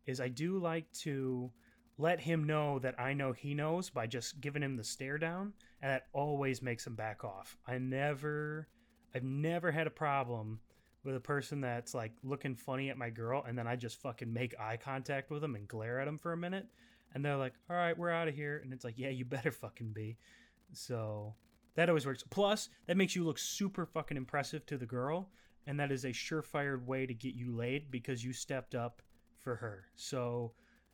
[0.06, 1.50] is I do like to
[1.98, 5.52] let him know that I know he knows by just giving him the stare down,
[5.82, 7.56] and that always makes him back off.
[7.66, 8.68] I never,
[9.14, 10.60] I've never had a problem
[11.06, 14.32] with a person that's like looking funny at my girl, and then I just fucking
[14.32, 16.66] make eye contact with them and glare at them for a minute,
[17.14, 19.52] and they're like, "All right, we're out of here," and it's like, "Yeah, you better
[19.52, 20.18] fucking be."
[20.72, 21.34] So
[21.74, 22.24] that always works.
[22.28, 25.30] Plus, that makes you look super fucking impressive to the girl,
[25.66, 29.00] and that is a surefire way to get you laid because you stepped up
[29.38, 29.86] for her.
[29.94, 30.52] So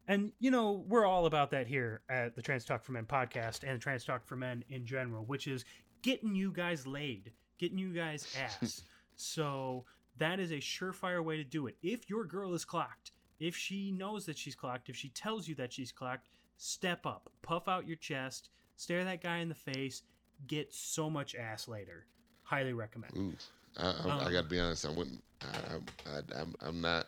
[0.09, 3.61] and you know, we're all about that here at the Trans Talk for Men podcast
[3.69, 5.65] and Trans Talk for Men in general, which is
[6.03, 8.27] getting you guys laid, getting you guys
[8.63, 8.83] ass.
[9.17, 9.85] so
[10.19, 11.77] that is a surefire way to do it.
[11.83, 15.55] If your girl is clocked, if she knows that she's clocked, if she tells you
[15.57, 20.03] that she's clocked, step up, puff out your chest, stare that guy in the face,
[20.47, 22.07] get so much ass later.
[22.43, 23.13] Highly recommend.
[23.17, 23.33] Ooh,
[23.79, 24.87] I, I, Um, I got to be honest.
[24.87, 25.23] I wouldn't.
[25.43, 27.07] I, I, I'm, I'm not.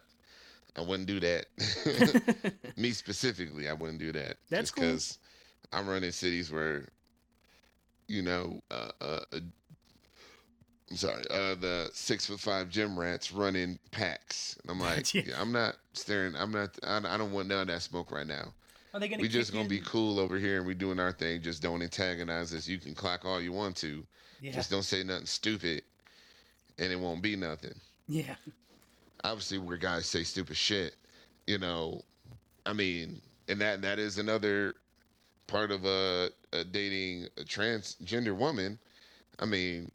[0.76, 1.46] I wouldn't do that.
[2.76, 4.38] Me specifically, I wouldn't do that.
[4.50, 4.82] That's cool.
[4.84, 5.18] because
[5.72, 6.88] I'm running cities where,
[8.08, 9.38] you know, uh, uh, uh,
[10.90, 14.56] I'm sorry, uh, the six foot five gym rats running packs.
[14.62, 15.22] And I'm like, Yeah.
[15.26, 16.36] yeah, I'm not staring.
[16.36, 16.78] I'm not.
[16.82, 18.52] I, I don't want none of that smoke right now.
[18.92, 19.22] Are they gonna?
[19.22, 21.42] We just gonna be cool over here and we doing our thing.
[21.42, 22.68] Just don't antagonize us.
[22.68, 24.04] You can clock all you want to.
[24.40, 24.52] Yeah.
[24.52, 25.82] Just don't say nothing stupid,
[26.78, 27.74] and it won't be nothing
[28.08, 28.34] yeah.
[29.22, 30.94] obviously where guys say stupid shit,
[31.46, 32.02] you know,
[32.66, 34.74] I mean, and that that is another
[35.46, 38.78] part of a, a dating a transgender woman.
[39.38, 39.90] I mean,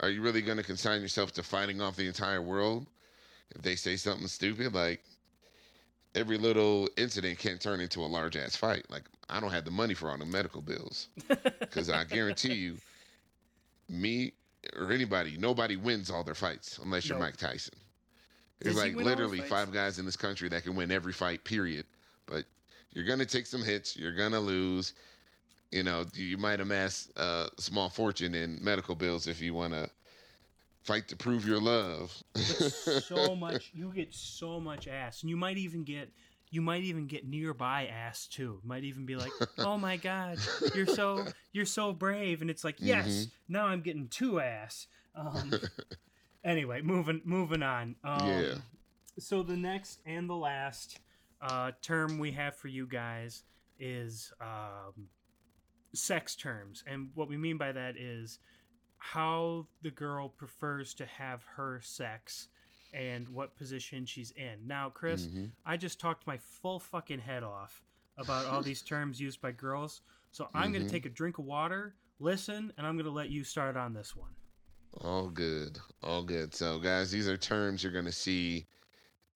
[0.00, 2.86] are you really going to consign yourself to fighting off the entire world
[3.54, 4.74] if they say something stupid?
[4.74, 5.02] Like
[6.14, 8.84] every little incident can turn into a large ass fight.
[8.90, 11.08] Like I don't have the money for all the medical bills
[11.60, 12.76] because I guarantee you,
[13.88, 14.32] me
[14.76, 17.24] or anybody, nobody wins all their fights unless you're No.
[17.24, 17.74] Mike Tyson.
[18.60, 20.90] There's he like win all the literally five guys in this country that can win
[20.90, 21.86] every fight, period.
[22.26, 22.44] But
[22.92, 24.94] you're gonna take some hits, you're gonna lose.
[25.70, 29.90] You know, you might amass a small fortune in medical bills if you wanna
[30.84, 32.22] fight to prove your love.
[32.36, 36.12] so much you get so much ass and you might even get
[36.50, 40.40] you might even get nearby ass too might even be like oh my god
[40.72, 43.30] you're so you're so brave and it's like yes Mhm.
[43.48, 45.58] now i'm getting two ass um
[46.44, 48.54] anyway moving moving on um, Yeah.
[49.18, 50.98] so the next and the last
[51.42, 53.42] uh term we have for you guys
[53.78, 55.08] is um
[55.92, 58.38] sex terms and what we mean by that is
[58.98, 62.48] how the girl prefers to have her sex
[62.92, 64.66] and what position she's in.
[64.66, 65.52] Now, Chris, Mhm.
[65.64, 67.82] I just talked my full fucking head off
[68.18, 70.02] about all these terms used by girls.
[70.32, 70.88] So I'm going Mhm.
[70.88, 73.94] to take a drink of water, listen, and I'm going to let you start on
[73.94, 74.34] this one.
[75.00, 75.78] All good.
[76.02, 76.54] All good.
[76.54, 78.66] So, guys, these are terms you're going to see.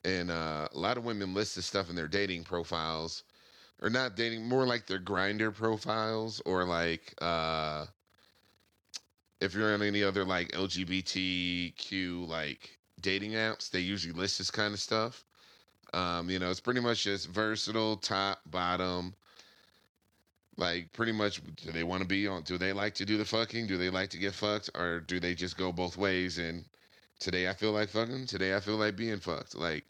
[0.05, 3.23] And uh, a lot of women list this stuff in their dating profiles,
[3.83, 7.87] or not dating, more like their Grindr profiles, or like uh,
[9.41, 14.73] if you're on any other like LGBTQ like dating apps, they usually list this kind
[14.73, 15.25] of stuff.
[15.93, 19.15] Um, you know, it's pretty much just versatile, top, bottom.
[20.57, 22.43] Like pretty much, do they want to be on?
[22.43, 23.67] Do they like to do the fucking?
[23.67, 26.39] Do they like to get fucked, or do they just go both ways?
[26.39, 26.65] And
[27.19, 28.27] today I feel like fucking.
[28.27, 29.57] Today I feel like being fucked.
[29.57, 29.85] Like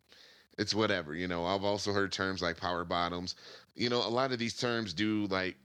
[0.58, 1.14] it's whatever.
[1.14, 3.34] You know, I've also heard terms like power bottoms.
[3.74, 5.56] You know, a lot of these terms do like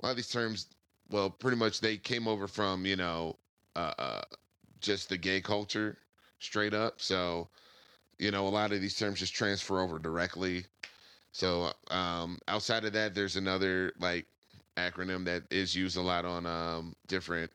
[0.00, 0.66] a lot of these terms.
[1.10, 3.36] Well, pretty much they came over from you know,
[3.76, 4.22] uh, uh
[4.80, 5.96] just the gay culture,
[6.38, 7.00] straight up.
[7.00, 7.48] So,
[8.18, 10.64] you know, a lot of these terms just transfer over directly.
[11.32, 14.26] So, um, outside of that, there's another like
[14.76, 17.50] acronym that is used a lot on um, different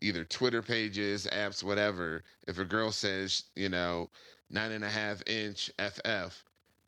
[0.00, 2.22] either Twitter pages, apps, whatever.
[2.46, 4.10] If a girl says, you know,
[4.50, 6.44] nine and a half inch FF,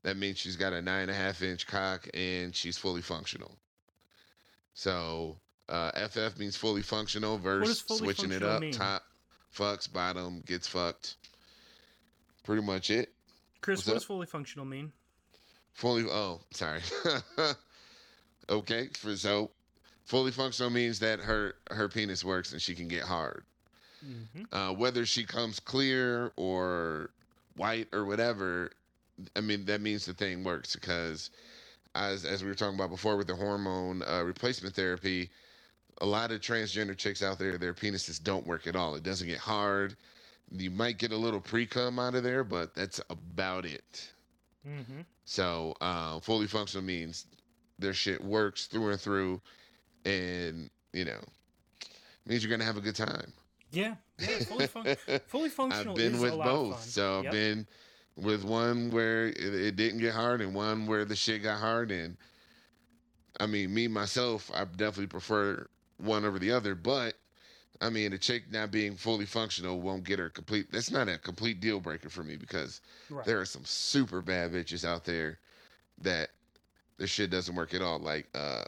[0.06, 3.50] that means she's got a nine and a half inch cock and she's fully functional.
[4.72, 5.36] So,
[5.68, 8.60] uh, FF means fully functional versus fully switching it up.
[8.60, 8.70] mean?
[8.70, 9.02] Top
[9.52, 11.16] fucks, bottom gets fucked.
[12.44, 13.12] Pretty much it.
[13.62, 13.96] Chris, What's what up?
[13.96, 14.92] does fully functional mean?
[15.72, 16.04] Fully.
[16.04, 16.82] Oh, sorry.
[18.48, 18.88] okay.
[18.92, 19.50] For so,
[20.04, 23.42] fully functional means that her her penis works and she can get hard.
[24.00, 27.10] hmm Uh, whether she comes clear or
[27.56, 28.70] white or whatever,
[29.34, 31.30] I mean that means the thing works because,
[31.94, 35.30] as as we were talking about before with the hormone uh, replacement therapy,
[36.00, 38.94] a lot of transgender chicks out there, their penises don't work at all.
[38.94, 39.96] It doesn't get hard.
[40.50, 44.12] You might get a little pre cum out of there, but that's about it.
[44.64, 47.26] hmm So uh, fully functional means
[47.78, 49.40] their shit works through and through,
[50.04, 51.20] and you know,
[52.26, 53.32] means you're gonna have a good time.
[53.72, 54.38] Yeah, yeah.
[54.40, 55.92] Fully, fun- fully functional.
[55.92, 57.66] I've been with both, so I've been
[58.16, 61.90] with one where it, it didn't get hard, and one where the shit got hard,
[61.90, 62.16] and
[63.38, 65.66] I mean, me myself, I definitely prefer
[65.98, 67.14] one over the other, but
[67.80, 70.72] I mean, a chick not being fully functional won't get her complete.
[70.72, 72.80] That's not a complete deal breaker for me because
[73.10, 73.26] Right.
[73.26, 75.38] there are some super bad bitches out there
[75.98, 76.30] that
[76.96, 77.98] this shit doesn't work at all.
[77.98, 78.64] Like uh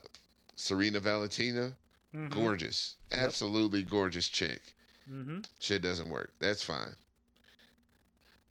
[0.56, 1.74] Sarina Valentina,
[2.14, 2.30] Mhm.
[2.30, 3.20] gorgeous, Yep.
[3.20, 4.74] absolutely gorgeous chick.
[5.10, 5.46] Mhm.
[5.58, 6.34] Shit doesn't work.
[6.38, 6.94] That's fine.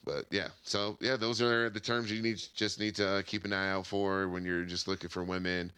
[0.07, 3.51] But yeah, so yeah, those are the terms you need just need to keep an
[3.51, 5.69] eye out for when you're just looking for women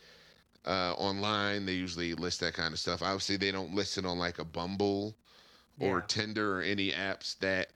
[0.68, 1.66] uh, online.
[1.66, 3.02] They usually list that kind of stuff.
[3.02, 5.16] Obviously, they don't list it on like a Bumble
[5.80, 6.06] or Yeah.
[6.08, 7.72] Tinder or any apps that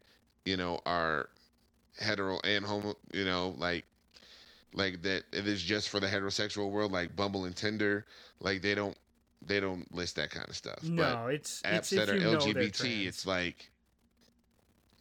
[0.45, 1.29] you know are
[1.99, 2.95] hetero and homo.
[3.11, 3.85] You know, like
[4.75, 8.05] like that it is just for the heterosexual world, like Bumble and Tinder.
[8.39, 8.95] Like they don't
[9.43, 10.81] they don't list that kind of stuff.
[10.81, 13.71] But No, it's apps it's that are LGBT, it's like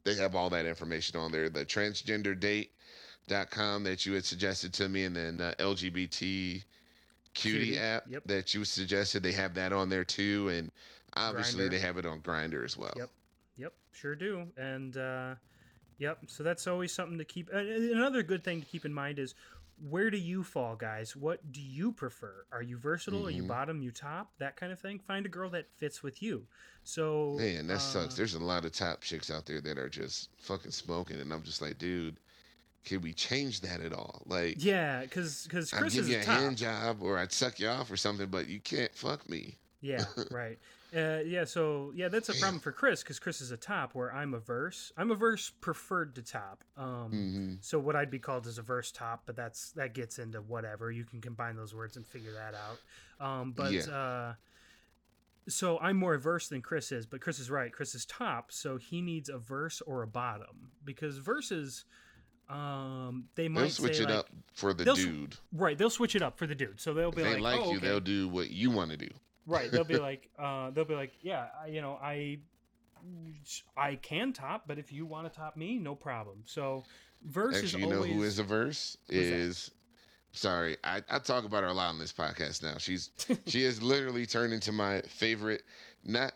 [0.04, 1.48] they have all that information on there.
[1.48, 6.64] The transgenderdate.com that you had suggested to me, and then uh, LGBT
[7.34, 8.22] cutie Cutie, app yep.
[8.26, 10.48] that you suggested, they have that on there too.
[10.48, 10.70] And
[11.14, 11.70] obviously, Grindr.
[11.70, 12.92] they have it on Grindr as well.
[12.96, 13.10] Yep.
[13.58, 14.46] Yep, sure do.
[14.56, 15.34] And uh,
[15.98, 17.48] yep, so that's always something to keep.
[17.52, 19.34] Uh, another good thing to keep in mind is
[19.78, 21.16] where do you fall, guys?
[21.16, 22.46] What do you prefer?
[22.52, 23.26] Are you versatile?
[23.26, 23.48] Are you Mhm.
[23.48, 23.82] bottom?
[23.82, 24.32] You top?
[24.38, 24.98] That kind of thing.
[24.98, 26.46] Find a girl that fits with you.
[26.84, 28.14] So Man, that sucks.
[28.14, 31.32] uh, There's a lot of top chicks out there that are just fucking smoking, and
[31.32, 32.16] I'm just like, dude,
[32.84, 34.22] can we change that at all?
[34.26, 36.40] Like, yeah, because because I'd Chris give is you a a top.
[36.40, 39.58] hand job or I'd suck you off or something, but you can't fuck me.
[39.80, 40.58] Yeah, right.
[40.94, 44.12] Uh, yeah, so yeah, that's a problem for Chris because Chris is a top where
[44.12, 44.92] I'm a verse.
[44.96, 46.64] I'm a verse preferred to top.
[46.76, 50.18] Um, hmm So what I'd be called is a verse top, but that's that gets
[50.18, 50.90] into whatever.
[50.90, 52.78] You can combine those words and figure that out.
[53.26, 53.90] Um, but Yeah.
[53.90, 54.34] uh,
[55.48, 57.72] so I'm more verse than Chris is, but Chris is right.
[57.72, 61.84] Chris is top, so he needs a verse or a bottom because verses,
[62.48, 65.36] um, they might They'll switch say it like, up for the dude.
[65.52, 66.80] Right, they'll switch it up for the dude.
[66.80, 67.88] So they'll If be they like, like oh, you, okay.
[67.88, 69.08] they'll do what you want to do.
[69.46, 72.38] Right, they'll be like, uh, they'll be like, yeah, I- you know, I,
[73.76, 76.42] I can top, but if you want to top me, no problem.
[76.44, 76.84] So,
[77.24, 78.96] verse Actually, is you know always who is a verse?
[79.08, 79.36] Who's that?
[79.36, 79.70] Is
[80.32, 82.78] sorry, I, I talk about her a lot on this podcast now.
[82.78, 83.10] She's
[83.46, 85.62] she has literally turned into my favorite,
[86.04, 86.32] not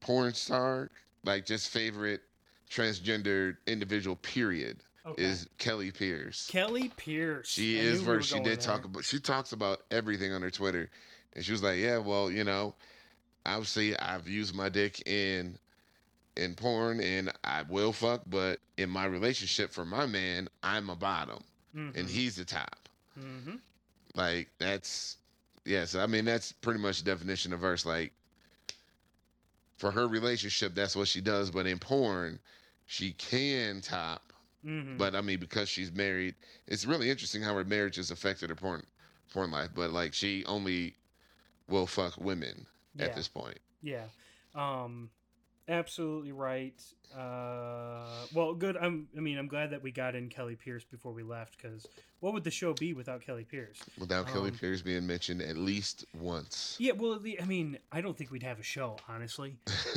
[0.00, 0.90] porn star,
[1.24, 2.22] like just favorite
[2.70, 4.16] transgender individual.
[4.16, 4.78] Period.
[5.06, 5.22] Okay.
[5.22, 6.46] Is Kelly Pierce.
[6.48, 7.48] Kelly Pierce.
[7.48, 8.26] She I is verse.
[8.26, 9.04] She did talk about.
[9.04, 10.90] She talks about everything on her Twitter,
[11.34, 12.74] and she was like, "Yeah, well, you know,
[13.46, 15.58] obviously I've used my dick in
[16.36, 20.96] in porn, and I will fuck, but in my relationship for my man, I'm a
[20.96, 21.42] bottom,
[21.94, 22.88] and Mhm, he's the top.
[23.18, 23.60] mhm.
[24.14, 25.16] Like that's
[25.64, 25.84] yeah.
[25.84, 27.84] So I mean, that's pretty much the definition of verse.
[27.86, 28.12] Like
[29.76, 32.38] for her relationship, that's what she does, but in porn,
[32.86, 34.32] she can top."
[34.64, 34.98] Mhm.
[34.98, 36.34] But I mean, because she's married,
[36.66, 38.84] it's really interesting how her marriage has affected her porn
[39.32, 39.70] porn life.
[39.74, 40.96] But like, she only
[41.70, 43.58] will fuck women yeah, at this point.
[43.82, 44.04] yeah,
[44.54, 45.10] um,
[45.68, 46.82] absolutely right.
[47.16, 48.76] Uh, well, good.
[48.76, 49.08] I'm.
[49.16, 51.86] I mean, I'm glad that we got in Kelly Pierce before we left because
[52.20, 53.80] what would the show be without Kelly Pierce?
[53.98, 56.76] Without Kelly Um, Pierce being mentioned at least once.
[56.78, 59.56] Yeah, well, I mean, I don't think we'd have a show, honestly.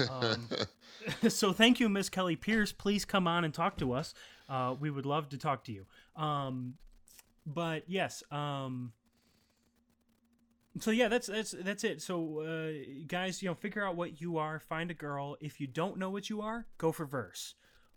[0.10, 0.48] Um,
[1.30, 2.72] so thank you, Miss Kelly Pierce.
[2.72, 4.14] Please come on and talk to us.
[4.50, 5.86] Uh, we would love to talk to you.
[6.16, 6.76] Um,
[7.46, 8.94] but yes, um,
[10.80, 12.02] so yeah, that's that's that's it.
[12.02, 12.72] So uh,
[13.08, 14.60] guys, you know, figure out what you are.
[14.60, 15.38] Find a girl.
[15.40, 17.56] If you don't know what you are, go for verse.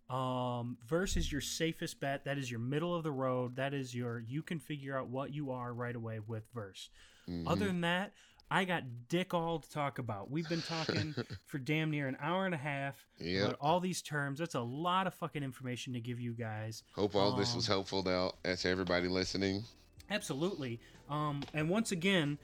[0.08, 2.24] Um, verse is your safest bet.
[2.24, 3.56] That is your middle of the road.
[3.56, 6.90] That is your you can figure out what you are right away with verse.
[7.28, 7.44] Mhm.
[7.50, 8.12] Other than that,
[8.48, 10.30] I got dick all to talk about.
[10.30, 11.12] We've been talking
[11.46, 13.44] for damn near an hour and a half Yep.
[13.44, 14.38] about all these terms.
[14.38, 16.84] That's a lot of fucking information to give you guys.
[16.94, 19.64] Hope all this was um, helpful to, to everybody listening.
[20.08, 20.78] Absolutely.
[21.08, 22.38] Um, and once again,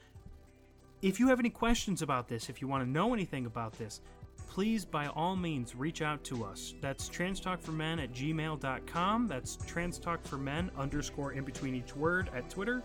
[1.03, 4.01] if you have any questions about this, if you want to know anything about this,
[4.47, 6.73] please by all means reach out to us.
[6.81, 9.27] That's transtalkformen at gmail.com.
[9.27, 12.81] That's transtalkformen underscore in between each word at Twitter.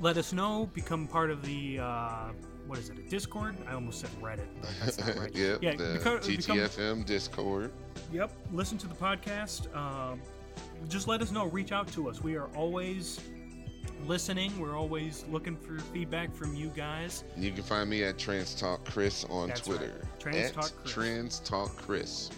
[0.00, 0.70] Let us know.
[0.74, 2.28] Become part of the, uh,
[2.66, 3.54] what is it, a Discord?
[3.68, 5.34] I almost said Reddit, but that's not right.
[5.34, 5.62] yep.
[5.62, 7.72] Yeah, the beco- become- TTFM Discord.
[8.12, 8.30] Yep.
[8.52, 9.74] Listen to the podcast.
[9.76, 10.20] Um,
[10.88, 11.46] just let us know.
[11.46, 12.22] Reach out to us.
[12.22, 13.20] We are always
[14.06, 14.58] listening.
[14.58, 17.24] We're always looking for feedback from you guys.
[17.36, 19.92] You can find me at Trans Talk Chris on That's Twitter.
[20.02, 20.20] right.
[20.20, 20.92] Trans at Talk Chris.
[20.92, 22.30] Trans Talk Chris.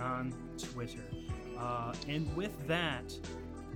[0.00, 1.02] on Twitter.
[1.58, 3.14] Uh, and with that,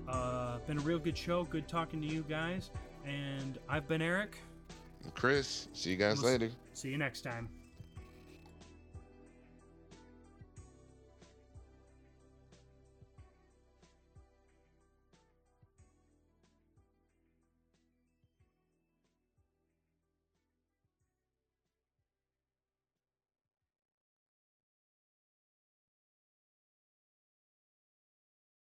[0.08, 1.44] uh, been a real good show.
[1.44, 2.70] Good talking to you guys.
[3.04, 4.36] And I've been Eric.
[5.14, 6.50] Chris, see you guys We'll later.
[6.72, 7.48] See you next time.